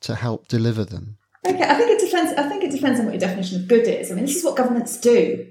to 0.00 0.14
help 0.14 0.48
deliver 0.48 0.84
them? 0.84 1.16
Okay, 1.46 1.62
I 1.62 1.74
think 1.74 1.90
it 1.90 2.04
depends. 2.04 2.32
I 2.38 2.48
think 2.48 2.64
it 2.64 2.70
depends 2.70 3.00
on 3.00 3.06
what 3.06 3.14
your 3.14 3.20
definition 3.20 3.62
of 3.62 3.68
good 3.68 3.86
is. 3.86 4.10
I 4.10 4.14
mean, 4.14 4.26
this 4.26 4.36
is 4.36 4.44
what 4.44 4.56
governments 4.56 5.00
do. 5.00 5.46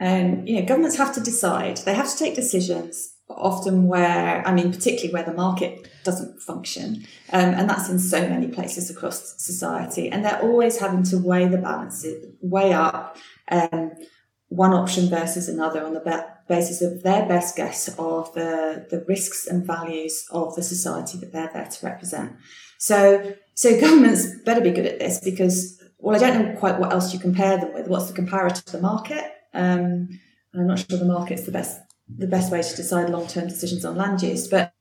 Um, 0.00 0.46
you 0.46 0.58
know, 0.58 0.66
governments 0.66 0.96
have 0.96 1.14
to 1.14 1.20
decide. 1.20 1.76
They 1.78 1.94
have 1.94 2.10
to 2.10 2.18
take 2.18 2.34
decisions 2.34 3.14
often 3.28 3.86
where, 3.86 4.46
I 4.46 4.52
mean, 4.52 4.72
particularly 4.72 5.12
where 5.12 5.22
the 5.22 5.34
market 5.34 5.89
doesn't 6.04 6.40
function. 6.40 7.06
Um, 7.32 7.54
and 7.54 7.68
that's 7.68 7.88
in 7.88 7.98
so 7.98 8.28
many 8.28 8.48
places 8.48 8.90
across 8.90 9.42
society. 9.42 10.10
And 10.10 10.24
they're 10.24 10.40
always 10.40 10.78
having 10.78 11.02
to 11.04 11.18
weigh 11.18 11.48
the 11.48 11.58
balances, 11.58 12.26
weigh 12.40 12.72
up 12.72 13.16
um, 13.50 13.92
one 14.48 14.72
option 14.72 15.08
versus 15.08 15.48
another 15.48 15.84
on 15.84 15.94
the 15.94 16.00
be- 16.00 16.54
basis 16.54 16.82
of 16.82 17.02
their 17.02 17.26
best 17.26 17.56
guess 17.56 17.88
of 17.98 18.32
the, 18.34 18.86
the 18.90 19.04
risks 19.06 19.46
and 19.46 19.64
values 19.64 20.24
of 20.30 20.54
the 20.56 20.62
society 20.62 21.18
that 21.18 21.32
they're 21.32 21.50
there 21.52 21.66
to 21.66 21.86
represent. 21.86 22.32
So, 22.78 23.34
so 23.54 23.80
governments 23.80 24.26
better 24.44 24.60
be 24.60 24.72
good 24.72 24.86
at 24.86 24.98
this 24.98 25.20
because, 25.20 25.80
well, 25.98 26.16
I 26.16 26.18
don't 26.18 26.44
know 26.44 26.58
quite 26.58 26.78
what 26.78 26.92
else 26.92 27.12
you 27.12 27.20
compare 27.20 27.58
them 27.58 27.72
with. 27.74 27.88
What's 27.88 28.10
the 28.10 28.20
comparator 28.20 28.64
to 28.64 28.72
the 28.72 28.80
market? 28.80 29.24
Um, 29.54 30.08
I'm 30.54 30.66
not 30.66 30.80
sure 30.80 30.98
the 30.98 31.04
market's 31.04 31.44
the 31.44 31.52
best 31.52 31.80
the 32.18 32.26
best 32.26 32.50
way 32.50 32.60
to 32.60 32.76
decide 32.76 33.08
long 33.10 33.26
term 33.26 33.46
decisions 33.46 33.84
on 33.84 33.96
land 33.96 34.22
use, 34.22 34.48
but 34.48 34.72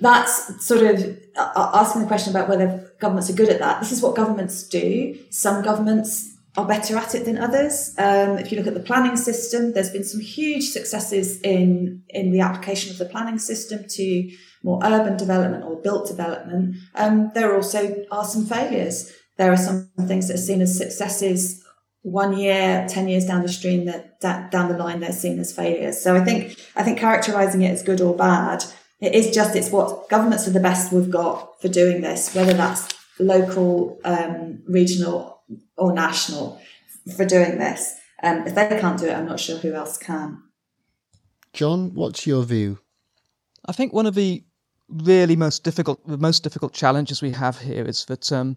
that's 0.00 0.64
sort 0.64 0.82
of 0.82 1.18
asking 1.36 2.02
the 2.02 2.08
question 2.08 2.34
about 2.34 2.48
whether 2.48 2.92
governments 3.00 3.30
are 3.30 3.34
good 3.34 3.48
at 3.48 3.58
that. 3.58 3.80
This 3.80 3.92
is 3.92 4.02
what 4.02 4.16
governments 4.16 4.62
do. 4.62 5.18
Some 5.30 5.62
governments 5.62 6.36
are 6.56 6.66
better 6.66 6.96
at 6.96 7.14
it 7.14 7.24
than 7.24 7.38
others. 7.38 7.94
Um, 7.98 8.38
if 8.38 8.50
you 8.50 8.58
look 8.58 8.66
at 8.66 8.74
the 8.74 8.80
planning 8.80 9.16
system, 9.16 9.72
there's 9.72 9.90
been 9.90 10.04
some 10.04 10.20
huge 10.20 10.70
successes 10.70 11.40
in 11.42 12.02
in 12.08 12.32
the 12.32 12.40
application 12.40 12.90
of 12.90 12.98
the 12.98 13.04
planning 13.04 13.38
system 13.38 13.84
to 13.88 14.30
more 14.62 14.80
urban 14.82 15.16
development 15.16 15.64
or 15.64 15.80
built 15.80 16.08
development. 16.08 16.76
Um, 16.94 17.30
there 17.34 17.54
also 17.54 18.04
are 18.10 18.24
some 18.24 18.46
failures. 18.46 19.12
There 19.36 19.52
are 19.52 19.56
some 19.56 19.90
things 20.06 20.28
that 20.28 20.34
are 20.34 20.38
seen 20.38 20.60
as 20.60 20.76
successes 20.76 21.64
one 22.02 22.36
year, 22.36 22.86
10 22.88 23.08
years 23.08 23.26
down 23.26 23.42
the 23.42 23.48
stream 23.48 23.84
that, 23.86 24.20
that 24.20 24.50
down 24.50 24.68
the 24.68 24.78
line 24.78 25.00
they're 25.00 25.12
seen 25.12 25.38
as 25.38 25.52
failures. 25.52 26.00
So 26.00 26.16
I 26.16 26.24
think, 26.24 26.58
I 26.74 26.82
think 26.82 26.98
characterizing 26.98 27.62
it 27.62 27.70
as 27.70 27.82
good 27.82 28.00
or 28.00 28.16
bad, 28.16 28.64
it 29.00 29.14
is 29.14 29.34
just, 29.34 29.54
it's 29.54 29.70
what 29.70 30.08
governments 30.08 30.46
are 30.48 30.52
the 30.52 30.60
best 30.60 30.92
we've 30.92 31.10
got 31.10 31.60
for 31.60 31.68
doing 31.68 32.00
this, 32.00 32.34
whether 32.34 32.52
that's 32.52 32.88
local, 33.18 33.98
um, 34.04 34.62
regional 34.66 35.42
or 35.76 35.92
national 35.92 36.60
for 37.16 37.24
doing 37.24 37.58
this. 37.58 37.94
Um, 38.22 38.46
if 38.46 38.54
they 38.54 38.68
can't 38.80 38.98
do 38.98 39.06
it, 39.06 39.14
I'm 39.14 39.26
not 39.26 39.40
sure 39.40 39.58
who 39.58 39.74
else 39.74 39.96
can. 39.96 40.42
John, 41.52 41.94
what's 41.94 42.26
your 42.26 42.42
view? 42.42 42.78
I 43.66 43.72
think 43.72 43.92
one 43.92 44.06
of 44.06 44.14
the 44.14 44.44
really 44.88 45.36
most 45.36 45.64
difficult, 45.64 46.04
the 46.06 46.18
most 46.18 46.42
difficult 46.42 46.72
challenges 46.72 47.22
we 47.22 47.30
have 47.32 47.58
here 47.58 47.84
is 47.84 48.04
that 48.06 48.32
um, 48.32 48.56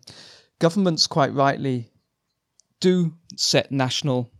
governments 0.60 1.08
quite 1.08 1.34
rightly 1.34 1.92
do 2.80 3.14
set 3.36 3.72
national 3.72 4.32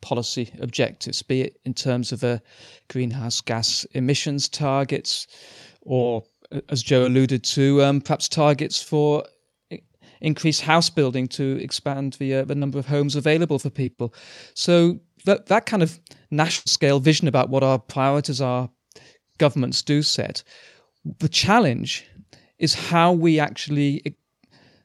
policy 0.00 0.52
objectives, 0.60 1.22
be 1.22 1.42
it 1.42 1.60
in 1.64 1.74
terms 1.74 2.12
of 2.12 2.22
a 2.22 2.40
greenhouse 2.88 3.40
gas 3.40 3.84
emissions 3.92 4.48
targets 4.48 5.26
or, 5.82 6.22
as 6.68 6.82
Jo 6.82 7.06
alluded 7.06 7.44
to, 7.44 7.82
um, 7.82 8.00
perhaps 8.00 8.28
targets 8.28 8.82
for 8.82 9.24
increased 10.20 10.62
house 10.62 10.90
building 10.90 11.26
to 11.28 11.58
expand 11.62 12.14
the, 12.14 12.34
uh, 12.34 12.44
the 12.44 12.54
number 12.54 12.78
of 12.78 12.86
homes 12.86 13.16
available 13.16 13.58
for 13.58 13.70
people. 13.70 14.14
So 14.54 15.00
that, 15.24 15.46
that 15.46 15.66
kind 15.66 15.82
of 15.82 15.98
national 16.30 16.66
scale 16.66 17.00
vision 17.00 17.28
about 17.28 17.48
what 17.48 17.62
our 17.62 17.78
priorities 17.78 18.40
are, 18.40 18.68
governments 19.38 19.82
do 19.82 20.02
set. 20.02 20.42
The 21.18 21.28
challenge 21.28 22.06
is 22.58 22.74
how 22.74 23.12
we 23.12 23.40
actually 23.40 24.16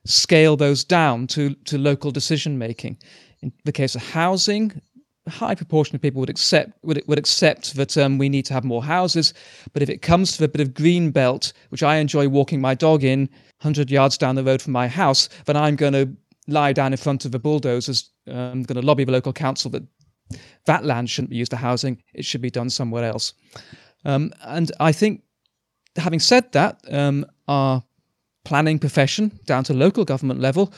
scale 0.06 0.56
those 0.56 0.84
down 0.84 1.28
to, 1.28 1.54
to 1.66 1.78
local 1.78 2.12
decision 2.12 2.58
making. 2.58 2.98
In 3.42 3.52
the 3.66 3.72
case 3.72 3.96
of 3.96 4.02
housing, 4.02 4.82
high 5.28 5.56
proportion 5.56 5.96
of 5.96 6.02
people 6.02 6.20
would 6.20 6.30
accept 6.30 6.72
would, 6.84 7.02
would 7.08 7.18
accept 7.18 7.76
that 7.76 7.98
um, 7.98 8.18
we 8.18 8.30
need 8.30 8.46
to 8.46 8.54
have 8.54 8.64
more 8.64 8.84
houses. 8.84 9.34
But 9.74 9.82
if 9.82 9.90
it 9.90 10.02
comes 10.02 10.38
to 10.38 10.44
a 10.44 10.48
bit 10.48 10.62
of 10.62 10.74
green 10.74 11.12
belt, 11.12 11.54
which 11.70 11.84
I 11.84 11.98
enjoy 11.98 12.28
walking 12.28 12.62
my 12.62 12.76
dog 12.76 13.04
in, 13.04 13.30
100 13.62 13.90
yards 13.90 14.18
down 14.18 14.36
the 14.36 14.44
road 14.44 14.62
from 14.62 14.74
my 14.74 14.88
house, 14.88 15.30
then 15.46 15.58
I'm 15.58 15.76
going 15.76 15.94
to 15.94 16.10
lie 16.48 16.74
down 16.74 16.94
in 16.94 16.98
front 16.98 17.26
of 17.26 17.32
the 17.32 17.40
bulldozers. 17.40 18.10
I'm 18.28 18.36
um, 18.36 18.64
going 18.64 18.80
to 18.80 18.86
lobby 18.86 19.04
the 19.04 19.12
local 19.12 19.34
council 19.34 19.72
that 19.72 19.84
that 20.66 20.86
land 20.86 21.10
shouldn't 21.10 21.30
be 21.30 21.38
used 21.38 21.52
for 21.52 21.58
housing. 21.58 22.02
It 22.14 22.26
should 22.26 22.42
be 22.42 22.50
done 22.50 22.70
somewhere 22.70 23.04
else. 23.04 23.34
Um, 24.04 24.32
and 24.42 24.72
I 24.80 24.92
think, 24.92 25.24
having 25.96 26.20
said 26.20 26.52
that, 26.52 26.80
um, 26.92 27.26
our 27.48 27.84
planning 28.44 28.80
profession 28.80 29.40
down 29.46 29.64
to 29.66 29.74
local 29.74 30.06
government 30.06 30.40
level 30.40 30.72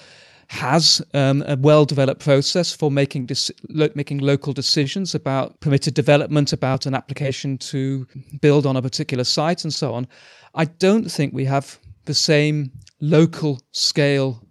has 0.50 1.02
um, 1.14 1.44
a 1.48 1.58
well-developed 1.58 2.24
process 2.24 2.74
for 2.74 2.90
making 2.90 3.26
dis- 3.26 3.52
lo- 3.70 3.90
making 3.96 4.20
local 4.20 4.54
decisions 4.54 5.14
about 5.14 5.60
permitted 5.60 5.94
development, 5.94 6.54
about 6.54 6.86
an 6.86 6.94
application 6.94 7.58
to 7.58 8.08
build 8.42 8.66
on 8.66 8.78
a 8.78 8.82
particular 8.82 9.24
site, 9.24 9.64
and 9.64 9.74
so 9.74 9.94
on. 9.94 10.08
I 10.56 10.66
don't 10.66 11.12
think 11.12 11.34
we 11.34 11.46
have 11.46 11.80
the 12.06 12.14
same 12.14 12.72
local 13.00 13.60
scale 13.72 14.42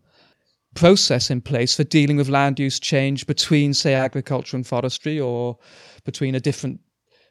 process 0.75 1.31
in 1.31 1.41
place 1.41 1.75
for 1.75 1.85
dealing 1.85 2.19
with 2.19 2.29
land 2.29 2.61
use 2.61 2.79
change 2.79 3.27
between, 3.27 3.75
say, 3.75 3.95
agriculture 3.95 4.57
and 4.57 4.67
forestry, 4.67 5.19
or 5.19 5.57
between 6.05 6.35
a 6.35 6.41
different 6.41 6.81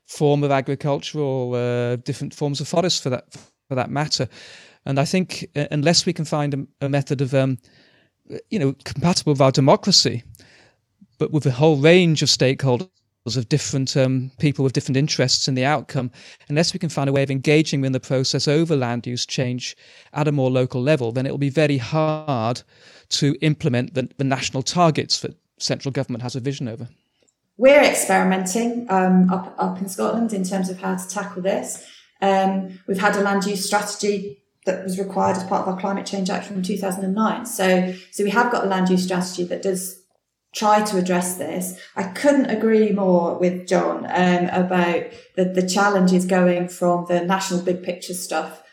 form 0.08 0.44
of 0.44 0.52
agriculture 0.52 1.20
or 1.20 1.56
uh, 1.56 1.96
different 1.98 2.34
forms 2.34 2.62
of 2.62 2.68
forest, 2.68 3.04
for 3.04 3.12
that 3.12 3.26
for 3.68 3.76
that 3.76 3.90
matter. 3.90 4.28
And 4.86 5.00
I 5.00 5.06
think 5.06 5.48
uh, 5.56 5.68
unless 5.72 6.06
we 6.06 6.14
can 6.14 6.26
find 6.26 6.54
a, 6.54 6.86
a 6.86 6.90
method 6.90 7.22
of, 7.22 7.34
um, 7.34 7.58
you 8.50 8.60
know, 8.60 8.76
compatible 8.84 9.34
with 9.34 9.42
our 9.42 9.52
democracy, 9.52 10.24
but 11.18 11.32
with 11.32 11.46
a 11.46 11.52
whole 11.52 11.78
range 11.78 12.22
of 12.22 12.30
stakeholders 12.30 12.90
of 13.26 13.50
different 13.50 13.98
um, 13.98 14.32
people 14.38 14.64
with 14.64 14.74
different 14.74 14.98
interests 14.98 15.48
in 15.48 15.56
the 15.56 15.66
outcome, 15.66 16.12
unless 16.48 16.74
we 16.74 16.80
can 16.80 16.90
find 16.90 17.10
a 17.10 17.14
way 17.14 17.24
of 17.24 17.32
engaging 17.32 17.84
in 17.84 17.92
the 17.92 18.00
process 18.00 18.48
over 18.48 18.76
land 18.76 19.08
use 19.08 19.26
change 19.26 19.76
at 20.14 20.28
a 20.28 20.32
more 20.32 20.52
local 20.52 20.82
level, 20.82 21.12
then 21.12 21.26
it 21.26 21.32
will 21.32 21.40
be 21.40 21.50
very 21.50 21.78
hard 21.80 22.62
to 23.10 23.36
implement 23.42 23.96
the, 23.96 24.08
the 24.18 24.24
national 24.24 24.62
targets 24.62 25.22
that 25.22 25.36
central 25.58 25.92
government 25.92 26.22
has 26.22 26.36
a 26.36 26.40
vision 26.40 26.68
over. 26.68 26.88
We're 27.58 27.84
experimenting 27.84 28.86
um, 28.90 29.32
up, 29.32 29.56
up 29.58 29.80
in 29.80 29.88
Scotland 29.88 30.34
in 30.34 30.44
terms 30.44 30.70
of 30.70 30.80
how 30.80 30.96
to 30.96 31.08
tackle 31.10 31.42
this. 31.42 31.88
Um, 32.22 32.80
we've 32.88 33.00
had 33.00 33.16
a 33.16 33.22
land 33.22 33.46
use 33.46 33.66
strategy 33.66 34.44
that 34.66 34.84
was 34.84 35.00
required 35.00 35.38
as 35.38 35.44
part 35.44 35.62
of 35.62 35.74
our 35.74 35.80
climate 35.80 36.06
change 36.06 36.30
act 36.30 36.46
from 36.46 36.62
2009. 36.62 37.46
So, 37.46 37.94
so 38.12 38.24
we 38.24 38.32
have 38.32 38.52
got 38.52 38.66
a 38.66 38.68
land 38.68 38.90
use 38.90 39.04
strategy 39.04 39.44
that 39.46 39.62
does 39.62 40.02
try 40.56 40.82
to 40.84 40.98
address 40.98 41.36
this. 41.36 41.80
I 41.96 42.04
couldn't 42.04 42.50
agree 42.50 42.92
more 42.92 43.38
with 43.38 43.68
John 43.68 44.06
um, 44.06 44.46
about 44.46 45.04
the, 45.36 45.46
the 45.46 45.68
challenges 45.68 46.26
going 46.26 46.70
from 46.70 47.06
the 47.08 47.24
national 47.24 47.62
big 47.62 47.84
picture 47.84 48.14
stuff 48.14 48.64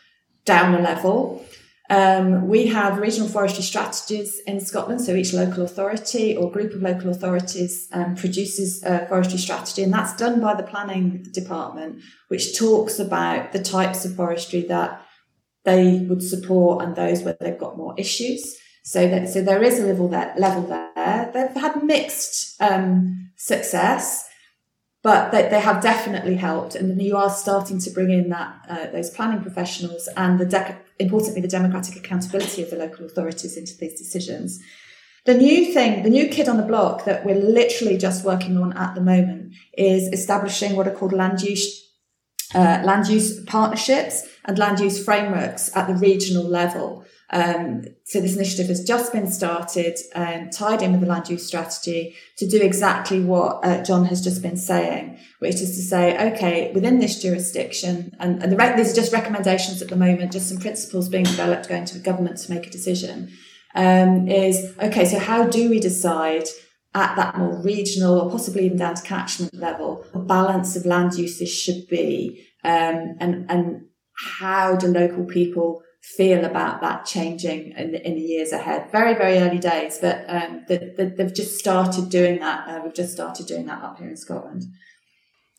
down 0.45 0.73
a 0.73 0.81
level. 0.81 1.45
Um, 1.89 2.47
we 2.47 2.67
have 2.67 2.97
regional 2.97 3.27
forestry 3.27 3.63
strategies 3.63 4.39
in 4.47 4.61
Scotland, 4.61 5.01
so 5.01 5.13
each 5.13 5.33
local 5.33 5.63
authority 5.63 6.35
or 6.35 6.49
group 6.49 6.73
of 6.73 6.81
local 6.81 7.09
authorities 7.09 7.89
um, 7.91 8.15
produces 8.15 8.81
a 8.83 9.05
forestry 9.07 9.37
strategy, 9.37 9.83
and 9.83 9.93
that's 9.93 10.15
done 10.15 10.39
by 10.39 10.55
the 10.55 10.63
planning 10.63 11.23
department, 11.33 12.01
which 12.29 12.57
talks 12.57 12.99
about 12.99 13.51
the 13.51 13.61
types 13.61 14.05
of 14.05 14.15
forestry 14.15 14.61
that 14.61 15.02
they 15.65 16.05
would 16.09 16.21
support 16.21 16.83
and 16.83 16.95
those 16.95 17.21
where 17.21 17.37
they've 17.39 17.57
got 17.57 17.77
more 17.77 17.93
issues. 17.97 18.57
So 18.83 19.07
that 19.07 19.29
so 19.29 19.41
there 19.41 19.63
is 19.63 19.79
a 19.79 19.85
level 19.85 20.09
there 20.09 20.33
level 20.37 20.63
there. 20.63 21.31
They've 21.33 21.61
had 21.61 21.83
mixed 21.83 22.61
um, 22.61 23.31
success, 23.37 24.27
but 25.01 25.31
they, 25.31 25.47
they 25.47 25.61
have 25.61 25.81
definitely 25.81 26.35
helped. 26.35 26.75
And 26.75 27.01
you 27.01 27.15
are 27.15 27.29
starting 27.29 27.79
to 27.79 27.89
bring 27.91 28.11
in 28.11 28.29
that 28.29 28.65
uh, 28.67 28.87
those 28.87 29.09
planning 29.09 29.41
professionals 29.41 30.09
and 30.17 30.37
the 30.37 30.75
importantly 30.99 31.41
the 31.41 31.47
democratic 31.47 31.95
accountability 31.95 32.61
of 32.61 32.71
the 32.71 32.75
local 32.75 33.05
authorities 33.05 33.55
into 33.55 33.77
these 33.77 33.97
decisions. 33.97 34.61
The 35.25 35.35
new 35.35 35.73
thing, 35.73 36.03
the 36.03 36.09
new 36.09 36.27
kid 36.27 36.49
on 36.49 36.57
the 36.57 36.63
block 36.63 37.05
that 37.05 37.25
we're 37.25 37.35
literally 37.35 37.97
just 37.97 38.25
working 38.25 38.57
on 38.57 38.73
at 38.73 38.95
the 38.95 39.01
moment 39.01 39.53
is 39.77 40.09
establishing 40.09 40.75
what 40.75 40.89
are 40.89 40.93
called 40.93 41.13
land 41.13 41.41
use 41.41 41.79
uh, 42.53 42.81
land 42.83 43.07
use 43.07 43.43
partnerships 43.45 44.27
and 44.45 44.57
land 44.57 44.79
use 44.79 45.03
frameworks 45.03 45.75
at 45.75 45.87
the 45.87 45.95
regional 45.95 46.43
level. 46.43 47.05
Um, 47.29 47.85
so 48.03 48.21
this 48.21 48.35
initiative 48.35 48.67
has 48.67 48.83
just 48.83 49.11
been 49.11 49.27
started 49.27 49.97
and 50.13 50.43
um, 50.43 50.49
tied 50.51 50.83
in 50.83 50.91
with 50.91 51.01
the 51.01 51.07
land 51.07 51.29
use 51.29 51.47
strategy 51.47 52.15
to 52.37 52.47
do 52.47 52.61
exactly 52.61 53.21
what 53.21 53.65
uh, 53.65 53.83
John 53.83 54.05
has 54.05 54.23
just 54.23 54.43
been 54.43 54.57
saying, 54.57 55.17
which 55.39 55.55
is 55.55 55.75
to 55.75 55.81
say, 55.81 56.33
okay, 56.33 56.71
within 56.75 56.99
this 56.99 57.21
jurisdiction, 57.21 58.15
and, 58.19 58.43
and 58.43 58.51
the 58.51 58.73
these 58.77 58.91
are 58.91 58.95
just 58.95 59.13
recommendations 59.13 59.81
at 59.81 59.87
the 59.87 59.95
moment, 59.95 60.31
just 60.31 60.49
some 60.49 60.59
principles 60.59 61.09
being 61.09 61.23
developed 61.23 61.67
going 61.67 61.85
to 61.85 61.97
the 61.97 62.03
government 62.03 62.37
to 62.37 62.53
make 62.53 62.67
a 62.67 62.69
decision, 62.69 63.31
um, 63.73 64.27
is, 64.27 64.75
okay, 64.79 65.05
so 65.05 65.17
how 65.17 65.47
do 65.47 65.69
we 65.69 65.79
decide 65.79 66.47
at 66.93 67.15
that 67.15 67.37
more 67.37 67.59
regional 67.63 68.19
or 68.19 68.29
possibly 68.29 68.65
even 68.65 68.77
down 68.77 68.93
to 68.93 69.01
catchment 69.01 69.53
level, 69.55 70.05
a 70.13 70.19
balance 70.19 70.75
of 70.75 70.85
land 70.85 71.15
uses 71.15 71.51
should 71.51 71.87
be, 71.87 72.45
um, 72.63 73.15
and, 73.19 73.49
and 73.49 73.85
how 74.17 74.75
do 74.75 74.87
local 74.87 75.25
people 75.25 75.81
feel 76.01 76.43
about 76.43 76.81
that 76.81 77.05
changing 77.05 77.71
in, 77.71 77.95
in 77.95 78.15
the 78.15 78.21
years 78.21 78.51
ahead? 78.51 78.91
Very, 78.91 79.13
very 79.13 79.37
early 79.37 79.59
days, 79.59 79.97
but 79.99 80.25
um, 80.27 80.63
the, 80.67 80.93
the, 80.97 81.13
they've 81.17 81.33
just 81.33 81.57
started 81.57 82.09
doing 82.09 82.39
that. 82.39 82.67
Uh, 82.67 82.81
we've 82.83 82.93
just 82.93 83.13
started 83.13 83.47
doing 83.47 83.65
that 83.65 83.83
up 83.83 83.97
here 83.97 84.09
in 84.09 84.17
Scotland. 84.17 84.65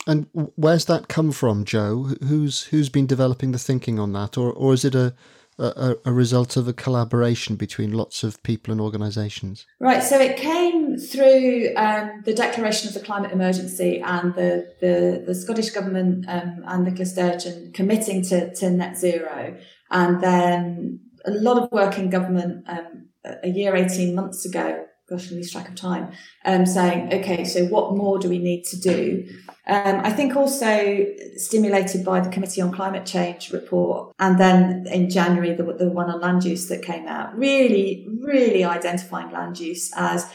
And 0.06 0.26
where's 0.56 0.84
that 0.84 1.08
come 1.08 1.32
from, 1.32 1.64
Jo? 1.64 2.14
Who's 2.28 2.64
who's 2.64 2.90
been 2.90 3.06
developing 3.06 3.52
the 3.52 3.58
thinking 3.58 3.98
on 3.98 4.12
that, 4.12 4.36
or 4.36 4.52
or 4.52 4.74
is 4.74 4.84
it 4.84 4.94
a 4.94 5.14
a, 5.58 5.96
a 6.04 6.12
result 6.12 6.56
of 6.56 6.68
a 6.68 6.72
collaboration 6.72 7.56
between 7.56 7.92
lots 7.92 8.22
of 8.22 8.42
people 8.42 8.72
and 8.72 8.80
organisations? 8.80 9.66
Right. 9.80 10.02
So 10.02 10.18
it 10.18 10.36
came 10.36 10.96
through 10.96 11.70
um, 11.76 12.22
the 12.24 12.34
declaration 12.34 12.88
of 12.88 12.94
the 12.94 13.00
climate 13.00 13.32
emergency 13.32 14.00
and 14.00 14.34
the 14.34 14.72
the, 14.80 15.24
the 15.26 15.34
Scottish 15.34 15.70
government 15.70 16.26
um, 16.28 16.64
and 16.66 16.84
Nicola 16.84 17.06
Sturgeon 17.06 17.72
committing 17.72 18.22
to, 18.22 18.54
to 18.54 18.70
net 18.70 18.96
zero, 18.96 19.56
and 19.90 20.22
then 20.22 21.00
a 21.24 21.30
lot 21.30 21.62
of 21.62 21.70
work 21.72 21.98
in 21.98 22.10
government 22.10 22.64
um, 22.68 23.08
a 23.42 23.48
year, 23.48 23.74
eighteen 23.76 24.14
months 24.14 24.44
ago 24.44 24.86
gosh, 25.08 25.30
I 25.30 25.34
lose 25.34 25.52
track 25.52 25.68
of 25.68 25.74
time, 25.74 26.12
um, 26.44 26.64
saying, 26.64 27.12
okay, 27.12 27.44
so 27.44 27.66
what 27.66 27.96
more 27.96 28.18
do 28.18 28.28
we 28.28 28.38
need 28.38 28.64
to 28.64 28.80
do? 28.80 29.28
Um, 29.66 30.00
I 30.02 30.10
think 30.10 30.36
also 30.36 31.06
stimulated 31.36 32.04
by 32.04 32.20
the 32.20 32.30
Committee 32.30 32.60
on 32.60 32.72
Climate 32.72 33.06
Change 33.06 33.50
report, 33.52 34.14
and 34.18 34.38
then 34.38 34.86
in 34.90 35.10
January, 35.10 35.54
the, 35.54 35.64
the 35.64 35.90
one 35.90 36.10
on 36.10 36.20
land 36.20 36.44
use 36.44 36.68
that 36.68 36.82
came 36.82 37.06
out, 37.06 37.36
really, 37.36 38.06
really 38.22 38.64
identifying 38.64 39.30
land 39.30 39.58
use 39.58 39.90
as 39.96 40.30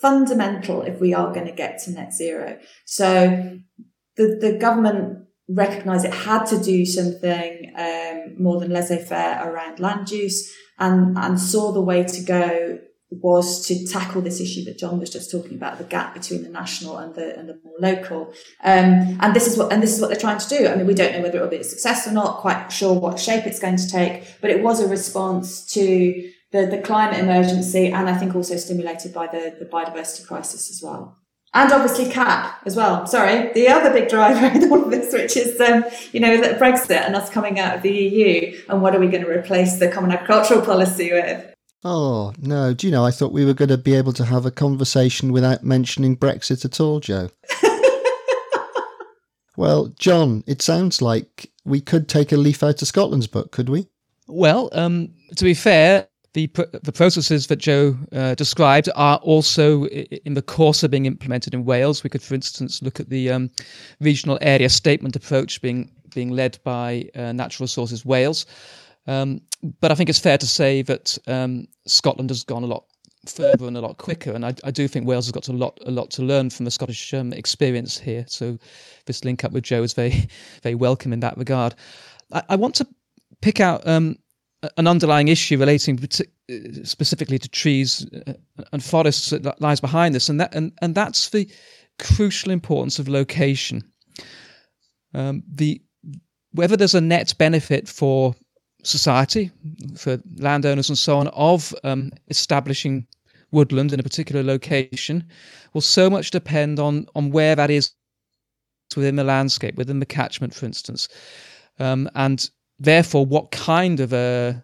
fundamental 0.00 0.82
if 0.82 1.00
we 1.00 1.14
are 1.14 1.32
going 1.32 1.46
to 1.46 1.52
get 1.52 1.78
to 1.78 1.92
net 1.92 2.12
zero. 2.12 2.58
So 2.86 3.60
the, 4.16 4.38
the 4.40 4.58
government 4.58 5.26
recognised 5.48 6.04
it 6.04 6.14
had 6.14 6.44
to 6.46 6.60
do 6.62 6.84
something 6.84 7.72
um, 7.76 8.42
more 8.42 8.58
than 8.58 8.72
laissez-faire 8.72 9.48
around 9.48 9.80
land 9.80 10.10
use 10.10 10.52
and, 10.78 11.16
and 11.18 11.38
saw 11.38 11.72
the 11.72 11.80
way 11.80 12.02
to 12.02 12.22
go 12.22 12.78
was 13.20 13.66
to 13.66 13.86
tackle 13.86 14.22
this 14.22 14.40
issue 14.40 14.64
that 14.64 14.78
John 14.78 14.98
was 14.98 15.10
just 15.10 15.30
talking 15.30 15.54
about, 15.54 15.78
the 15.78 15.84
gap 15.84 16.14
between 16.14 16.42
the 16.42 16.48
national 16.48 16.98
and 16.98 17.14
the 17.14 17.38
and 17.38 17.48
the 17.48 17.58
more 17.64 17.74
local. 17.78 18.32
Um, 18.62 19.18
and 19.20 19.34
this 19.34 19.46
is 19.46 19.58
what 19.58 19.72
and 19.72 19.82
this 19.82 19.94
is 19.94 20.00
what 20.00 20.08
they're 20.08 20.18
trying 20.18 20.38
to 20.38 20.48
do. 20.48 20.68
I 20.68 20.76
mean, 20.76 20.86
we 20.86 20.94
don't 20.94 21.12
know 21.12 21.22
whether 21.22 21.38
it 21.38 21.42
will 21.42 21.48
be 21.48 21.56
a 21.56 21.64
success 21.64 22.06
or 22.06 22.12
not, 22.12 22.38
quite 22.38 22.70
sure 22.70 22.94
what 22.98 23.18
shape 23.18 23.46
it's 23.46 23.58
going 23.58 23.76
to 23.76 23.88
take, 23.88 24.24
but 24.40 24.50
it 24.50 24.62
was 24.62 24.80
a 24.80 24.88
response 24.88 25.64
to 25.72 26.30
the, 26.52 26.66
the 26.66 26.78
climate 26.78 27.18
emergency 27.18 27.88
and 27.88 28.08
I 28.08 28.16
think 28.16 28.34
also 28.34 28.56
stimulated 28.56 29.12
by 29.12 29.26
the, 29.26 29.56
the 29.58 29.64
biodiversity 29.64 30.26
crisis 30.26 30.70
as 30.70 30.80
well. 30.82 31.18
And 31.54 31.70
obviously 31.70 32.10
CAP 32.10 32.62
as 32.64 32.76
well. 32.76 33.06
Sorry, 33.06 33.52
the 33.52 33.68
other 33.68 33.92
big 33.92 34.08
driver 34.08 34.46
in 34.46 34.70
all 34.70 34.84
of 34.84 34.90
this, 34.90 35.12
which 35.12 35.36
is, 35.36 35.60
um, 35.60 35.84
you 36.12 36.20
know, 36.20 36.40
that 36.40 36.58
Brexit 36.58 37.02
and 37.02 37.14
us 37.14 37.28
coming 37.28 37.58
out 37.58 37.76
of 37.76 37.82
the 37.82 37.92
EU 37.92 38.62
and 38.70 38.80
what 38.80 38.94
are 38.94 39.00
we 39.00 39.08
going 39.08 39.24
to 39.24 39.30
replace 39.30 39.78
the 39.78 39.88
common 39.88 40.12
agricultural 40.12 40.62
policy 40.62 41.12
with? 41.12 41.51
Oh, 41.84 42.32
no. 42.38 42.74
Do 42.74 42.86
you 42.86 42.92
know, 42.92 43.04
I 43.04 43.10
thought 43.10 43.32
we 43.32 43.44
were 43.44 43.54
going 43.54 43.68
to 43.68 43.78
be 43.78 43.94
able 43.94 44.12
to 44.14 44.24
have 44.24 44.46
a 44.46 44.50
conversation 44.50 45.32
without 45.32 45.64
mentioning 45.64 46.16
Brexit 46.16 46.64
at 46.64 46.80
all, 46.80 47.00
Jo. 47.00 47.30
well, 49.56 49.88
John, 49.98 50.44
it 50.46 50.62
sounds 50.62 51.02
like 51.02 51.50
we 51.64 51.80
could 51.80 52.08
take 52.08 52.30
a 52.30 52.36
leaf 52.36 52.62
out 52.62 52.82
of 52.82 52.88
Scotland's 52.88 53.26
book, 53.26 53.50
could 53.50 53.68
we? 53.68 53.88
Well, 54.28 54.68
um, 54.72 55.12
to 55.36 55.44
be 55.44 55.54
fair, 55.54 56.06
the 56.34 56.50
the 56.82 56.92
processes 56.92 57.48
that 57.48 57.56
Jo 57.56 57.96
uh, 58.12 58.34
described 58.34 58.88
are 58.94 59.18
also 59.18 59.84
in 59.86 60.34
the 60.34 60.42
course 60.42 60.82
of 60.82 60.90
being 60.90 61.06
implemented 61.06 61.52
in 61.52 61.64
Wales. 61.64 62.02
We 62.02 62.10
could, 62.10 62.22
for 62.22 62.34
instance, 62.34 62.80
look 62.80 63.00
at 63.00 63.10
the 63.10 63.30
um, 63.30 63.50
regional 64.00 64.38
area 64.40 64.70
statement 64.70 65.14
approach 65.16 65.60
being 65.60 65.90
being 66.14 66.30
led 66.30 66.58
by 66.64 67.10
uh, 67.14 67.32
Natural 67.32 67.64
Resources 67.64 68.04
Wales. 68.04 68.46
Um, 69.06 69.40
but 69.80 69.90
I 69.90 69.94
think 69.94 70.10
it's 70.10 70.18
fair 70.18 70.38
to 70.38 70.46
say 70.46 70.82
that 70.82 71.18
um, 71.26 71.66
Scotland 71.86 72.30
has 72.30 72.44
gone 72.44 72.62
a 72.62 72.66
lot 72.66 72.84
further 73.26 73.66
and 73.66 73.76
a 73.76 73.80
lot 73.80 73.98
quicker, 73.98 74.32
and 74.32 74.44
I, 74.44 74.54
I, 74.64 74.70
do 74.70 74.88
think 74.88 75.06
Wales 75.06 75.26
has 75.26 75.32
got 75.32 75.48
a 75.48 75.52
lot 75.52 75.78
a 75.86 75.90
lot 75.90 76.10
to 76.12 76.22
learn 76.22 76.50
from 76.50 76.64
the 76.64 76.70
Scottish 76.70 77.14
um, 77.14 77.32
experience 77.32 77.98
here. 77.98 78.24
So 78.28 78.58
this 79.06 79.24
link 79.24 79.44
up 79.44 79.52
with 79.52 79.64
Jo 79.64 79.82
is 79.82 79.92
very 79.92 80.28
very 80.62 80.74
welcome 80.74 81.12
in 81.12 81.20
that 81.20 81.36
regard. 81.36 81.74
I, 82.32 82.42
I 82.50 82.56
want 82.56 82.74
to 82.76 82.86
pick 83.40 83.60
out 83.60 83.86
um, 83.86 84.16
an 84.76 84.86
underlying 84.86 85.28
issue 85.28 85.58
relating 85.58 85.98
specifically 86.84 87.38
to 87.38 87.48
trees 87.48 88.06
uh, 88.26 88.34
and 88.72 88.82
forests 88.82 89.30
that 89.30 89.60
lies 89.60 89.80
behind 89.80 90.14
this, 90.14 90.28
and 90.28 90.40
that 90.40 90.54
and, 90.54 90.72
and 90.80 90.94
that's 90.94 91.30
the 91.30 91.48
crucial 91.98 92.50
importance 92.50 92.98
of 92.98 93.08
location. 93.08 93.82
Um, 95.14 95.42
the 95.46 95.80
whether 96.52 96.76
there's 96.76 96.94
a 96.94 97.00
net 97.00 97.34
benefit 97.38 97.88
for 97.88 98.34
society, 98.82 99.50
for 99.96 100.20
landowners 100.36 100.88
and 100.88 100.98
so 100.98 101.18
on, 101.18 101.28
of 101.28 101.74
um, 101.84 102.10
establishing 102.28 103.06
woodland 103.50 103.92
in 103.92 104.00
a 104.00 104.02
particular 104.02 104.42
location 104.42 105.24
will 105.74 105.82
so 105.82 106.08
much 106.08 106.30
depend 106.30 106.78
on 106.78 107.06
on 107.14 107.30
where 107.30 107.54
that 107.54 107.70
is 107.70 107.92
within 108.96 109.16
the 109.16 109.24
landscape, 109.24 109.76
within 109.76 110.00
the 110.00 110.06
catchment, 110.06 110.54
for 110.54 110.66
instance, 110.66 111.08
um, 111.78 112.08
and 112.14 112.50
therefore 112.78 113.24
what 113.24 113.50
kind 113.50 114.00
of 114.00 114.12
a 114.12 114.62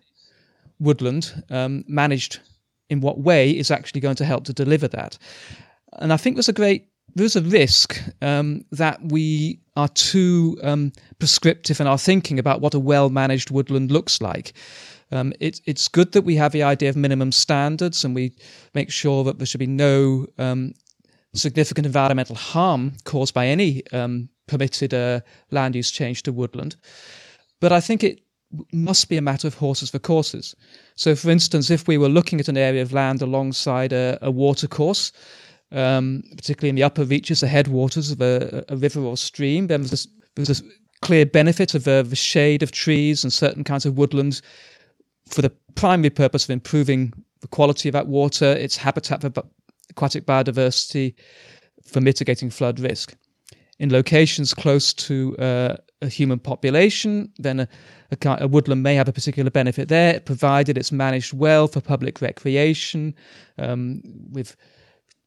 woodland 0.81 1.45
um, 1.51 1.85
managed 1.89 2.41
in 2.91 3.01
what 3.01 3.21
way 3.21 3.51
is 3.51 3.71
actually 3.71 4.01
going 4.01 4.17
to 4.17 4.25
help 4.25 4.45
to 4.45 4.53
deliver 4.53 4.89
that. 4.89 5.19
And 5.99 6.13
I 6.13 6.17
think 6.17 6.37
there's 6.37 6.49
a 6.49 6.53
great 6.53 6.89
there's 7.15 7.37
a 7.37 7.43
risk 7.43 8.01
um, 8.23 8.65
that 8.73 9.01
we 9.03 9.61
are 9.77 9.89
too 9.89 10.59
um, 10.63 10.93
prescriptive 11.19 11.81
in 11.81 11.87
our 11.87 11.99
thinking 11.99 12.39
about 12.39 12.61
what 12.61 12.75
a 12.75 12.79
well 12.79 13.11
managed 13.11 13.51
woodland 13.51 13.91
looks 13.91 14.21
like. 14.21 14.53
Um, 15.11 15.33
it, 15.41 15.61
it's 15.65 15.89
good 15.89 16.13
that 16.13 16.23
we 16.23 16.37
have 16.37 16.53
the 16.53 16.63
idea 16.63 16.91
of 16.91 16.97
minimum 16.97 17.33
standards 17.33 18.05
and 18.05 18.15
we 18.15 18.35
make 18.75 18.91
sure 18.91 19.25
that 19.25 19.39
there 19.39 19.47
should 19.47 19.59
be 19.59 19.67
no 19.67 20.27
um, 20.39 20.75
significant 21.35 21.87
environmental 21.87 22.37
harm 22.37 22.93
caused 23.05 23.35
by 23.35 23.47
any 23.47 23.83
um, 23.93 24.29
permitted 24.47 24.93
uh, 24.93 25.21
land 25.51 25.75
use 25.75 25.91
change 25.91 26.23
to 26.25 26.33
woodland. 26.33 26.77
But 27.61 27.73
I 27.73 27.81
think 27.81 28.05
it 28.05 28.21
must 28.73 29.09
be 29.09 29.17
a 29.17 29.23
matter 29.23 29.47
of 29.47 29.55
horses 29.55 29.91
for 29.91 29.99
courses. 29.99 30.55
So, 30.95 31.15
for 31.15 31.31
instance, 31.31 31.71
if 31.71 31.87
we 31.87 31.99
were 31.99 32.09
looking 32.09 32.41
at 32.41 32.49
an 32.49 32.57
area 32.57 32.83
of 32.83 32.93
land 32.93 33.23
alongside 33.23 33.93
a, 33.93 34.19
a 34.23 34.31
watercourse, 34.31 35.13
um, 35.73 36.23
particularly 36.37 36.71
in 36.71 36.77
the 36.77 36.83
upper 36.83 37.05
reaches, 37.05 37.41
the 37.41 37.49
headwaters 37.49 38.11
of 38.11 38.21
a, 38.21 38.65
a 38.69 38.77
river 38.77 39.01
or 39.01 39.17
stream. 39.17 39.67
Then 39.67 39.83
there's 39.83 40.07
a, 40.07 40.09
there's 40.35 40.61
a 40.61 40.65
clear 41.01 41.27
benefit 41.27 41.75
of 41.75 41.87
uh, 41.87 42.03
the 42.03 42.17
shade 42.17 42.63
of 42.63 42.73
trees 42.73 43.25
and 43.25 43.33
certain 43.33 43.65
kinds 43.65 43.87
of 43.87 43.97
woodlands 43.97 44.43
for 45.29 45.43
the 45.43 45.53
primary 45.75 46.11
purpose 46.11 46.45
of 46.45 46.51
improving 46.51 47.13
the 47.41 47.49
quality 47.49 47.89
of 47.89 47.93
that 47.93 48.07
water, 48.07 48.53
its 48.53 48.77
habitat 48.77 49.21
for 49.21 49.33
aquatic 49.91 50.27
biodiversity, 50.27 51.15
for 51.85 52.01
mitigating 52.01 52.51
flood 52.51 52.81
risk. 52.81 53.15
In 53.79 53.93
locations 53.93 54.55
close 54.55 54.93
to 54.95 55.37
uh, 55.39 55.77
a 56.03 56.09
human 56.09 56.39
population, 56.39 57.33
then 57.39 57.61
a, 57.61 57.69
a, 58.11 58.37
a, 58.41 58.49
woodland 58.49 58.83
may 58.83 58.97
have 58.97 59.09
a 59.09 59.13
particular 59.13 59.51
benefit 59.51 59.89
there, 59.89 60.19
provided 60.21 60.77
it's 60.77 60.91
managed 60.91 61.33
well 61.33 61.69
for 61.69 61.81
public 61.81 62.21
recreation, 62.21 63.15
um, 63.59 64.03
with 64.33 64.57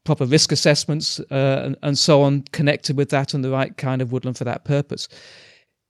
proper 0.04 0.26
risk 0.26 0.52
assessments 0.52 1.20
uh, 1.32 1.62
and, 1.66 1.78
and 1.84 1.97
so 1.97 2.22
on 2.22 2.43
connected 2.52 2.97
with 2.97 3.10
that 3.10 3.34
and 3.34 3.43
the 3.43 3.52
right 3.52 3.78
kind 3.78 4.02
of 4.02 4.12
woodland 4.12 4.38
for 4.38 4.43
that 4.43 4.66
purpose. 4.66 5.08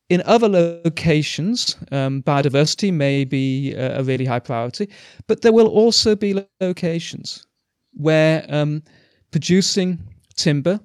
In 0.10 0.22
other 0.26 0.50
locations, 0.50 1.78
um, 1.94 2.22
biodiversity 2.24 2.92
may 2.92 3.24
be 3.24 3.74
a, 3.74 4.00
a, 4.00 4.04
really 4.04 4.26
high 4.26 4.40
priority, 4.40 4.90
but 5.28 5.42
there 5.42 5.54
will 5.54 5.68
also 5.68 6.18
be 6.18 6.46
locations 6.60 7.48
where 7.94 8.46
um, 8.50 8.84
producing 9.32 10.00
timber 10.36 10.82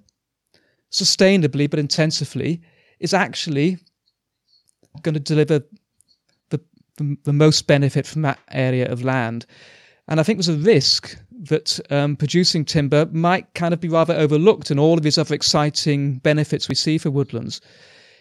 sustainably 0.93 1.69
but 1.69 1.81
intensively 1.81 2.61
is 3.01 3.13
actually 3.13 3.79
going 5.03 5.15
to 5.15 5.21
deliver 5.21 5.61
the, 6.51 6.61
the, 6.97 7.19
the 7.25 7.33
most 7.33 7.67
benefit 7.67 8.07
from 8.07 8.23
that 8.23 8.39
area 8.53 8.91
of 8.91 9.03
land. 9.03 9.47
And 10.09 10.21
I 10.21 10.23
think 10.23 10.39
there's 10.39 10.49
a 10.49 10.57
risk 10.57 11.19
that 11.49 11.81
um, 11.91 12.17
producing 12.17 12.65
timber 12.65 13.07
might 13.13 13.53
kind 13.55 13.75
of 13.75 13.81
be 13.81 13.89
rather 13.89 14.15
overlooked 14.15 14.71
in 14.71 14.79
all 14.79 14.97
of 14.97 15.03
these 15.03 15.19
other 15.19 15.35
exciting 15.35 16.19
benefits 16.19 16.69
we 16.69 16.75
see 16.75 16.99
for 16.99 17.11
woodlands. 17.11 17.61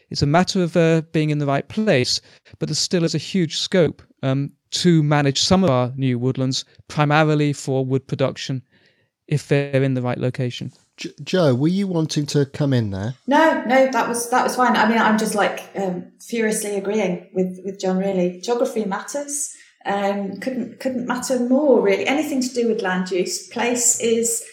It's 0.09 0.21
a 0.21 0.27
matter 0.27 0.61
of 0.61 0.77
uh, 0.77 1.01
being 1.11 1.29
in 1.29 1.39
the 1.39 1.45
right 1.45 1.67
place, 1.67 2.21
but 2.59 2.69
there 2.69 2.75
still 2.75 3.03
is 3.03 3.15
a 3.15 3.19
huge 3.19 3.57
scope 3.57 4.01
um, 4.23 4.51
to 4.71 5.01
manage 5.01 5.41
some 5.41 5.63
of 5.63 5.69
our 5.69 5.91
new 5.95 6.19
woodlands 6.19 6.65
primarily 6.87 7.53
for 7.53 7.85
wood 7.85 8.07
production 8.07 8.61
if 9.27 9.47
they're 9.47 9.83
in 9.83 9.95
the 9.95 10.01
right 10.01 10.19
location. 10.19 10.71
Jo, 11.23 11.53
were 11.53 11.67
you 11.67 11.87
wanting 11.87 12.25
to 12.27 12.45
come 12.45 12.71
in 12.71 12.91
there? 12.91 13.15
No, 13.27 13.63
no, 13.65 13.91
that 13.91 14.07
was 14.07 14.29
that 14.29 14.43
was 14.43 14.55
fine. 14.55 14.77
I 14.77 14.87
mean, 14.87 14.97
I'm 14.97 15.17
just 15.17 15.35
like 15.35 15.69
um, 15.75 16.11
furiously 16.21 16.77
agreeing 16.77 17.29
with 17.33 17.59
with 17.65 17.81
John. 17.81 17.97
Really, 17.97 18.39
geography 18.39 18.85
matters 18.85 19.53
um, 19.85 20.37
couldn't 20.39 20.79
couldn't 20.79 21.07
matter 21.07 21.39
more 21.39 21.81
really. 21.81 22.07
Anything 22.07 22.41
to 22.41 22.49
do 22.49 22.67
with 22.67 22.81
land 22.81 23.11
use, 23.11 23.47
place 23.47 23.99
is 23.99 24.43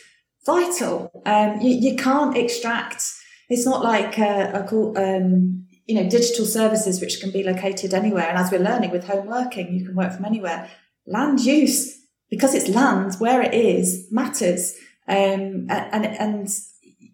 vital. 0.45 1.11
Um, 1.24 1.61
you, 1.61 1.91
you 1.91 1.97
can't 1.97 2.37
extract. 2.37 3.05
It's 3.49 3.66
not 3.66 3.83
like 3.83 4.18
a, 4.18 4.66
a 4.70 5.16
um, 5.16 5.66
you 5.87 5.95
know 5.95 6.09
digital 6.09 6.45
services 6.45 7.01
which 7.01 7.20
can 7.20 7.30
be 7.30 7.43
located 7.43 7.95
anywhere. 7.95 8.28
And 8.28 8.39
as 8.39 8.51
we're 8.51 8.61
learning 8.61 8.91
with 8.91 9.05
home 9.05 9.26
working, 9.26 9.72
you 9.72 9.87
can 9.87 9.95
work 9.95 10.12
from 10.12 10.24
anywhere. 10.24 10.68
Land 11.07 11.41
use 11.41 11.99
because 12.30 12.55
it's 12.55 12.68
land 12.68 13.14
where 13.18 13.43
it 13.43 13.55
is 13.55 14.09
matters, 14.11 14.74
um, 15.09 15.66
and 15.68 16.07
and 16.07 16.49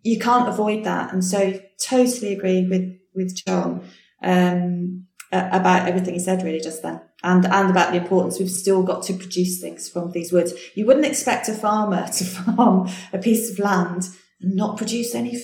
you 0.02 0.18
can't 0.18 0.48
avoid 0.48 0.84
that. 0.84 1.12
And 1.12 1.24
so 1.24 1.60
totally 1.82 2.32
agree 2.32 2.66
with 2.68 2.98
with 3.14 3.36
John 3.46 3.84
um, 4.22 5.07
about 5.32 5.86
everything 5.88 6.14
he 6.14 6.20
said 6.20 6.42
really 6.42 6.60
just 6.60 6.82
then, 6.82 7.00
and 7.22 7.44
and 7.46 7.70
about 7.70 7.92
the 7.92 7.98
importance 7.98 8.38
we've 8.38 8.50
still 8.50 8.82
got 8.82 9.02
to 9.04 9.14
produce 9.14 9.60
things 9.60 9.88
from 9.88 10.10
these 10.12 10.32
woods. 10.32 10.52
You 10.74 10.86
wouldn't 10.86 11.06
expect 11.06 11.48
a 11.48 11.54
farmer 11.54 12.06
to 12.06 12.24
farm 12.24 12.88
a 13.12 13.18
piece 13.18 13.50
of 13.50 13.58
land 13.58 14.08
and 14.40 14.54
not 14.54 14.76
produce 14.76 15.14
any 15.14 15.40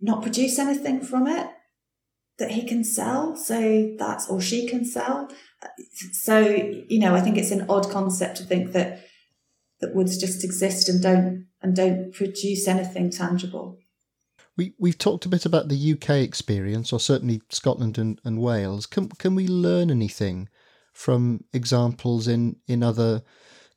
not 0.00 0.22
produce 0.22 0.58
anything 0.58 1.00
from 1.00 1.26
it 1.26 1.48
that 2.38 2.52
he 2.52 2.66
can 2.66 2.84
sell. 2.84 3.36
So 3.36 3.94
that's 3.98 4.28
or 4.28 4.40
she 4.40 4.66
can 4.66 4.84
sell. 4.84 5.28
So 6.12 6.40
you 6.88 6.98
know, 6.98 7.14
I 7.14 7.20
think 7.20 7.36
it's 7.36 7.50
an 7.50 7.66
odd 7.68 7.90
concept 7.90 8.38
to 8.38 8.44
think 8.44 8.72
that 8.72 9.04
that 9.80 9.94
woods 9.94 10.18
just 10.18 10.44
exist 10.44 10.88
and 10.88 11.02
don't 11.02 11.46
and 11.62 11.74
don't 11.74 12.12
produce 12.12 12.66
anything 12.66 13.10
tangible. 13.10 13.78
We 14.58 14.74
we've 14.78 14.98
talked 14.98 15.24
a 15.24 15.30
bit 15.30 15.46
about 15.46 15.68
the 15.68 15.92
UK 15.92 16.10
experience, 16.16 16.92
or 16.92 17.00
certainly 17.00 17.40
Scotland 17.48 17.96
and, 17.96 18.20
and 18.24 18.38
Wales. 18.38 18.84
Can 18.84 19.08
can 19.08 19.34
we 19.34 19.48
learn 19.48 19.90
anything 19.90 20.50
from 20.92 21.44
examples 21.52 22.26
in, 22.26 22.56
in 22.66 22.82
other 22.82 23.22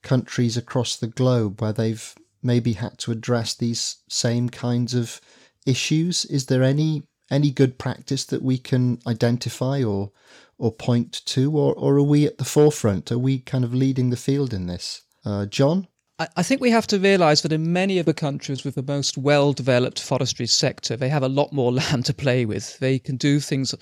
countries 0.02 0.58
across 0.58 0.98
the 0.98 1.08
globe 1.08 1.62
where 1.62 1.72
they've 1.72 2.16
maybe 2.42 2.74
had 2.74 2.98
to 2.98 3.12
address 3.12 3.54
these 3.54 3.98
same 4.10 4.50
kinds 4.50 4.96
of 4.96 5.22
issues? 5.66 6.26
Is 6.26 6.48
there 6.48 6.64
any 6.64 7.04
any 7.30 7.52
good 7.52 7.78
practice 7.78 8.26
that 8.26 8.42
we 8.42 8.58
can 8.58 9.00
identify 9.06 9.84
or 9.84 10.12
or 10.58 10.72
point 10.72 11.24
to, 11.26 11.58
or, 11.58 11.74
or 11.74 11.96
are 11.96 12.04
we 12.04 12.26
at 12.26 12.38
the 12.38 12.46
forefront? 12.46 13.12
Are 13.12 13.18
we 13.18 13.40
kind 13.40 13.64
of 13.64 13.74
leading 13.74 14.10
the 14.10 14.18
field 14.18 14.54
in 14.54 14.68
this? 14.68 15.02
Uh, 15.26 15.46
John? 15.46 15.88
I 16.36 16.44
think 16.44 16.62
we 16.62 16.72
have 16.72 16.88
to 16.88 17.00
realise 17.00 17.42
that 17.42 17.54
in 17.54 17.72
many 17.72 18.00
of 18.00 18.06
the 18.06 18.14
countries 18.14 18.64
with 18.64 18.76
the 18.76 18.84
most 18.84 19.18
well 19.18 19.54
developed 19.54 20.02
forestry 20.02 20.48
sector, 20.48 20.96
they 20.98 21.10
have 21.10 21.24
a 21.24 21.30
lot 21.30 21.54
more 21.54 21.72
land 21.82 22.06
to 22.06 22.14
play 22.14 22.46
with. 22.46 22.80
They 22.80 23.00
can 23.00 23.18
do 23.18 23.40
things, 23.40 23.74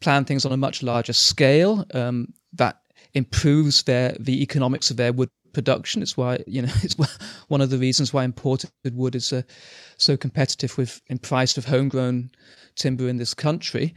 plan 0.00 0.24
things 0.24 0.44
on 0.44 0.52
a 0.52 0.56
much 0.56 0.82
larger 0.82 1.12
scale 1.12 1.86
um, 1.94 2.32
that 2.52 2.80
improves 3.14 3.84
their 3.84 4.16
the 4.20 4.42
economics 4.42 4.90
of 4.90 4.96
their 4.96 5.12
wood 5.12 5.30
production. 5.52 6.02
It's 6.02 6.16
why 6.16 6.40
you 6.46 6.62
know 6.62 6.72
it's 6.82 6.96
one 7.48 7.60
of 7.60 7.70
the 7.70 7.78
reasons 7.78 8.12
why 8.12 8.24
imported 8.24 8.70
wood 8.92 9.14
is 9.14 9.32
uh, 9.32 9.42
so 9.96 10.16
competitive 10.16 10.76
with 10.78 11.00
in 11.08 11.18
price 11.18 11.56
of 11.56 11.64
homegrown 11.64 12.30
timber 12.76 13.08
in 13.08 13.16
this 13.16 13.34
country. 13.34 13.94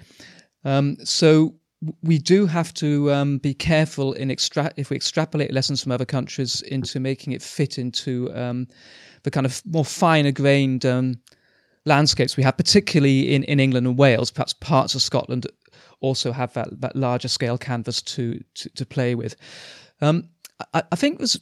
Um, 0.65 0.97
so 1.03 1.55
we 2.01 2.17
do 2.17 2.45
have 2.45 2.73
to 2.75 3.11
um, 3.11 3.37
be 3.39 3.53
careful 3.53 4.13
in 4.13 4.31
extra- 4.31 4.73
if 4.77 4.89
we 4.89 4.95
extrapolate 4.95 5.51
lessons 5.51 5.83
from 5.83 5.91
other 5.91 6.05
countries 6.05 6.61
into 6.61 6.99
making 6.99 7.33
it 7.33 7.41
fit 7.41 7.77
into 7.77 8.33
um, 8.35 8.67
the 9.23 9.31
kind 9.31 9.45
of 9.45 9.61
more 9.65 9.85
finer 9.85 10.31
grained 10.31 10.85
um, 10.85 11.15
landscapes 11.85 12.37
we 12.37 12.43
have, 12.43 12.57
particularly 12.57 13.33
in, 13.33 13.43
in 13.43 13.59
England 13.59 13.87
and 13.87 13.97
Wales. 13.97 14.31
Perhaps 14.31 14.53
parts 14.53 14.95
of 14.95 15.01
Scotland 15.01 15.47
also 15.99 16.31
have 16.31 16.53
that, 16.53 16.81
that 16.81 16.95
larger 16.95 17.27
scale 17.27 17.57
canvas 17.57 18.01
to 18.01 18.43
to, 18.55 18.69
to 18.69 18.85
play 18.85 19.15
with. 19.15 19.35
Um, 20.01 20.29
I, 20.73 20.83
I, 20.91 20.95
think 20.95 21.17
there's 21.17 21.39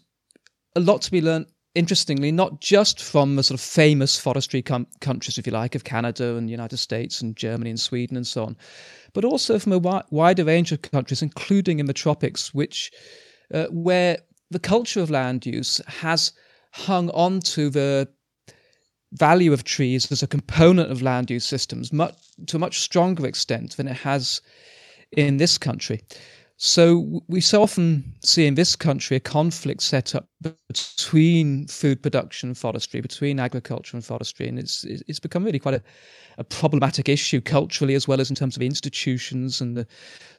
a 0.76 0.80
lot 0.80 1.02
to 1.04 1.12
be 1.12 1.22
learned. 1.22 1.48
Interestingly, 1.74 2.34
not 2.34 2.59
just 2.59 3.01
from 3.01 3.38
the 3.38 3.43
sort 3.43 3.57
of 3.57 3.63
famous 3.63 4.19
forestry 4.19 4.61
com- 4.61 4.88
countries, 4.99 5.38
if 5.38 5.47
you 5.47 5.53
like, 5.53 5.74
of 5.74 5.86
Canada 5.86 6.36
and 6.36 6.47
the 6.47 6.51
United 6.51 6.78
States 6.78 7.22
and 7.22 7.36
Germany 7.38 7.69
and 7.69 7.80
Sweden 7.80 8.17
and 8.17 8.28
so 8.28 8.43
on, 8.43 8.57
but 9.13 9.24
also 9.24 9.57
from 9.57 9.72
a 9.72 9.80
wi- 9.80 10.03
wider 10.09 10.43
range 10.43 10.74
of 10.74 10.82
countries, 10.82 11.22
including 11.22 11.80
in 11.80 11.86
the 11.86 11.93
tropics, 11.93 12.53
which 12.53 12.91
uh, 13.53 13.67
where 13.67 14.17
the 14.49 14.59
culture 14.59 14.99
of 14.99 15.09
land 15.09 15.45
use 15.45 15.80
has 15.88 16.34
hung 16.74 17.09
on 17.11 17.39
to 17.39 17.69
the 17.69 18.07
value 19.13 19.53
of 19.53 19.63
trees 19.63 20.11
as 20.11 20.24
a 20.24 20.28
component 20.28 20.91
of 20.91 21.01
land 21.01 21.30
use 21.30 21.45
systems 21.45 21.91
much, 21.91 22.15
to 22.47 22.57
a 22.57 22.59
much 22.59 22.80
stronger 22.80 23.26
extent 23.26 23.78
than 23.78 23.88
it 23.88 23.97
has 23.97 24.41
in 25.11 25.38
this 25.38 25.57
country. 25.57 26.01
So 26.64 27.24
we 27.28 27.41
so 27.41 27.64
often 27.64 28.14
see 28.24 28.45
in 28.45 28.53
this 28.53 28.76
country 28.76 29.18
a 29.18 29.20
conflict 29.20 29.82
set 29.82 30.14
up 30.14 30.28
between 30.68 31.66
food 31.66 32.03
production 32.03 32.49
and 32.49 32.57
forestry, 32.57 33.01
between 33.01 33.39
agriculture 33.39 33.97
and 33.97 34.05
forestry, 34.05 34.47
and 34.47 34.59
it's 34.59 34.84
it's 34.84 35.20
become 35.20 35.43
really 35.43 35.57
quite 35.57 35.74
a, 35.74 35.82
a 36.38 36.43
problematic 36.43 37.09
issue 37.09 37.41
culturally 37.41 37.95
as 37.95 38.07
well 38.07 38.22
as 38.22 38.30
in 38.30 38.36
terms 38.36 38.55
of 38.55 38.62
institutions 38.62 39.59
and 39.59 39.76
the 39.76 39.88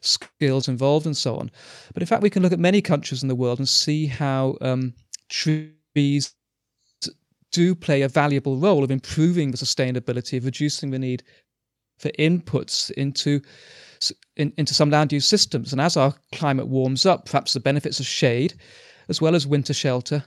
skills 0.00 0.68
involved 0.68 1.06
and 1.06 1.16
so 1.16 1.34
on. 1.34 1.50
But 1.92 2.04
in 2.04 2.06
fact, 2.06 2.22
we 2.22 2.30
can 2.30 2.44
look 2.44 2.52
at 2.52 2.60
many 2.60 2.80
countries 2.80 3.24
in 3.24 3.28
the 3.28 3.34
world 3.34 3.58
and 3.58 3.68
see 3.68 4.06
how 4.06 4.56
um, 4.60 4.94
trees 5.28 6.36
do 7.50 7.74
play 7.74 8.02
a 8.02 8.08
valuable 8.08 8.58
role 8.58 8.84
of 8.84 8.92
improving 8.92 9.50
the 9.50 9.56
sustainability 9.56 10.38
of 10.38 10.44
reducing 10.44 10.92
the 10.92 11.00
need 11.00 11.24
for 11.98 12.10
inputs 12.10 12.92
into 12.92 13.40
in, 14.36 14.52
into 14.56 14.74
some 14.74 14.90
land 14.90 15.12
use 15.12 15.26
systems. 15.26 15.72
And 15.72 15.80
as 15.80 15.96
our 15.96 16.14
climate 16.32 16.66
warms 16.66 17.06
up, 17.06 17.26
perhaps 17.26 17.52
the 17.52 17.60
benefits 17.60 18.00
of 18.00 18.06
shade, 18.06 18.54
as 19.08 19.20
well 19.20 19.34
as 19.34 19.46
winter 19.46 19.74
shelter 19.74 20.24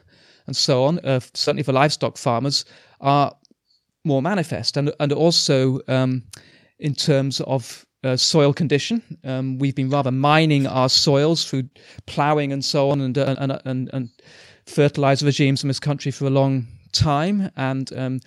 and 0.48 0.56
so 0.56 0.84
on, 0.84 1.00
uh, 1.00 1.20
certainly 1.34 1.64
for 1.64 1.74
livestock 1.74 2.18
farmers, 2.18 2.66
are 3.02 3.36
more 4.04 4.22
manifest. 4.22 4.78
And, 4.78 4.94
and 5.00 5.12
also 5.12 5.80
um, 5.88 6.24
in 6.80 6.94
terms 6.94 7.42
of 7.42 7.86
uh, 8.04 8.16
soil 8.16 8.54
condition, 8.54 9.02
um, 9.24 9.58
we've 9.58 9.76
been 9.76 9.90
rather 9.90 10.12
mining 10.12 10.68
our 10.68 10.90
soils 10.90 11.46
through 11.46 11.64
ploughing 12.06 12.54
and 12.54 12.64
so 12.64 12.92
on 12.92 13.02
and, 13.02 13.18
and, 13.18 13.60
and, 13.66 13.90
and 13.92 14.10
fertilizer 14.68 15.26
regimes 15.26 15.64
in 15.64 15.68
this 15.68 15.80
country 15.80 16.12
for 16.12 16.26
a 16.26 16.30
long 16.30 16.68
time. 16.92 17.52
And 17.56 17.92
um, 17.98 18.20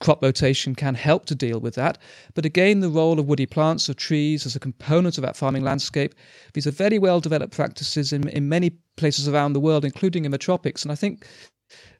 crop 0.00 0.22
rotation 0.22 0.74
can 0.74 0.94
help 0.94 1.26
to 1.26 1.34
deal 1.34 1.60
with 1.60 1.74
that. 1.74 1.98
But 2.34 2.44
again, 2.44 2.80
the 2.80 2.88
role 2.88 3.18
of 3.18 3.26
woody 3.26 3.46
plants 3.46 3.88
or 3.88 3.94
trees 3.94 4.44
as 4.46 4.56
a 4.56 4.60
component 4.60 5.18
of 5.18 5.22
that 5.22 5.36
farming 5.36 5.62
landscape, 5.62 6.14
these 6.52 6.66
are 6.66 6.72
very 6.72 6.98
well 6.98 7.20
developed 7.20 7.54
practices 7.54 8.12
in, 8.12 8.28
in 8.28 8.48
many 8.48 8.70
places 8.96 9.28
around 9.28 9.52
the 9.52 9.60
world, 9.60 9.84
including 9.84 10.24
in 10.24 10.30
the 10.30 10.38
tropics. 10.38 10.82
And 10.82 10.92
I 10.92 10.94
think 10.94 11.26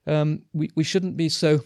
um, 0.07 0.43
we, 0.53 0.71
we 0.75 0.85
shouldn't 0.85 1.17
be 1.17 1.29
so 1.29 1.61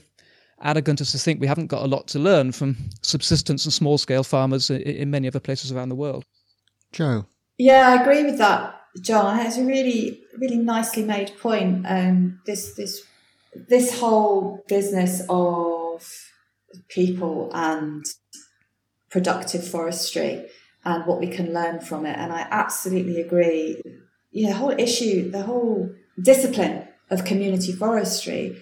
arrogant 0.62 1.00
as 1.00 1.12
to 1.12 1.18
think 1.18 1.40
we 1.40 1.46
haven't 1.46 1.68
got 1.68 1.82
a 1.82 1.86
lot 1.86 2.08
to 2.08 2.18
learn 2.18 2.52
from 2.52 2.76
subsistence 3.02 3.64
and 3.64 3.72
small 3.72 3.96
scale 3.98 4.24
farmers 4.24 4.70
in, 4.70 4.82
in 4.82 5.10
many 5.10 5.28
other 5.28 5.40
places 5.40 5.72
around 5.72 5.88
the 5.88 5.94
world. 5.94 6.24
Joe. 6.92 7.26
Yeah, 7.58 7.88
I 7.88 8.02
agree 8.02 8.24
with 8.24 8.38
that, 8.38 8.80
John. 9.02 9.44
It's 9.44 9.56
a 9.56 9.64
really, 9.64 10.22
really 10.38 10.58
nicely 10.58 11.04
made 11.04 11.32
point. 11.38 11.86
Um, 11.88 12.40
this, 12.46 12.74
this, 12.74 13.02
this 13.68 13.98
whole 13.98 14.64
business 14.68 15.22
of 15.28 15.77
people 16.88 17.50
and 17.52 18.04
productive 19.10 19.66
forestry 19.66 20.46
and 20.84 21.06
what 21.06 21.20
we 21.20 21.26
can 21.26 21.52
learn 21.52 21.80
from 21.80 22.06
it. 22.06 22.16
And 22.16 22.32
I 22.32 22.46
absolutely 22.50 23.20
agree. 23.20 23.80
Yeah, 24.30 24.50
the 24.50 24.56
whole 24.56 24.74
issue, 24.78 25.30
the 25.30 25.42
whole 25.42 25.90
discipline 26.20 26.88
of 27.10 27.24
community 27.24 27.72
forestry 27.72 28.58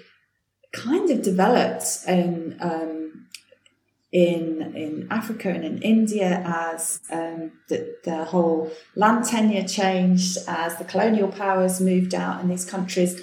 kind 0.72 1.10
of 1.10 1.22
developed 1.22 1.86
in 2.06 2.56
um, 2.60 3.26
in 4.12 4.74
in 4.74 5.08
Africa 5.10 5.50
and 5.50 5.64
in 5.64 5.82
India 5.82 6.42
as 6.44 7.00
um, 7.10 7.52
the, 7.68 7.96
the 8.04 8.24
whole 8.24 8.70
land 8.94 9.24
tenure 9.24 9.66
changed 9.66 10.38
as 10.46 10.76
the 10.76 10.84
colonial 10.84 11.28
powers 11.28 11.80
moved 11.80 12.14
out 12.14 12.40
in 12.40 12.48
these 12.48 12.64
countries 12.64 13.20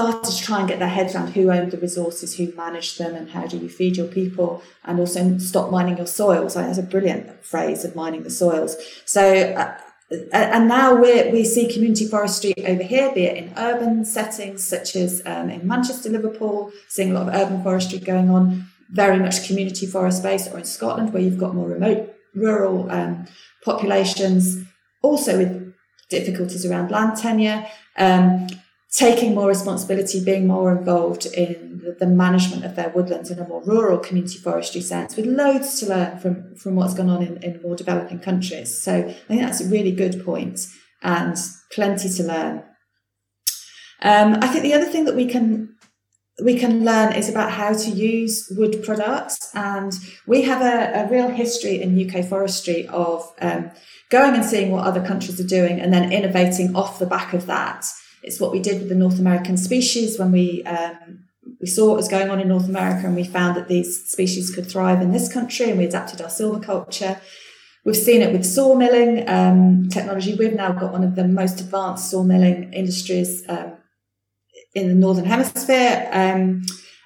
started 0.00 0.24
to 0.24 0.42
try 0.42 0.60
and 0.60 0.68
get 0.68 0.78
their 0.78 0.88
heads 0.88 1.14
around 1.14 1.28
who 1.28 1.50
owned 1.50 1.70
the 1.72 1.78
resources, 1.78 2.36
who 2.36 2.52
managed 2.54 2.98
them, 2.98 3.14
and 3.14 3.30
how 3.30 3.46
do 3.46 3.58
you 3.58 3.68
feed 3.68 3.96
your 3.96 4.06
people, 4.06 4.62
and 4.84 4.98
also 4.98 5.38
stop 5.38 5.70
mining 5.70 5.98
your 5.98 6.06
soils. 6.06 6.54
So 6.54 6.62
that's 6.62 6.78
a 6.78 6.82
brilliant 6.82 7.44
phrase 7.44 7.84
of 7.84 7.94
mining 7.94 8.22
the 8.22 8.30
soils. 8.30 8.76
So, 9.04 9.22
uh, 9.62 9.76
and 10.32 10.66
now 10.66 10.94
we 10.94 11.30
we 11.30 11.44
see 11.44 11.72
community 11.72 12.06
forestry 12.08 12.54
over 12.66 12.82
here, 12.82 13.12
be 13.14 13.24
it 13.24 13.36
in 13.36 13.52
urban 13.56 14.04
settings 14.04 14.66
such 14.66 14.96
as 14.96 15.22
um, 15.26 15.50
in 15.50 15.66
Manchester, 15.66 16.08
Liverpool, 16.08 16.72
seeing 16.88 17.10
a 17.10 17.14
lot 17.14 17.28
of 17.28 17.34
urban 17.34 17.62
forestry 17.62 17.98
going 17.98 18.30
on, 18.30 18.66
very 18.90 19.18
much 19.18 19.46
community 19.46 19.86
forest 19.86 20.22
based, 20.22 20.50
or 20.52 20.58
in 20.58 20.64
Scotland 20.64 21.12
where 21.12 21.22
you've 21.22 21.38
got 21.38 21.54
more 21.54 21.68
remote 21.68 22.12
rural 22.34 22.90
um, 22.90 23.26
populations, 23.64 24.64
also 25.02 25.38
with 25.38 25.74
difficulties 26.08 26.66
around 26.66 26.90
land 26.90 27.16
tenure. 27.16 27.66
Um, 27.96 28.48
taking 28.92 29.34
more 29.34 29.48
responsibility, 29.48 30.22
being 30.22 30.46
more 30.46 30.72
involved 30.72 31.26
in 31.26 31.94
the, 31.98 32.06
management 32.06 32.64
of 32.64 32.74
their 32.74 32.88
woodlands 32.90 33.30
in 33.30 33.38
a 33.38 33.46
more 33.46 33.62
rural 33.64 33.98
community 33.98 34.38
forestry 34.38 34.80
sense, 34.80 35.16
with 35.16 35.26
loads 35.26 35.78
to 35.78 35.86
learn 35.86 36.18
from, 36.18 36.54
from 36.56 36.74
what's 36.74 36.94
gone 36.94 37.08
on 37.08 37.22
in, 37.22 37.36
in 37.42 37.62
more 37.62 37.76
developing 37.76 38.18
countries. 38.18 38.82
So 38.82 38.96
I 38.96 39.12
think 39.28 39.40
that's 39.40 39.60
a 39.60 39.68
really 39.68 39.92
good 39.92 40.24
point 40.24 40.60
and 41.02 41.36
plenty 41.72 42.08
to 42.08 42.22
learn. 42.24 42.64
Um, 44.02 44.38
I 44.40 44.48
think 44.48 44.64
the 44.64 44.74
other 44.74 44.86
thing 44.86 45.04
that 45.04 45.14
we 45.14 45.26
can 45.26 45.76
we 46.42 46.58
can 46.58 46.86
learn 46.86 47.12
is 47.12 47.28
about 47.28 47.50
how 47.52 47.74
to 47.74 47.90
use 47.90 48.50
wood 48.56 48.82
products, 48.82 49.50
and 49.54 49.92
we 50.26 50.42
have 50.42 50.62
a, 50.62 51.02
a 51.04 51.10
real 51.10 51.28
history 51.28 51.82
in 51.82 52.08
UK 52.08 52.24
forestry 52.24 52.88
of 52.88 53.30
um, 53.42 53.70
going 54.10 54.34
and 54.34 54.44
seeing 54.44 54.70
what 54.70 54.86
other 54.86 55.04
countries 55.04 55.38
are 55.38 55.46
doing, 55.46 55.80
and 55.80 55.92
then 55.92 56.10
innovating 56.10 56.74
off 56.74 56.98
the 56.98 57.06
back 57.06 57.34
of 57.34 57.44
that. 57.44 57.84
It's 58.22 58.40
what 58.40 58.52
we 58.52 58.60
did 58.60 58.80
with 58.80 58.88
the 58.88 58.94
North 58.94 59.18
American 59.18 59.56
species 59.56 60.18
when 60.18 60.32
we 60.32 60.62
um, 60.64 61.24
we 61.60 61.66
saw 61.66 61.88
what 61.88 61.96
was 61.96 62.08
going 62.08 62.30
on 62.30 62.40
in 62.40 62.48
North 62.48 62.68
America 62.68 63.06
and 63.06 63.14
we 63.14 63.24
found 63.24 63.56
that 63.56 63.68
these 63.68 64.04
species 64.04 64.54
could 64.54 64.70
thrive 64.70 65.02
in 65.02 65.12
this 65.12 65.30
country 65.32 65.68
and 65.68 65.78
we 65.78 65.84
adapted 65.84 66.20
our 66.20 66.28
silviculture. 66.28 67.20
We've 67.84 67.96
seen 67.96 68.22
it 68.22 68.32
with 68.32 68.44
sawmilling 68.44 69.28
um, 69.28 69.88
technology. 69.88 70.34
We've 70.34 70.54
now 70.54 70.72
got 70.72 70.92
one 70.92 71.04
of 71.04 71.16
the 71.16 71.26
most 71.26 71.60
advanced 71.60 72.10
sawmilling 72.10 72.72
industries 72.72 73.42
um, 73.48 73.74
in 74.74 74.88
the 74.88 74.94
Northern 74.94 75.24
Hemisphere. 75.24 76.08
Um, 76.12 76.62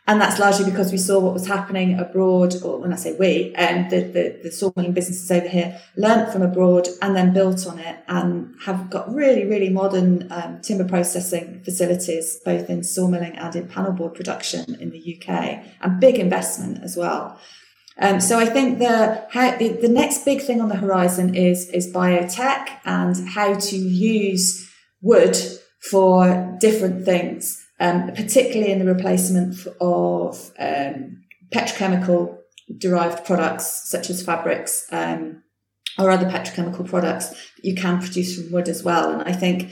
and 0.07 0.21
that's 0.21 0.39
largely 0.39 0.67
because 0.67 0.93
we 0.93 0.99
saw 0.99 1.19
what 1.19 1.33
was 1.33 1.47
happening 1.47 1.99
abroad, 1.99 2.55
or 2.63 2.79
when 2.79 2.93
I 2.93 2.97
say 2.97 3.17
we, 3.19 3.55
um, 3.57 3.89
the, 3.89 4.01
the, 4.01 4.41
the 4.43 4.51
sawmilling 4.51 4.93
businesses 4.93 5.31
over 5.31 5.49
here 5.49 5.81
learnt 5.97 6.31
from 6.31 6.43
abroad 6.43 6.89
and 7.01 7.17
then 7.17 7.33
built 7.33 7.67
on 7.67 7.79
it 7.79 7.97
and 8.07 8.55
have 8.67 8.91
got 8.91 9.13
really, 9.13 9.47
really 9.47 9.71
modern 9.71 10.31
um, 10.31 10.61
timber 10.61 10.85
processing 10.85 11.63
facilities, 11.65 12.39
both 12.45 12.69
in 12.69 12.83
sawmilling 12.83 13.37
and 13.39 13.57
in 13.57 13.67
panelboard 13.67 14.15
production 14.15 14.75
in 14.79 14.91
the 14.91 15.17
UK, 15.17 15.65
and 15.81 16.01
big 16.01 16.17
investment 16.17 16.85
as 16.85 16.97
well. 16.97 17.41
Um, 17.99 18.21
so 18.21 18.39
I 18.39 18.47
think 18.47 18.81
the, 18.81 19.27
how, 19.31 19.57
the, 19.57 19.69
the 19.69 19.89
next 19.89 20.25
big 20.25 20.43
thing 20.43 20.61
on 20.61 20.69
the 20.69 20.77
horizon 20.77 21.35
is 21.35 21.69
is 21.71 21.93
biotech 21.93 22.69
and 22.85 23.29
how 23.29 23.55
to 23.55 23.77
use 23.77 24.71
wood 25.01 25.37
for 25.91 26.57
different 26.61 27.05
things, 27.05 27.64
um, 27.81 28.13
particularly 28.15 28.73
in 28.73 28.79
the 28.79 28.93
replacement 28.93 29.67
of 29.81 30.53
um, 30.59 31.23
petrochemical 31.53 32.39
derived 32.79 33.25
products 33.25 33.89
such 33.89 34.11
as 34.11 34.23
fabrics 34.23 34.87
um, 34.91 35.43
or 35.99 36.11
other 36.11 36.27
petrochemical 36.27 36.89
products 36.89 37.29
that 37.29 37.65
you 37.65 37.75
can 37.75 38.01
produce 38.01 38.37
from 38.37 38.51
wood 38.53 38.69
as 38.69 38.83
well. 38.83 39.11
And 39.11 39.23
I 39.23 39.33
think 39.33 39.71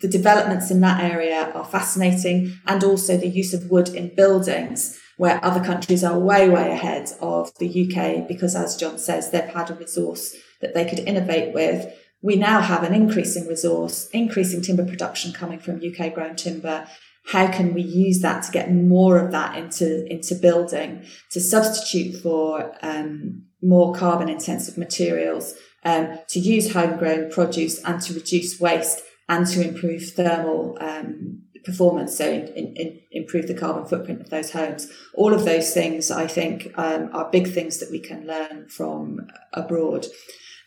the 0.00 0.08
developments 0.08 0.70
in 0.70 0.80
that 0.80 1.02
area 1.02 1.50
are 1.52 1.64
fascinating, 1.64 2.54
and 2.66 2.84
also 2.84 3.16
the 3.16 3.28
use 3.28 3.54
of 3.54 3.70
wood 3.70 3.88
in 3.88 4.14
buildings 4.14 5.00
where 5.16 5.42
other 5.42 5.64
countries 5.64 6.04
are 6.04 6.18
way, 6.18 6.48
way 6.48 6.70
ahead 6.70 7.08
of 7.20 7.50
the 7.58 7.68
UK 7.68 8.28
because, 8.28 8.54
as 8.54 8.76
John 8.76 8.98
says, 8.98 9.30
they've 9.30 9.44
had 9.44 9.70
a 9.70 9.74
resource 9.74 10.36
that 10.60 10.74
they 10.74 10.84
could 10.84 10.98
innovate 11.00 11.54
with. 11.54 11.92
We 12.22 12.36
now 12.36 12.60
have 12.60 12.82
an 12.82 12.94
increasing 12.94 13.46
resource, 13.46 14.08
increasing 14.12 14.62
timber 14.62 14.84
production 14.84 15.32
coming 15.32 15.58
from 15.58 15.80
UK 15.80 16.14
grown 16.14 16.36
timber. 16.36 16.86
How 17.26 17.50
can 17.50 17.74
we 17.74 17.82
use 17.82 18.20
that 18.20 18.44
to 18.44 18.52
get 18.52 18.72
more 18.72 19.18
of 19.18 19.32
that 19.32 19.56
into, 19.56 20.06
into 20.10 20.34
building 20.34 21.04
to 21.32 21.40
substitute 21.40 22.22
for 22.22 22.74
um, 22.82 23.44
more 23.62 23.94
carbon 23.94 24.28
intensive 24.28 24.78
materials, 24.78 25.54
um, 25.84 26.18
to 26.28 26.38
use 26.38 26.72
homegrown 26.72 27.30
produce 27.30 27.82
and 27.84 28.00
to 28.02 28.14
reduce 28.14 28.60
waste 28.60 29.02
and 29.28 29.46
to 29.48 29.66
improve 29.66 30.10
thermal 30.10 30.78
um, 30.80 31.42
performance, 31.64 32.16
so 32.16 32.30
in, 32.30 32.74
in, 32.76 33.00
improve 33.10 33.48
the 33.48 33.54
carbon 33.54 33.84
footprint 33.84 34.20
of 34.20 34.30
those 34.30 34.52
homes. 34.52 34.88
All 35.14 35.34
of 35.34 35.44
those 35.44 35.74
things, 35.74 36.10
I 36.10 36.28
think, 36.28 36.72
um, 36.78 37.10
are 37.12 37.30
big 37.30 37.52
things 37.52 37.78
that 37.78 37.90
we 37.90 37.98
can 37.98 38.26
learn 38.26 38.68
from 38.68 39.26
abroad. 39.52 40.06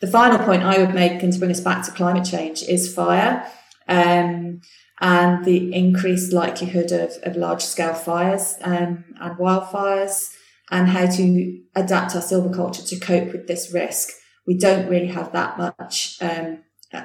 The 0.01 0.07
final 0.07 0.39
point 0.39 0.63
I 0.63 0.77
would 0.77 0.93
make, 0.93 1.21
and 1.23 1.33
to 1.33 1.39
bring 1.39 1.51
us 1.51 1.59
back 1.59 1.85
to 1.85 1.91
climate 1.91 2.25
change, 2.25 2.63
is 2.63 2.93
fire. 2.93 3.45
Um, 3.87 4.61
and 5.01 5.45
the 5.45 5.73
increased 5.73 6.33
likelihood 6.33 6.91
of, 6.91 7.11
of 7.23 7.35
large 7.35 7.63
scale 7.63 7.93
fires 7.93 8.55
um, 8.61 9.05
and 9.19 9.37
wildfires, 9.37 10.33
and 10.71 10.89
how 10.89 11.07
to 11.07 11.61
adapt 11.75 12.15
our 12.15 12.21
silviculture 12.21 12.87
to 12.87 12.99
cope 12.99 13.31
with 13.31 13.47
this 13.47 13.73
risk. 13.73 14.09
We 14.45 14.57
don't 14.57 14.89
really 14.89 15.07
have 15.07 15.31
that 15.31 15.57
much 15.57 16.17
um, 16.21 16.59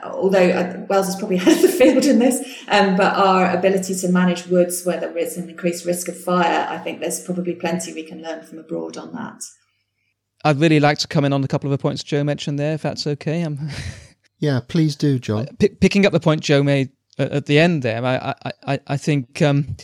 although 0.05 0.49
uh, 0.51 0.87
Wales 0.89 1.09
is 1.09 1.17
probably 1.17 1.37
ahead 1.39 1.57
of 1.57 1.63
the 1.63 1.69
field 1.69 2.05
in 2.05 2.19
this, 2.19 2.41
um, 2.69 2.97
but 2.97 3.15
our 3.15 3.51
ability 3.55 3.95
to 3.95 4.09
manage 4.09 4.47
woods 4.47 4.85
where 4.85 4.99
there 4.99 5.17
is 5.17 5.37
an 5.37 5.49
increased 5.49 5.85
risk 5.85 6.09
of 6.09 6.19
fire, 6.19 6.67
I 6.69 6.79
think 6.79 7.01
there's 7.01 7.23
probably 7.23 7.55
plenty 7.55 7.93
we 7.93 8.05
can 8.05 8.23
learn 8.23 8.45
from 8.45 8.59
abroad 8.59 8.97
on 8.97 9.13
that. 9.13 9.43
I'd 10.45 10.61
really 10.61 10.81
like 10.81 10.99
to 10.99 11.09
come 11.09 11.25
in 11.25 11.33
on 11.33 11.43
a 11.43 11.49
couple 11.49 11.73
of 11.73 11.79
the 11.79 11.83
points 11.83 12.03
Jo 12.03 12.23
mentioned 12.23 12.59
there, 12.59 12.75
if 12.75 12.83
that's 12.83 13.07
okay. 13.07 13.43
I'm 13.43 13.71
yeah, 14.39 14.61
please 14.67 14.95
do, 14.95 15.19
John. 15.19 15.47
P- 15.59 15.69
picking 15.69 16.07
up 16.07 16.13
the 16.13 16.21
point 16.21 16.43
Jo 16.43 16.63
made 16.63 16.91
at 17.19 17.47
the 17.47 17.59
end 17.59 17.83
there, 17.83 18.05
I, 18.05 18.35
I, 18.67 18.81
I 18.87 18.97
think 18.97 19.41
um, 19.41 19.77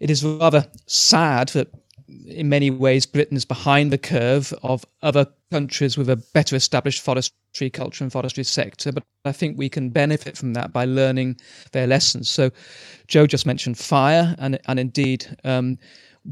it 0.00 0.10
is 0.10 0.24
rather 0.24 0.66
sad 0.86 1.48
that 1.50 1.68
in 2.26 2.48
many 2.48 2.70
ways, 2.70 3.06
Britain 3.06 3.36
is 3.36 3.44
behind 3.44 3.92
the 3.92 3.98
curve 3.98 4.52
of 4.62 4.84
other 5.02 5.26
countries 5.50 5.98
with 5.98 6.08
a 6.08 6.16
better 6.16 6.56
established 6.56 7.02
forestry 7.02 7.70
culture 7.70 8.04
and 8.04 8.12
forestry 8.12 8.44
sector. 8.44 8.92
But 8.92 9.04
I 9.24 9.32
think 9.32 9.58
we 9.58 9.68
can 9.68 9.90
benefit 9.90 10.36
from 10.36 10.54
that 10.54 10.72
by 10.72 10.84
learning 10.84 11.38
their 11.72 11.86
lessons. 11.86 12.28
So, 12.28 12.50
Jo 13.06 13.26
just 13.26 13.46
mentioned 13.46 13.78
fire, 13.78 14.34
and 14.38 14.58
and 14.66 14.78
indeed. 14.78 15.26
Um, 15.44 15.78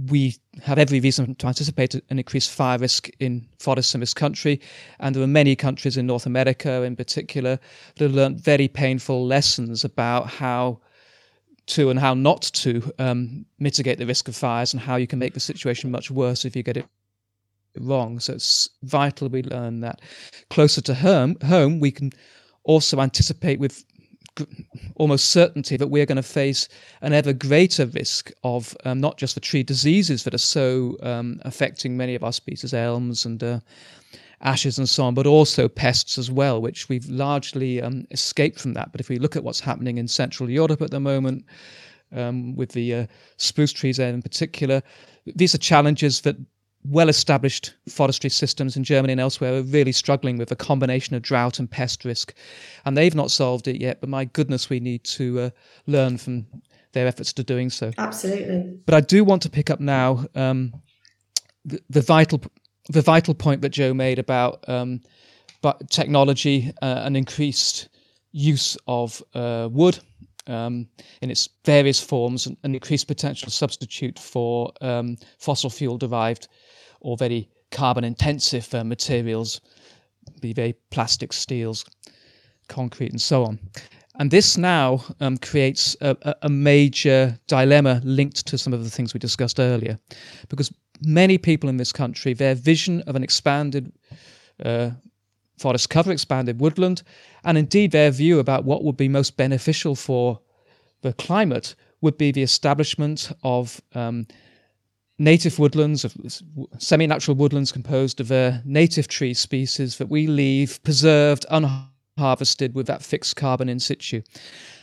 we 0.05 0.37
have 0.63 0.79
every 0.79 1.01
reason 1.01 1.35
to 1.37 1.47
anticipate 1.47 1.95
an 1.95 2.19
increased 2.19 2.51
fire 2.51 2.79
risk 2.79 3.09
in 3.19 3.47
forests 3.59 3.95
in 3.95 4.01
this 4.01 4.13
country. 4.13 4.61
And 5.01 5.15
there 5.15 5.23
are 5.23 5.29
many 5.29 5.57
countries 5.57 5.97
in 5.97 6.07
North 6.07 6.27
America, 6.27 6.83
in 6.83 6.97
particular, 6.97 7.59
that 7.97 8.05
have 8.05 8.15
learned 8.15 8.41
very 8.41 8.69
painful 8.69 9.27
lessons 9.27 9.85
about 9.85 10.29
how 10.29 10.81
to 11.69 11.91
and 11.91 11.99
how 11.99 12.15
not 12.15 12.43
to 12.43 12.93
um, 12.99 13.47
mitigate 13.59 13.99
the 13.99 14.07
risk 14.07 14.29
of 14.29 14.37
fires 14.37 14.73
and 14.73 14.81
how 14.81 14.97
you 14.97 15.07
can 15.07 15.19
make 15.19 15.35
the 15.35 15.41
situation 15.41 15.91
much 15.91 16.11
worse 16.11 16.45
if 16.45 16.55
you 16.55 16.63
get 16.63 16.77
it 16.77 16.87
wrong. 17.79 18.21
So 18.21 18.35
it's 18.35 18.69
vital 18.83 19.29
we 19.29 19.43
learn 19.43 19.81
that. 19.81 20.01
Closer 20.51 20.81
to 20.83 20.95
home, 20.95 21.37
home 21.45 21.81
we 21.81 21.91
can 21.91 22.13
also 22.65 23.01
anticipate 23.01 23.59
with 23.59 23.85
almost 24.97 25.31
certainty 25.31 25.77
that 25.77 25.89
we're 25.89 26.07
going 26.07 26.17
to 26.17 26.23
face 26.23 26.69
an 27.01 27.13
ever 27.13 27.33
greater 27.33 27.87
risk 27.87 28.31
of 28.45 28.77
um, 28.85 29.01
not 29.01 29.17
just 29.17 29.35
the 29.35 29.41
tree 29.41 29.63
diseases 29.63 30.25
that 30.25 30.35
are 30.35 30.39
so 30.39 30.97
um, 31.03 31.41
affecting 31.43 31.97
many 31.97 32.15
of 32.15 32.25
our 32.25 32.33
species, 32.33 32.75
elms 32.75 33.25
and 33.25 33.43
uh, 33.43 33.61
ashes 34.41 34.79
and 34.79 34.89
so 34.89 35.05
on, 35.05 35.15
but 35.15 35.27
also 35.27 35.69
pests 35.69 36.19
as 36.19 36.31
well, 36.31 36.61
which 36.61 36.89
we've 36.89 37.09
largely 37.09 37.81
um, 37.81 38.07
escaped 38.11 38.61
from 38.61 38.75
that. 38.75 38.93
But 38.93 39.01
if 39.01 39.09
we 39.09 39.19
look 39.19 39.37
at 39.37 39.45
what's 39.45 39.61
happening 39.61 39.99
in 39.99 40.09
Central 40.09 40.51
Europe 40.51 40.83
at 40.83 40.91
the 40.91 41.01
moment, 41.01 41.45
um, 42.13 42.55
with 42.55 42.71
the 42.71 42.95
uh, 42.95 43.07
spruce 43.37 43.73
trees 43.73 43.97
there 43.97 44.13
in 44.13 44.23
particular, 44.23 44.83
these 45.35 45.55
are 45.55 45.59
challenges 45.59 46.21
that 46.23 46.37
well 46.89 47.09
established 47.09 47.75
forestry 47.89 48.31
systems 48.31 48.77
in 48.77 48.85
Germany 48.85 49.13
and 49.13 49.21
elsewhere 49.21 49.55
are 49.55 49.63
really 49.63 49.93
struggling 49.93 50.37
with 50.39 50.51
a 50.53 50.57
combination 50.57 51.17
of 51.17 51.23
drought 51.23 51.59
and 51.59 51.71
pest 51.71 52.05
risk. 52.05 52.35
And 52.85 52.97
they've 52.97 53.15
not 53.15 53.31
solved 53.31 53.69
it 53.69 53.81
yet, 53.81 54.01
but 54.01 54.09
my 54.09 54.25
goodness, 54.25 54.71
we 54.71 54.81
need 54.81 55.05
to 55.05 55.41
uh, 55.41 55.51
learn 55.87 56.19
from 56.19 56.47
their 56.93 57.07
efforts 57.07 57.33
to 57.35 57.45
doing 57.45 57.71
so. 57.71 57.93
Absolutely. 57.99 58.79
But 58.87 58.95
I 58.95 59.01
do 59.01 59.25
want 59.25 59.43
to 59.43 59.51
pick 59.51 59.71
up 59.71 59.81
now 59.81 60.27
um, 60.35 60.73
the, 61.65 61.81
the, 61.91 62.01
vital 62.01 62.41
the 62.89 63.03
vital 63.03 63.35
point 63.35 63.61
that 63.63 63.71
Jo 63.71 63.93
made 63.93 64.19
about 64.19 64.67
um, 64.69 65.01
biotechnology 65.63 66.73
uh, 66.83 67.03
and 67.05 67.17
increased 67.17 67.89
use 68.33 68.77
of 68.87 69.23
uh, 69.35 69.69
wood 69.71 69.99
um, 70.47 70.89
in 71.23 71.31
its 71.31 71.49
various 71.65 72.01
forms 72.01 72.47
and, 72.47 72.57
and, 72.63 72.75
increased 72.75 73.09
potential 73.09 73.51
substitute 73.51 74.19
for 74.19 74.73
um, 74.81 75.17
fossil 75.39 75.71
fuel 75.71 75.99
derived 75.99 76.49
or 77.01 77.17
very 77.17 77.49
carbon 77.71 78.05
intensive 78.05 78.73
uh, 78.75 78.85
materials, 78.85 79.61
be 80.41 80.53
they 80.53 80.75
plastic, 80.91 81.33
steels, 81.33 81.85
concrete, 82.69 83.11
and 83.11 83.21
so 83.21 83.45
on. 83.45 83.59
And 84.19 84.31
this 84.31 84.57
now 84.57 85.05
um, 85.21 85.37
creates 85.37 85.97
a, 86.01 86.35
a, 86.41 86.49
major 86.49 87.39
dilemma 87.49 88.01
linked 88.03 88.47
to 88.47 88.57
some 88.57 88.73
of 88.73 88.83
the 88.83 88.89
things 88.89 89.13
we 89.13 89.21
discussed 89.21 89.61
earlier, 89.61 89.99
because 90.49 90.73
many 91.03 91.37
people 91.37 91.69
in 91.69 91.77
this 91.77 91.93
country, 91.93 92.33
their 92.33 92.55
vision 92.55 93.03
of 93.03 93.15
an 93.15 93.23
expanded 93.23 93.93
uh, 94.65 94.91
forest 95.59 95.91
cover, 95.91 96.13
expanded 96.13 96.61
woodland, 96.61 97.03
and 97.45 97.59
indeed 97.59 97.91
their 97.91 98.11
view 98.11 98.39
about 98.39 98.65
what 98.65 98.85
would 98.85 98.97
be 98.97 99.09
most 99.09 99.37
beneficial 99.37 99.95
for 99.95 100.41
the 101.03 101.13
climate 101.13 101.75
would 102.01 102.17
be 102.17 102.33
the 102.33 102.43
establishment 102.43 103.33
of 103.43 103.81
um, 103.95 104.27
native 105.19 105.59
woodlands, 105.59 106.05
of 106.05 106.15
semi-natural 106.79 107.37
woodlands 107.37 107.73
composed 107.73 108.21
of 108.21 108.31
uh, 108.31 108.59
native 108.65 109.09
tree 109.09 109.35
species 109.35 109.99
that 109.99 110.09
we 110.09 110.27
leave 110.27 110.83
preserved, 110.83 111.47
unharvested 111.51 112.75
with 112.75 112.87
that 112.87 113.03
fixed 113.03 113.37
carbon 113.37 113.69
in 113.69 113.81
situ. 113.81 114.23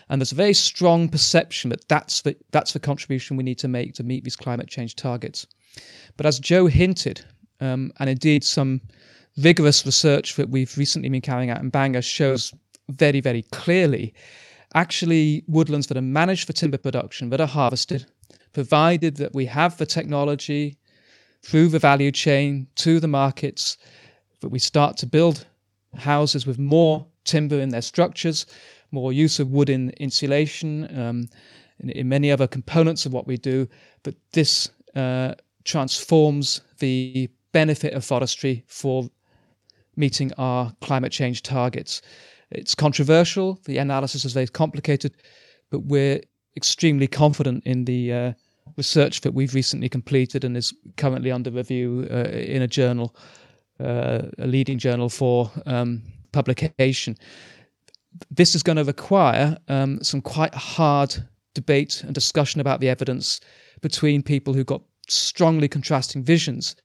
And 0.09 0.19
there's 0.19 0.31
a 0.31 0.35
very 0.35 0.53
strong 0.53 1.07
perception 1.07 1.69
that 1.69 1.87
that's 1.87 2.21
the, 2.21 2.35
that's 2.51 2.73
the 2.73 2.79
contribution 2.79 3.37
we 3.37 3.43
need 3.43 3.59
to 3.59 3.67
make 3.67 3.93
to 3.93 4.03
meet 4.03 4.23
these 4.23 4.35
climate 4.35 4.67
change 4.67 4.95
targets. 4.95 5.47
But 6.17 6.25
as 6.25 6.39
Jo 6.39 6.67
hinted, 6.67 7.23
um, 7.61 7.91
and 7.99 8.09
indeed 8.09 8.43
some 8.43 8.81
vigorous 9.37 9.85
research 9.85 10.35
that 10.35 10.49
we've 10.49 10.77
recently 10.77 11.09
been 11.09 11.21
carrying 11.21 11.49
out 11.49 11.61
in 11.61 11.69
Bangor 11.69 12.01
shows 12.01 12.53
very, 12.89 13.21
very 13.21 13.43
clearly, 13.43 14.13
actually 14.75 15.43
woodlands 15.47 15.87
that 15.87 15.97
are 15.97 16.01
managed 16.01 16.45
for 16.45 16.53
timber 16.53 16.77
production, 16.77 17.29
that 17.29 17.41
are 17.41 17.47
harvested, 17.47 18.05
provided 18.53 19.17
that 19.17 19.33
we 19.33 19.45
have 19.47 19.77
the 19.77 19.85
technology 19.85 20.77
through 21.41 21.67
the 21.67 21.79
value 21.79 22.11
chain 22.11 22.67
to 22.75 22.99
the 22.99 23.07
markets, 23.07 23.77
that 24.39 24.49
we 24.49 24.59
start 24.59 24.97
to 24.97 25.05
build 25.05 25.45
houses 25.95 26.47
with 26.47 26.57
more 26.57 27.05
timber 27.25 27.59
in 27.59 27.69
their 27.69 27.81
structures, 27.81 28.45
more 28.91 29.11
use 29.11 29.39
of 29.39 29.51
wood 29.51 29.69
in 29.69 29.89
insulation, 29.91 30.87
um, 30.97 31.29
in, 31.79 31.89
in, 31.89 32.09
many 32.09 32.31
other 32.31 32.47
components 32.47 33.05
of 33.05 33.13
what 33.13 33.27
we 33.27 33.37
do, 33.37 33.67
but 34.03 34.15
this 34.31 34.69
uh, 34.95 35.33
transforms 35.63 36.61
the 36.79 37.29
benefit 37.51 37.93
of 37.93 38.05
forestry 38.05 38.63
for 38.67 39.09
meeting 39.95 40.31
our 40.37 40.73
climate 40.81 41.11
change 41.11 41.41
targets. 41.41 42.01
It's 42.51 42.75
controversial, 42.75 43.59
the 43.65 43.77
analysis 43.77 44.25
is 44.25 44.33
very 44.33 44.47
complicated, 44.47 45.13
but 45.69 45.79
we're 45.79 46.21
extremely 46.55 47.07
confident 47.07 47.63
in 47.65 47.85
the 47.85 48.13
uh, 48.13 48.33
research 48.77 49.21
that 49.21 49.33
we've 49.33 49.53
recently 49.53 49.89
completed 49.89 50.43
and 50.43 50.57
is 50.57 50.73
currently 50.97 51.31
under 51.31 51.51
review 51.51 52.07
uh, 52.11 52.29
in 52.29 52.61
a 52.61 52.67
journal, 52.67 53.15
uh, 53.79 54.23
a 54.39 54.47
leading 54.47 54.77
journal 54.77 55.09
for 55.09 55.51
um, 55.65 56.01
publication. 56.31 57.15
This 58.29 58.55
is 58.55 58.63
going 58.63 58.77
to 58.77 58.83
require 58.83 59.57
um, 59.67 60.01
some 60.03 60.21
quite 60.21 60.53
hard 60.53 61.15
debate 61.53 62.03
and 62.03 62.13
discussion 62.13 62.61
about 62.61 62.79
the 62.79 62.89
evidence 62.89 63.39
between 63.81 64.23
people 64.23 64.53
who've 64.53 64.65
got 64.65 64.81
strongly 65.07 65.67
contrasting 65.67 66.23
visions 66.23 66.75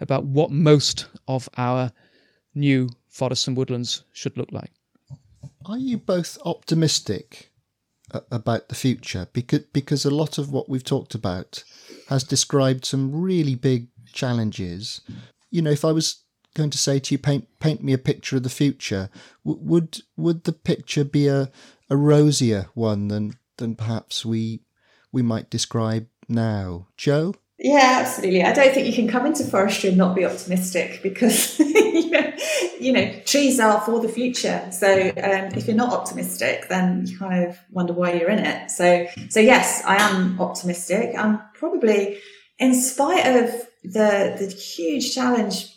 about 0.00 0.24
what 0.24 0.50
most 0.50 1.06
of 1.28 1.48
our 1.56 1.90
new 2.54 2.88
forests 3.08 3.46
and 3.46 3.56
woodlands 3.56 4.04
should 4.12 4.36
look 4.36 4.50
like. 4.52 4.70
Are 5.66 5.78
you 5.78 5.98
both 5.98 6.38
optimistic 6.44 7.50
about 8.10 8.68
the 8.68 8.74
future? 8.74 9.28
Because 9.32 9.60
because 9.72 10.04
a 10.04 10.10
lot 10.10 10.38
of 10.38 10.50
what 10.50 10.68
we've 10.68 10.84
talked 10.84 11.14
about 11.14 11.64
has 12.08 12.24
described 12.24 12.84
some 12.84 13.14
really 13.14 13.54
big 13.54 13.88
challenges. 14.12 15.00
You 15.50 15.62
know, 15.62 15.70
if 15.70 15.84
I 15.84 15.92
was 15.92 16.24
going 16.54 16.70
to 16.70 16.78
say 16.78 16.98
to 16.98 17.14
you, 17.14 17.18
paint 17.18 17.48
paint 17.60 17.82
me 17.82 17.92
a 17.92 17.98
picture 17.98 18.36
of 18.36 18.42
the 18.42 18.50
future, 18.50 19.10
would 19.44 20.02
would 20.16 20.44
the 20.44 20.52
picture 20.52 21.04
be 21.04 21.28
a, 21.28 21.50
a 21.90 21.96
rosier 21.96 22.68
one 22.74 23.08
than 23.08 23.34
than 23.56 23.74
perhaps 23.74 24.24
we 24.24 24.60
we 25.12 25.22
might 25.22 25.50
describe 25.50 26.06
now, 26.28 26.88
Jo? 26.96 27.34
Yeah, 27.64 28.00
absolutely. 28.02 28.42
I 28.42 28.52
don't 28.52 28.74
think 28.74 28.86
you 28.86 28.92
can 28.92 29.08
come 29.08 29.24
into 29.24 29.42
forestry 29.42 29.88
and 29.88 29.96
not 29.96 30.14
be 30.14 30.26
optimistic 30.26 31.00
because 31.02 31.58
you, 31.58 32.92
know, 32.92 33.10
trees 33.24 33.58
are 33.58 33.80
for 33.80 34.00
the 34.00 34.08
future. 34.08 34.68
So 34.70 34.86
um, 34.92 35.48
if 35.56 35.66
you're 35.66 35.74
not 35.74 35.94
optimistic, 35.94 36.68
then 36.68 37.06
you 37.06 37.18
kind 37.18 37.48
of 37.48 37.58
wonder 37.70 37.94
why 37.94 38.12
you're 38.12 38.28
in 38.28 38.40
it. 38.40 38.70
So 38.70 39.06
so 39.30 39.40
yes, 39.40 39.82
I 39.86 39.96
am 39.96 40.38
optimistic. 40.42 41.14
I'm 41.16 41.40
probably, 41.54 42.18
in 42.58 42.74
spite 42.74 43.26
of 43.26 43.50
the 43.82 44.36
the 44.38 44.54
huge 44.54 45.14
challenge, 45.14 45.74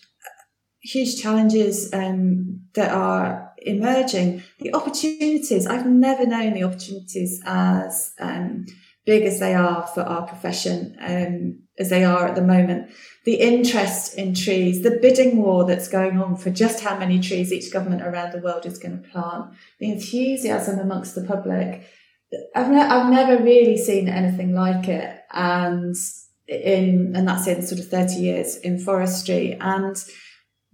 huge 0.82 1.22
challenges 1.22 1.94
um, 1.94 2.64
that 2.74 2.92
are 2.92 3.54
emerging, 3.60 4.44
the 4.60 4.74
opportunities. 4.74 5.66
I've 5.66 5.86
never 5.86 6.26
known 6.26 6.52
the 6.52 6.66
opportunities 6.66 7.42
as 7.46 8.12
um, 8.20 8.66
big 9.08 9.24
as 9.24 9.40
they 9.40 9.56
are 9.56 9.88
for 9.88 10.02
our 10.02 10.28
profession, 10.28 10.96
um, 11.00 11.60
as 11.80 11.90
they 11.90 12.04
are 12.04 12.28
at 12.28 12.36
the 12.36 12.42
moment. 12.42 12.92
The 13.24 13.36
interest 13.36 14.16
in 14.16 14.36
trees, 14.36 14.84
the 14.84 15.00
bidding 15.02 15.38
war 15.38 15.66
that's 15.66 15.88
going 15.88 16.22
on 16.22 16.36
for 16.36 16.50
just 16.50 16.84
how 16.84 17.00
many 17.00 17.20
trees 17.20 17.54
each 17.54 17.72
government 17.72 18.02
around 18.02 18.34
the 18.34 18.42
world 18.42 18.66
is 18.66 18.78
going 18.78 19.02
to 19.02 19.10
plant, 19.10 19.54
the 19.80 19.90
enthusiasm 19.90 20.78
amongst 20.78 21.16
the 21.16 21.24
public. 21.24 21.88
I've, 22.54 22.70
ne- 22.70 22.82
I've 22.82 23.10
never 23.10 23.42
really 23.42 23.78
seen 23.78 24.10
anything 24.10 24.54
like 24.54 24.90
it. 24.90 25.22
And 25.32 25.96
in, 26.48 27.14
and 27.16 27.26
that's 27.26 27.48
in 27.48 27.66
sort 27.66 27.80
of 27.80 27.88
30 27.88 28.16
years 28.16 28.58
in 28.58 28.78
forestry. 28.78 29.58
And 29.60 29.96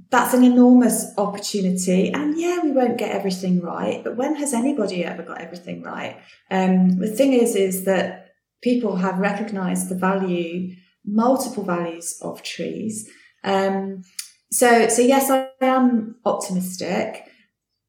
that's 0.10 0.34
an 0.34 0.44
enormous 0.44 1.12
opportunity. 1.18 2.12
And 2.12 2.40
yeah, 2.40 2.62
we 2.64 2.72
won't 2.72 2.98
get 2.98 3.12
everything 3.12 3.62
right, 3.62 4.04
but 4.04 4.16
when 4.16 4.36
has 4.36 4.54
anybody 4.54 5.06
ever 5.06 5.24
got 5.24 5.42
everything 5.42 5.84
right? 5.84 6.20
Um, 6.50 6.98
the 6.98 7.08
thing 7.08 7.34
is, 7.34 7.56
is 7.56 7.86
that 7.86 8.23
people 8.64 8.96
have 8.96 9.20
recognized 9.20 9.90
the 9.90 9.96
value, 9.96 10.74
multiple 11.06 11.64
values 11.64 12.18
of 12.22 12.42
trees. 12.42 13.10
Um, 13.44 14.04
so, 14.52 14.88
so 14.88 15.02
yes, 15.02 15.30
I 15.30 15.50
am 15.62 16.16
optimistic. 16.26 17.30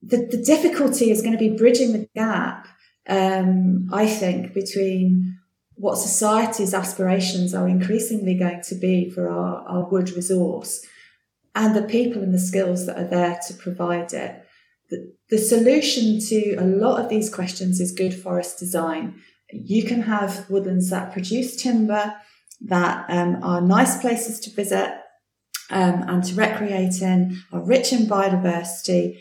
The, 0.03 0.19
the 0.19 0.43
difficulty 0.43 1.11
is 1.11 1.23
going 1.23 1.33
to 1.33 1.39
be 1.39 1.57
bridging 1.57 1.93
the 1.93 2.09
gap, 2.15 2.67
um, 3.09 3.89
I 3.93 4.07
think, 4.07 4.53
between 4.53 5.39
what 5.77 5.97
society's 5.97 6.75
aspirations 6.75 7.55
are 7.55 7.69
increasingly 7.69 8.35
going 8.35 8.63
to 8.63 8.75
be 8.75 9.11
for 9.11 9.31
our, 9.31 9.67
our 9.69 9.89
wood 9.89 10.11
resource 10.11 10.85
and 11.55 11.75
the 11.75 11.83
people 11.83 12.23
and 12.23 12.35
the 12.35 12.39
skills 12.39 12.87
that 12.87 12.99
are 12.99 13.09
there 13.09 13.39
to 13.47 13.55
provide 13.55 14.13
it. 14.13 14.45
The, 14.91 15.15
the 15.31 15.39
solution 15.39 16.21
to 16.29 16.57
a 16.57 16.65
lot 16.65 17.01
of 17.01 17.09
these 17.09 17.33
questions 17.33 17.81
is 17.81 17.93
good 17.93 18.15
forest 18.15 18.59
design. 18.59 19.21
You 19.55 19.85
can 19.85 20.03
have 20.03 20.49
woodlands 20.51 20.91
that 20.91 21.13
produce 21.13 21.57
timber, 21.57 22.15
that 22.61 23.07
um, 23.09 23.43
are 23.43 23.61
nice 23.61 24.01
places 24.01 24.41
to 24.41 24.51
visit 24.51 24.95
um, 25.71 26.03
and 26.09 26.25
to 26.25 26.35
recreate 26.35 27.01
in, 27.01 27.43
are 27.53 27.65
rich 27.65 27.93
in 27.93 28.07
biodiversity, 28.07 29.19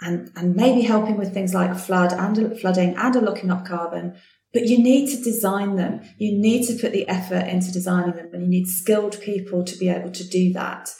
and, 0.00 0.30
and 0.36 0.56
maybe 0.56 0.82
helping 0.82 1.16
with 1.16 1.32
things 1.32 1.54
like 1.54 1.76
flood 1.76 2.12
and 2.12 2.58
flooding 2.60 2.96
and 2.96 3.14
locking 3.22 3.50
up 3.50 3.64
carbon, 3.64 4.16
but 4.52 4.66
you 4.66 4.78
need 4.78 5.08
to 5.10 5.22
design 5.22 5.76
them. 5.76 6.02
You 6.18 6.38
need 6.38 6.66
to 6.66 6.74
put 6.74 6.92
the 6.92 7.08
effort 7.08 7.46
into 7.48 7.72
designing 7.72 8.16
them 8.16 8.30
and 8.32 8.42
you 8.42 8.48
need 8.48 8.66
skilled 8.66 9.20
people 9.20 9.64
to 9.64 9.76
be 9.78 9.88
able 9.88 10.10
to 10.10 10.28
do 10.28 10.52
that. 10.54 10.90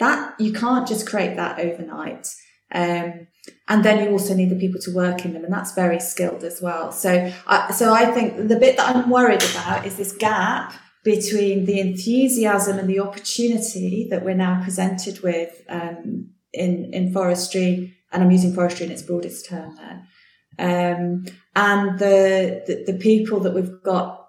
That 0.00 0.34
you 0.40 0.52
can't 0.52 0.86
just 0.86 1.06
create 1.06 1.36
that 1.36 1.60
overnight. 1.60 2.28
Um, 2.72 3.28
and 3.68 3.84
then 3.84 4.04
you 4.04 4.10
also 4.10 4.34
need 4.34 4.50
the 4.50 4.56
people 4.56 4.80
to 4.82 4.94
work 4.94 5.24
in 5.24 5.32
them, 5.32 5.44
and 5.44 5.52
that's 5.52 5.74
very 5.74 6.00
skilled 6.00 6.44
as 6.44 6.60
well. 6.60 6.92
So, 6.92 7.32
I, 7.46 7.72
so 7.72 7.92
I 7.92 8.06
think 8.06 8.48
the 8.48 8.56
bit 8.56 8.76
that 8.76 8.94
I'm 8.94 9.10
worried 9.10 9.42
about 9.52 9.86
is 9.86 9.96
this 9.96 10.12
gap 10.12 10.74
between 11.04 11.66
the 11.66 11.80
enthusiasm 11.80 12.78
and 12.78 12.88
the 12.88 13.00
opportunity 13.00 14.06
that 14.10 14.24
we're 14.24 14.34
now 14.34 14.62
presented 14.62 15.20
with 15.20 15.62
um, 15.68 16.30
in 16.52 16.92
in 16.92 17.12
forestry, 17.12 17.94
and 18.12 18.22
I'm 18.22 18.30
using 18.30 18.54
forestry 18.54 18.86
in 18.86 18.92
its 18.92 19.02
broadest 19.02 19.48
term 19.48 19.76
there, 19.76 20.02
um, 20.58 21.24
and 21.56 21.98
the, 21.98 22.62
the, 22.66 22.92
the 22.92 22.98
people 22.98 23.40
that 23.40 23.54
we've 23.54 23.82
got 23.82 24.23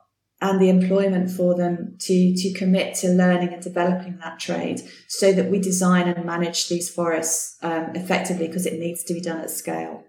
and 0.46 0.62
the 0.62 0.70
employment 0.70 1.30
for 1.32 1.56
them 1.56 1.96
to 2.00 2.36
to 2.36 2.54
commit 2.54 2.96
to 2.96 3.08
learning 3.10 3.54
and 3.54 3.62
developing 3.62 4.18
that 4.20 4.40
trade, 4.40 4.82
so 5.08 5.34
that 5.34 5.50
we 5.52 5.60
design 5.60 6.08
and 6.08 6.26
manage 6.26 6.70
these 6.70 6.90
forests 6.90 7.58
um, 7.62 7.92
effectively 7.96 8.48
because 8.48 8.66
it 8.66 8.80
needs 8.80 9.04
to 9.04 9.14
be 9.14 9.22
done 9.22 9.40
at 9.40 9.50
scale. 9.50 10.04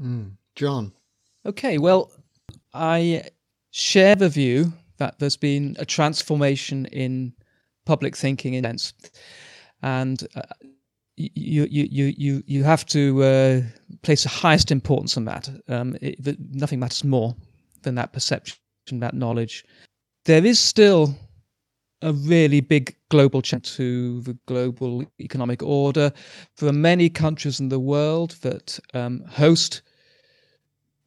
Mm. 0.00 0.32
John, 0.54 0.92
okay, 1.46 1.78
well, 1.78 2.10
I 2.74 3.22
share 3.70 4.14
the 4.14 4.28
view 4.28 4.72
that 4.98 5.18
there's 5.18 5.38
been 5.38 5.76
a 5.78 5.84
transformation 5.84 6.86
in 6.86 7.32
public 7.84 8.16
thinking 8.16 8.54
in 8.54 8.64
sense, 8.64 8.92
and 9.82 10.26
uh, 10.36 10.42
you 11.16 11.66
you 11.70 11.88
you 11.90 12.14
you 12.16 12.42
you 12.46 12.64
have 12.64 12.84
to 12.86 13.22
uh, 13.22 13.60
place 14.02 14.22
the 14.22 14.28
highest 14.28 14.70
importance 14.70 15.16
on 15.16 15.24
that. 15.24 15.48
Um, 15.68 15.96
it, 16.00 16.38
nothing 16.54 16.80
matters 16.80 17.04
more 17.04 17.34
than 17.82 17.94
that 17.96 18.12
perception, 18.12 18.58
that 18.90 19.14
knowledge. 19.14 19.64
There 20.24 20.44
is 20.44 20.58
still 20.58 21.14
a 22.02 22.12
really 22.12 22.60
big 22.60 22.96
global 23.10 23.42
change 23.42 23.76
to 23.76 24.20
the 24.22 24.36
global 24.46 25.04
economic 25.20 25.62
order. 25.62 26.12
There 26.58 26.68
are 26.68 26.72
many 26.72 27.08
countries 27.08 27.60
in 27.60 27.68
the 27.68 27.78
world 27.78 28.32
that 28.42 28.78
um, 28.94 29.24
host 29.28 29.82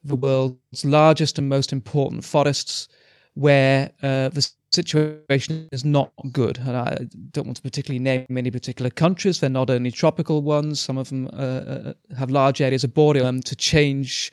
the 0.03 0.15
world's 0.15 0.85
largest 0.85 1.37
and 1.37 1.49
most 1.49 1.73
important 1.73 2.23
forests, 2.23 2.87
where 3.33 3.91
uh, 4.03 4.29
the 4.29 4.47
situation 4.71 5.67
is 5.71 5.83
not 5.83 6.11
good. 6.31 6.59
And 6.59 6.77
I 6.77 7.07
don't 7.31 7.47
want 7.47 7.57
to 7.57 7.63
particularly 7.63 7.99
name 7.99 8.25
any 8.29 8.51
particular 8.51 8.91
countries. 8.91 9.39
They're 9.39 9.49
not 9.49 9.69
only 9.69 9.91
tropical 9.91 10.43
ones, 10.43 10.79
some 10.79 10.97
of 10.97 11.09
them 11.09 11.27
uh, 11.33 11.37
uh 11.37 11.93
have 12.17 12.29
large 12.29 12.61
areas 12.61 12.83
of 12.83 12.93
boreal 12.93 13.41
to 13.41 13.55
change 13.55 14.31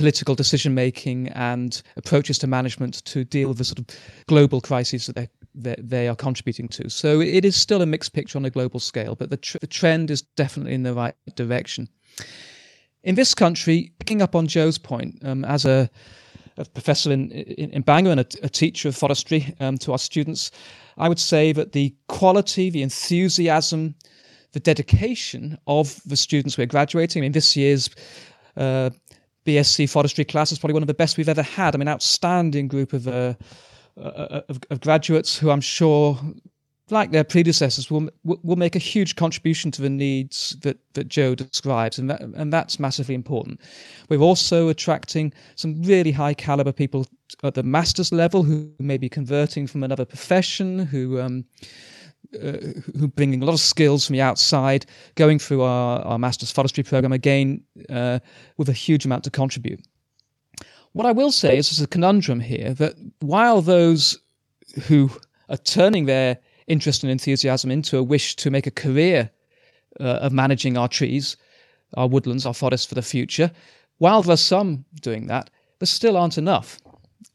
political 0.00 0.34
decision 0.34 0.74
making 0.74 1.28
and 1.28 1.82
approaches 1.98 2.38
to 2.38 2.46
management 2.46 3.04
to 3.04 3.22
deal 3.22 3.48
with 3.48 3.58
the 3.58 3.64
sort 3.64 3.78
of 3.78 3.86
global 4.26 4.58
crises 4.62 5.04
that 5.04 5.14
they 5.14 5.28
that 5.54 5.90
they 5.90 6.08
are 6.08 6.16
contributing 6.16 6.68
to. 6.68 6.88
So 6.88 7.20
it 7.20 7.44
is 7.44 7.54
still 7.54 7.82
a 7.82 7.86
mixed 7.86 8.14
picture 8.14 8.38
on 8.38 8.46
a 8.46 8.50
global 8.50 8.80
scale, 8.80 9.14
but 9.14 9.28
the, 9.28 9.36
tr- 9.36 9.58
the 9.60 9.66
trend 9.66 10.10
is 10.10 10.22
definitely 10.22 10.72
in 10.72 10.84
the 10.84 10.94
right 10.94 11.14
direction. 11.34 11.86
In 13.02 13.14
this 13.14 13.34
country, 13.34 13.92
picking 13.98 14.22
up 14.22 14.34
on 14.34 14.46
Jo's 14.46 14.78
point, 14.78 15.18
um, 15.22 15.44
as 15.44 15.66
a 15.66 15.90
a 16.56 16.64
professor 16.64 17.12
in, 17.12 17.30
in, 17.30 17.70
in 17.70 17.82
Bangor 17.82 18.10
and 18.10 18.20
a, 18.20 18.26
a, 18.42 18.48
teacher 18.48 18.88
of 18.88 18.96
forestry 18.96 19.54
um, 19.60 19.78
to 19.78 19.92
our 19.92 19.98
students, 19.98 20.50
I 20.98 21.08
would 21.08 21.18
say 21.18 21.52
that 21.52 21.72
the 21.72 21.94
quality, 22.08 22.70
the 22.70 22.82
enthusiasm, 22.82 23.94
the 24.52 24.60
dedication 24.60 25.58
of 25.66 26.00
the 26.04 26.16
students 26.16 26.58
we're 26.58 26.66
graduating. 26.66 27.20
I 27.20 27.22
mean, 27.22 27.32
this 27.32 27.56
year's 27.56 27.88
uh, 28.56 28.90
BSc 29.46 29.88
forestry 29.88 30.24
class 30.24 30.52
is 30.52 30.58
probably 30.58 30.74
one 30.74 30.82
of 30.82 30.86
the 30.86 30.94
best 30.94 31.16
we've 31.16 31.28
ever 31.28 31.42
had. 31.42 31.74
I 31.74 31.78
mean, 31.78 31.88
outstanding 31.88 32.68
group 32.68 32.92
of, 32.92 33.08
uh, 33.08 33.34
uh, 33.96 34.42
of, 34.48 34.60
of 34.70 34.80
graduates 34.80 35.38
who 35.38 35.50
I'm 35.50 35.60
sure 35.60 36.18
like 36.90 37.12
their 37.12 37.24
predecessors, 37.24 37.90
will 37.90 38.08
will 38.24 38.56
make 38.56 38.76
a 38.76 38.80
huge 38.80 39.16
contribution 39.16 39.70
to 39.72 39.82
the 39.82 39.90
needs 39.90 40.56
that, 40.62 40.78
that 40.94 41.08
Jo 41.08 41.34
describes, 41.34 41.98
and 41.98 42.10
that, 42.10 42.20
and 42.20 42.52
that's 42.52 42.78
massively 42.78 43.14
important. 43.14 43.60
We're 44.08 44.20
also 44.20 44.68
attracting 44.68 45.32
some 45.56 45.82
really 45.82 46.12
high 46.12 46.34
caliber 46.34 46.72
people 46.72 47.06
at 47.42 47.54
the 47.54 47.62
master's 47.62 48.12
level 48.12 48.42
who 48.42 48.72
may 48.78 48.98
be 48.98 49.08
converting 49.08 49.66
from 49.66 49.82
another 49.82 50.04
profession, 50.04 50.80
who 50.80 51.20
um, 51.20 51.44
uh, 51.62 51.66
who 52.32 53.08
bringing 53.08 53.42
a 53.42 53.46
lot 53.46 53.52
of 53.52 53.60
skills 53.60 54.06
from 54.06 54.14
the 54.14 54.22
outside, 54.22 54.86
going 55.14 55.38
through 55.38 55.62
our, 55.62 56.00
our 56.02 56.18
master's 56.18 56.52
forestry 56.52 56.84
program 56.84 57.12
again 57.12 57.62
uh, 57.88 58.18
with 58.56 58.68
a 58.68 58.72
huge 58.72 59.04
amount 59.04 59.24
to 59.24 59.30
contribute. 59.30 59.80
What 60.92 61.06
I 61.06 61.12
will 61.12 61.32
say 61.32 61.56
is 61.56 61.70
there's 61.70 61.80
a 61.80 61.86
conundrum 61.86 62.40
here 62.40 62.74
that 62.74 62.94
while 63.20 63.62
those 63.62 64.18
who 64.86 65.10
are 65.48 65.56
turning 65.56 66.06
their 66.06 66.38
interest 66.66 67.02
and 67.02 67.10
enthusiasm 67.10 67.70
into 67.70 67.98
a 67.98 68.02
wish 68.02 68.36
to 68.36 68.50
make 68.50 68.66
a 68.66 68.70
career 68.70 69.30
uh, 69.98 70.04
of 70.22 70.32
managing 70.32 70.76
our 70.76 70.88
trees, 70.88 71.36
our 71.94 72.08
woodlands, 72.08 72.46
our 72.46 72.54
forests 72.54 72.86
for 72.86 72.94
the 72.94 73.02
future, 73.02 73.50
while 73.98 74.22
there's 74.22 74.40
some 74.40 74.84
doing 75.00 75.26
that, 75.26 75.50
there 75.78 75.86
still 75.86 76.16
aren't 76.16 76.38
enough. 76.38 76.80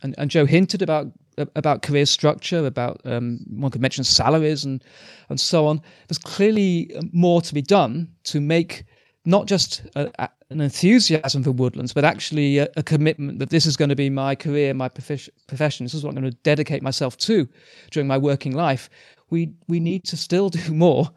And, 0.02 0.16
and 0.18 0.32
Jo 0.32 0.46
hinted 0.46 0.82
about 0.82 1.08
about 1.38 1.82
career 1.82 2.06
structure, 2.06 2.66
about 2.66 3.02
um, 3.06 3.40
one 3.50 3.72
could 3.72 3.82
mention 3.82 4.04
salaries 4.04 4.66
and 4.66 4.84
and 5.30 5.40
so 5.40 5.68
on. 5.68 5.82
There's 6.08 6.18
clearly 6.18 6.92
more 7.12 7.42
to 7.42 7.54
be 7.54 7.62
done 7.62 8.10
to 8.26 8.40
make 8.40 8.86
not 9.26 9.48
just 9.48 9.84
a, 9.96 10.12
a, 10.20 10.30
an 10.50 10.62
enthusiasm 10.62 11.44
for 11.44 11.52
woodlands, 11.52 11.94
but 11.94 12.06
actually 12.06 12.60
a, 12.60 12.70
a, 12.78 12.84
commitment 12.84 13.40
that 13.40 13.50
this 13.50 13.66
is 13.66 13.76
going 13.76 13.90
to 13.90 13.96
be 13.96 14.10
my 14.10 14.36
career, 14.36 14.74
my 14.74 14.88
profession. 14.88 15.86
This 15.86 15.96
is 15.96 16.04
what 16.04 16.10
I'm 16.10 16.22
going 16.22 16.32
to 16.32 16.38
dedicate 16.44 16.84
myself 16.84 17.18
to 17.18 17.48
during 17.92 18.08
my 18.08 18.18
working 18.18 18.54
life. 18.54 18.90
We 19.30 19.54
we 19.68 19.80
need 19.80 20.04
to 20.06 20.18
still 20.18 20.50
do 20.62 20.74
more 20.74 21.10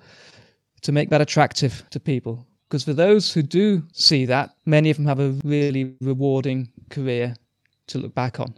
to 0.82 0.92
make 0.92 1.10
that 1.10 1.20
attractive 1.20 1.84
to 1.90 2.00
people. 2.00 2.46
Because 2.68 2.84
for 2.84 2.92
those 2.92 3.32
who 3.32 3.42
do 3.42 3.82
see 3.92 4.26
that, 4.26 4.50
many 4.66 4.90
of 4.90 4.96
them 4.96 5.06
have 5.06 5.20
a 5.20 5.30
really 5.42 5.94
rewarding 6.02 6.70
career 6.90 7.34
to 7.86 7.98
look 7.98 8.14
back 8.14 8.40
on. 8.40 8.54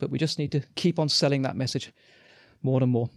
But 0.00 0.10
we 0.10 0.18
just 0.18 0.38
need 0.38 0.52
to 0.52 0.60
keep 0.74 0.98
on 0.98 1.08
selling 1.08 1.42
that 1.42 1.56
message 1.56 1.92
more 2.62 2.82
and 2.82 2.90
more. 2.90 3.10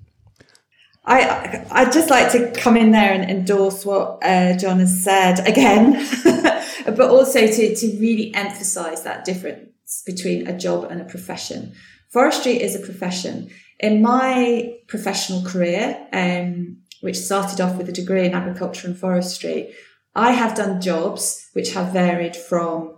I 1.08 1.66
I'd 1.72 1.94
just 1.94 2.10
like 2.10 2.32
to 2.34 2.52
come 2.52 2.76
in 2.76 2.92
there 2.92 3.14
and 3.14 3.30
endorse 3.30 3.86
what 3.86 4.20
uh, 4.22 4.58
John 4.58 4.80
has 4.80 5.04
said 5.04 5.48
again, 5.48 6.06
but 6.86 7.10
also 7.10 7.48
to 7.48 7.76
to 7.76 7.98
really 8.00 8.34
emphasise 8.36 9.02
that 9.02 9.24
difference 9.24 10.04
between 10.06 10.48
a 10.48 10.58
job 10.58 10.84
and 10.84 11.02
a 11.02 11.06
profession. 11.06 11.74
Forestry 12.10 12.62
is 12.62 12.76
a 12.76 12.80
profession. 12.80 13.50
In 13.80 14.02
my 14.02 14.76
professional 14.88 15.44
career, 15.44 16.08
um, 16.12 16.78
which 17.02 17.18
started 17.18 17.62
off 17.62 17.78
with 17.78 17.88
a 17.88 17.94
degree 17.94 18.26
in 18.26 18.34
agriculture 18.34 18.88
and 18.88 18.98
forestry, 18.98 19.74
I 20.16 20.32
have 20.32 20.56
done 20.56 20.82
jobs 20.82 21.50
which 21.54 21.74
have 21.74 21.94
varied 21.94 22.36
from 22.36 22.98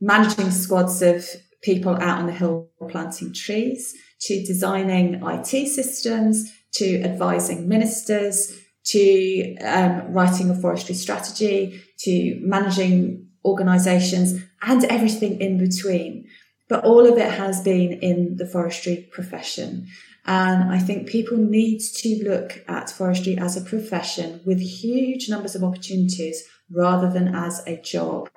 managing 0.00 0.50
squads 0.50 1.02
of 1.02 1.28
people 1.62 1.94
out 1.96 2.20
on 2.20 2.26
the 2.26 2.32
hill 2.32 2.68
planting 2.88 3.32
trees 3.32 3.94
to 4.20 4.44
designing 4.44 5.22
IT 5.22 5.68
systems 5.68 6.52
to 6.74 7.02
advising 7.02 7.68
ministers, 7.68 8.58
to 8.84 9.56
um, 9.58 10.12
writing 10.12 10.50
a 10.50 10.54
forestry 10.54 10.94
strategy, 10.94 11.82
to 11.98 12.38
managing 12.42 13.28
organisations, 13.44 14.42
and 14.62 14.84
everything 14.84 15.40
in 15.40 15.58
between. 15.58 16.26
But 16.68 16.84
all 16.84 17.06
of 17.10 17.18
it 17.18 17.32
has 17.32 17.62
been 17.62 17.92
in 17.94 18.36
the 18.36 18.46
forestry 18.46 19.08
profession. 19.10 19.86
And 20.26 20.70
I 20.70 20.78
think 20.78 21.08
people 21.08 21.38
need 21.38 21.80
to 21.80 22.22
look 22.28 22.62
at 22.68 22.90
forestry 22.90 23.38
as 23.38 23.56
a 23.56 23.62
profession 23.62 24.40
with 24.44 24.60
huge 24.60 25.30
numbers 25.30 25.54
of 25.54 25.64
opportunities 25.64 26.42
rather 26.70 27.10
than 27.10 27.34
as 27.34 27.62
a 27.66 27.80
job. 27.80 28.28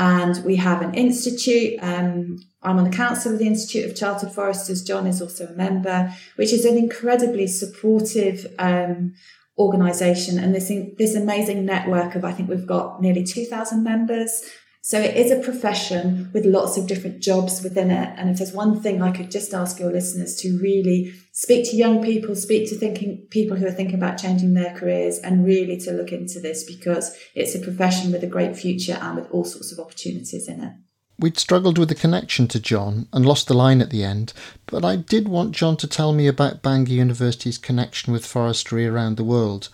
And 0.00 0.42
we 0.46 0.56
have 0.56 0.80
an 0.80 0.94
institute. 0.94 1.78
Um, 1.82 2.38
I'm 2.62 2.78
on 2.78 2.88
the 2.88 2.96
council 2.96 3.34
of 3.34 3.38
the 3.38 3.46
Institute 3.46 3.84
of 3.84 3.94
Chartered 3.94 4.32
Foresters. 4.32 4.82
John 4.82 5.06
is 5.06 5.20
also 5.20 5.46
a 5.46 5.52
member, 5.52 6.10
which 6.36 6.54
is 6.54 6.64
an 6.64 6.78
incredibly 6.78 7.46
supportive 7.46 8.46
um, 8.58 9.12
organisation 9.58 10.38
and 10.38 10.54
this 10.54 10.72
this 10.96 11.14
amazing 11.14 11.66
network 11.66 12.14
of 12.14 12.24
I 12.24 12.32
think 12.32 12.48
we've 12.48 12.66
got 12.66 13.02
nearly 13.02 13.22
2,000 13.22 13.84
members 13.84 14.42
so 14.82 14.98
it 14.98 15.14
is 15.14 15.30
a 15.30 15.40
profession 15.40 16.30
with 16.32 16.46
lots 16.46 16.78
of 16.78 16.86
different 16.86 17.20
jobs 17.20 17.62
within 17.62 17.90
it. 17.90 18.14
And 18.16 18.30
if 18.30 18.38
there's 18.38 18.52
one 18.52 18.80
thing 18.80 19.02
I 19.02 19.12
could 19.12 19.30
just 19.30 19.52
ask 19.52 19.78
your 19.78 19.92
listeners 19.92 20.36
to 20.36 20.58
really 20.58 21.12
speak 21.32 21.70
to 21.70 21.76
young 21.76 22.02
people, 22.02 22.34
speak 22.34 22.68
to 22.70 22.76
thinking 22.76 23.26
people 23.30 23.58
who 23.58 23.66
are 23.66 23.72
thinking 23.72 23.96
about 23.96 24.18
changing 24.18 24.54
their 24.54 24.74
careers 24.74 25.18
and 25.18 25.44
really 25.44 25.76
to 25.80 25.92
look 25.92 26.12
into 26.12 26.40
this 26.40 26.64
because 26.64 27.14
it's 27.34 27.54
a 27.54 27.60
profession 27.60 28.10
with 28.10 28.24
a 28.24 28.26
great 28.26 28.56
future 28.56 28.98
and 29.02 29.16
with 29.16 29.30
all 29.30 29.44
sorts 29.44 29.70
of 29.70 29.78
opportunities 29.78 30.48
in 30.48 30.64
it. 30.64 30.72
We'd 31.18 31.38
struggled 31.38 31.76
with 31.76 31.90
the 31.90 31.94
connection 31.94 32.48
to 32.48 32.58
John 32.58 33.06
and 33.12 33.26
lost 33.26 33.48
the 33.48 33.54
line 33.54 33.82
at 33.82 33.90
the 33.90 34.02
end, 34.02 34.32
but 34.64 34.86
I 34.86 34.96
did 34.96 35.28
want 35.28 35.52
John 35.52 35.76
to 35.76 35.86
tell 35.86 36.14
me 36.14 36.26
about 36.26 36.62
Bangor 36.62 36.94
University's 36.94 37.58
connection 37.58 38.14
with 38.14 38.24
forestry 38.24 38.86
around 38.86 39.18
the 39.18 39.24
world. 39.24 39.68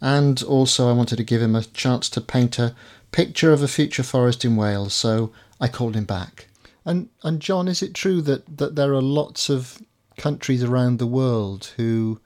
And 0.00 0.40
also, 0.44 0.88
I 0.88 0.92
wanted 0.92 1.16
to 1.16 1.24
give 1.24 1.42
him 1.42 1.56
a 1.56 1.64
chance 1.64 2.08
to 2.10 2.20
paint 2.20 2.60
a 2.60 2.76
picture 3.12 3.52
of 3.52 3.62
a 3.62 3.68
future 3.68 4.02
forest 4.02 4.44
in 4.44 4.56
Wales, 4.56 4.94
so 4.94 5.32
I 5.60 5.68
called 5.68 5.94
him 5.94 6.04
back. 6.04 6.48
And 6.84 7.08
and 7.22 7.40
John, 7.40 7.68
is 7.68 7.82
it 7.82 7.94
true 7.94 8.20
that, 8.22 8.58
that 8.58 8.74
there 8.74 8.92
are 8.92 9.02
lots 9.02 9.48
of 9.48 9.80
countries 10.16 10.64
around 10.64 10.98
the 10.98 11.06
world 11.06 11.72
who 11.76 12.20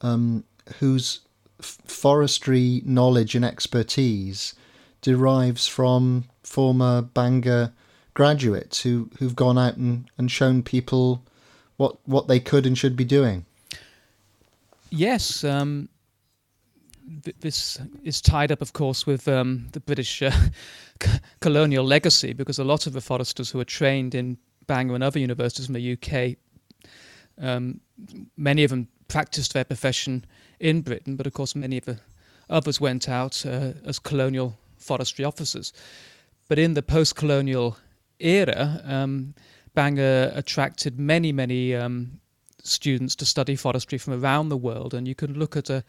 um, 0.00 0.44
whose 0.78 1.20
forestry 1.60 2.82
knowledge 2.86 3.34
and 3.34 3.44
expertise 3.44 4.54
derives 5.02 5.66
from 5.66 6.24
former 6.42 7.02
Bangor 7.02 7.72
graduates 8.14 8.82
who, 8.82 9.10
who've 9.18 9.36
gone 9.36 9.58
out 9.58 9.76
and, 9.76 10.10
and 10.18 10.30
shown 10.30 10.62
people 10.62 11.22
what 11.76 11.96
what 12.06 12.28
they 12.28 12.40
could 12.40 12.66
and 12.66 12.76
should 12.76 12.96
be 12.96 13.04
doing? 13.04 13.44
Yes, 14.90 15.44
um, 15.44 15.88
this 17.40 17.78
is 18.04 18.20
tied 18.20 18.52
up, 18.52 18.62
of 18.62 18.72
course, 18.72 19.06
with 19.06 19.26
um, 19.26 19.68
the 19.72 19.80
British 19.80 20.22
uh, 20.22 20.30
colonial 21.40 21.84
legacy, 21.84 22.32
because 22.32 22.58
a 22.58 22.64
lot 22.64 22.86
of 22.86 22.92
the 22.92 23.00
foresters 23.00 23.50
who 23.50 23.60
are 23.60 23.64
trained 23.64 24.14
in 24.14 24.38
Bangor 24.66 24.94
and 24.94 25.02
other 25.02 25.18
universities 25.18 25.68
in 25.68 25.74
the 25.74 25.92
UK, 25.92 26.36
um, 27.42 27.80
many 28.36 28.62
of 28.64 28.70
them 28.70 28.88
practiced 29.08 29.52
their 29.52 29.64
profession 29.64 30.24
in 30.60 30.82
Britain, 30.82 31.16
but 31.16 31.26
of 31.26 31.32
course, 31.32 31.56
many 31.56 31.78
of 31.78 31.84
the 31.84 31.98
others 32.48 32.80
went 32.80 33.08
out 33.08 33.44
uh, 33.44 33.72
as 33.84 33.98
colonial 33.98 34.56
forestry 34.76 35.24
officers. 35.24 35.72
But 36.48 36.58
in 36.58 36.74
the 36.74 36.82
post-colonial 36.82 37.76
era, 38.18 38.82
um, 38.84 39.34
Bangor 39.74 40.32
attracted 40.34 40.98
many, 40.98 41.32
many 41.32 41.74
um, 41.74 42.20
students 42.62 43.16
to 43.16 43.26
study 43.26 43.56
forestry 43.56 43.98
from 43.98 44.22
around 44.22 44.48
the 44.48 44.56
world, 44.56 44.94
and 44.94 45.08
you 45.08 45.14
can 45.14 45.34
look 45.34 45.56
at 45.56 45.70
a 45.70 45.84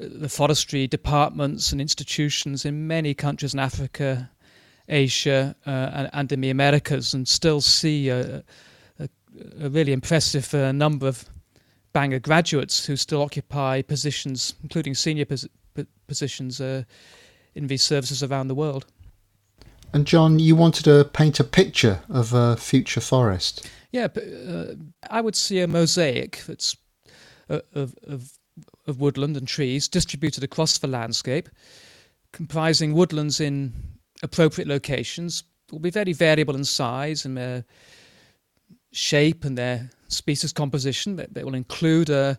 the 0.00 0.28
forestry 0.28 0.86
departments 0.86 1.72
and 1.72 1.80
institutions 1.80 2.64
in 2.64 2.86
many 2.86 3.14
countries 3.14 3.52
in 3.54 3.60
Africa, 3.60 4.30
Asia, 4.88 5.54
uh, 5.66 5.70
and, 5.70 6.10
and, 6.12 6.32
in 6.32 6.40
the 6.40 6.50
Americas, 6.50 7.14
and 7.14 7.28
still 7.28 7.60
see 7.60 8.08
a, 8.08 8.42
a, 8.98 9.08
a 9.60 9.68
really 9.68 9.92
impressive 9.92 10.52
uh, 10.54 10.72
number 10.72 11.06
of 11.06 11.24
Bangor 11.92 12.20
graduates 12.20 12.86
who 12.86 12.96
still 12.96 13.22
occupy 13.22 13.82
positions, 13.82 14.54
including 14.62 14.94
senior 14.94 15.24
pos- 15.24 15.48
positions, 16.06 16.60
uh, 16.60 16.84
in 17.54 17.66
these 17.66 17.82
services 17.82 18.22
around 18.22 18.48
the 18.48 18.54
world. 18.54 18.86
And 19.92 20.06
John, 20.06 20.38
you 20.38 20.54
wanted 20.54 20.84
to 20.84 21.04
paint 21.04 21.40
a 21.40 21.44
picture 21.44 22.00
of 22.08 22.32
a 22.32 22.56
future 22.56 23.00
forest. 23.00 23.68
Yeah, 23.90 24.06
uh, 24.16 24.74
I 25.10 25.20
would 25.20 25.34
see 25.34 25.60
a 25.60 25.66
mosaic 25.66 26.42
that's 26.46 26.76
uh, 27.48 27.60
of, 27.74 27.96
of 28.04 28.38
of 28.90 29.00
woodland 29.00 29.36
and 29.36 29.48
trees 29.48 29.88
distributed 29.88 30.44
across 30.44 30.78
the 30.78 30.86
landscape, 30.86 31.48
comprising 32.32 32.92
woodlands 32.92 33.40
in 33.40 33.72
appropriate 34.22 34.68
locations, 34.68 35.44
will 35.72 35.78
be 35.78 35.90
very 35.90 36.12
variable 36.12 36.56
in 36.56 36.64
size 36.64 37.24
and 37.24 37.36
their 37.36 37.64
shape 38.92 39.44
and 39.44 39.56
their 39.56 39.88
species 40.08 40.52
composition. 40.52 41.24
They 41.30 41.44
will 41.44 41.54
include 41.54 42.10
a 42.10 42.38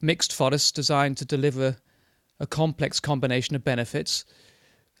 mixed 0.00 0.32
forest 0.32 0.74
designed 0.74 1.18
to 1.18 1.24
deliver 1.24 1.76
a 2.40 2.46
complex 2.46 3.00
combination 3.00 3.54
of 3.54 3.62
benefits, 3.62 4.24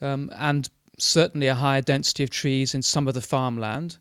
um, 0.02 0.30
and 0.36 0.68
certainly 0.98 1.46
a 1.46 1.54
higher 1.54 1.80
density 1.80 2.22
of 2.22 2.30
trees 2.30 2.74
in 2.74 2.82
some 2.82 3.08
of 3.08 3.14
the 3.14 3.22
farmland 3.22 3.96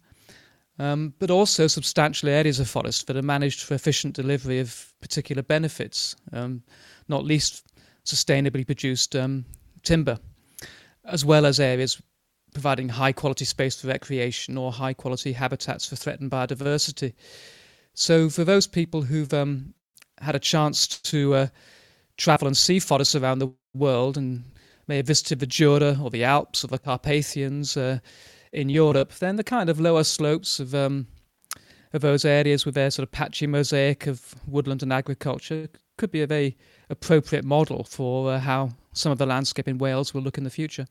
um, 0.80 1.14
but 1.20 1.30
also 1.30 1.68
substantial 1.68 2.30
areas 2.30 2.60
of 2.60 2.70
forest 2.70 3.08
that 3.08 3.18
are 3.18 3.22
managed 3.22 3.62
for 3.62 3.74
efficient 3.74 4.16
delivery 4.16 4.60
of 4.60 4.94
particular 5.02 5.44
benefits, 5.44 6.16
um, 6.32 6.64
not 7.10 7.26
least 7.26 7.68
sustainably 8.06 8.66
produced 8.66 9.16
um, 9.16 9.46
timber, 9.84 10.18
as 11.04 11.26
well 11.26 11.46
as 11.46 11.60
areas 11.60 12.02
providing 12.54 12.90
high 12.90 13.12
quality 13.12 13.46
space 13.46 13.80
for 13.80 13.88
recreation 13.88 14.58
or 14.58 14.72
high 14.72 14.94
quality 14.94 15.34
habitats 15.34 15.86
for 15.86 15.96
threatened 15.96 16.32
biodiversity. 16.32 17.14
So, 17.94 18.30
for 18.30 18.44
those 18.44 18.66
people 18.66 19.02
who've 19.02 19.34
um, 19.34 19.74
had 20.20 20.36
a 20.36 20.40
chance 20.40 20.88
to 20.88 21.34
uh, 21.34 21.48
travel 22.18 22.48
and 22.48 22.58
see 22.58 22.80
forests 22.80 23.16
around 23.16 23.40
the 23.40 23.52
world 23.74 24.18
and 24.18 24.44
may 24.88 24.98
have 24.98 25.08
visited 25.08 25.40
the 25.40 25.46
Jura 25.46 25.98
or 26.02 26.10
the 26.10 26.24
Alps 26.24 26.64
or 26.64 26.68
the 26.68 26.80
Carpathians 26.80 27.76
uh, 27.78 28.00
in 28.52 28.70
Europe, 28.70 29.14
then 29.16 29.36
the 29.36 29.44
kind 29.44 29.70
of 29.70 29.80
lower 29.80 30.04
slopes 30.04 30.60
of 30.60 30.74
um, 30.74 31.08
of 31.94 32.02
those 32.02 32.26
areas 32.26 32.66
with 32.66 32.76
their 32.76 32.92
sort 32.92 33.04
of 33.04 33.12
patchy 33.12 33.48
mosaic 33.48 34.08
of 34.08 34.36
woodland 34.48 34.84
and 34.84 34.94
agriculture 34.94 35.68
could 35.98 36.12
be 36.12 36.22
a 36.22 36.28
very 36.28 36.56
appropriate 36.90 37.44
model 37.44 37.84
for 37.84 38.32
uh, 38.32 38.40
how 38.40 38.70
some 38.94 39.12
of 39.12 39.18
the 39.18 39.26
landscape 39.26 39.68
in 39.68 39.78
Wales 39.78 40.14
will 40.14 40.22
look 40.22 40.38
in 40.38 40.44
the 40.44 40.50
future. 40.50 40.88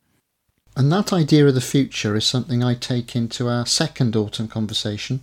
And 0.76 0.92
that 0.92 1.12
idea 1.12 1.46
of 1.46 1.54
the 1.54 1.60
future 1.60 2.14
is 2.14 2.26
something 2.26 2.62
I 2.62 2.74
take 2.74 3.16
into 3.16 3.48
our 3.48 3.66
second 3.66 4.14
autumn 4.14 4.48
conversation, 4.48 5.22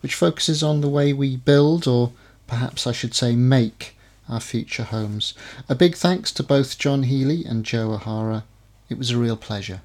which 0.00 0.14
focuses 0.14 0.62
on 0.62 0.80
the 0.80 0.88
way 0.88 1.12
we 1.12 1.36
build, 1.36 1.86
or 1.86 2.12
perhaps 2.46 2.86
I 2.86 2.92
should 2.92 3.14
say 3.14 3.36
make, 3.36 3.96
our 4.28 4.40
future 4.40 4.84
homes. 4.84 5.34
A 5.68 5.74
big 5.74 5.94
thanks 5.94 6.32
to 6.32 6.42
both 6.42 6.78
John 6.78 7.04
Healey 7.04 7.44
and 7.44 7.64
Jo 7.64 7.92
O'Hara. 7.92 8.44
It 8.88 8.98
was 8.98 9.10
a 9.10 9.18
real 9.18 9.36
pleasure. 9.36 9.82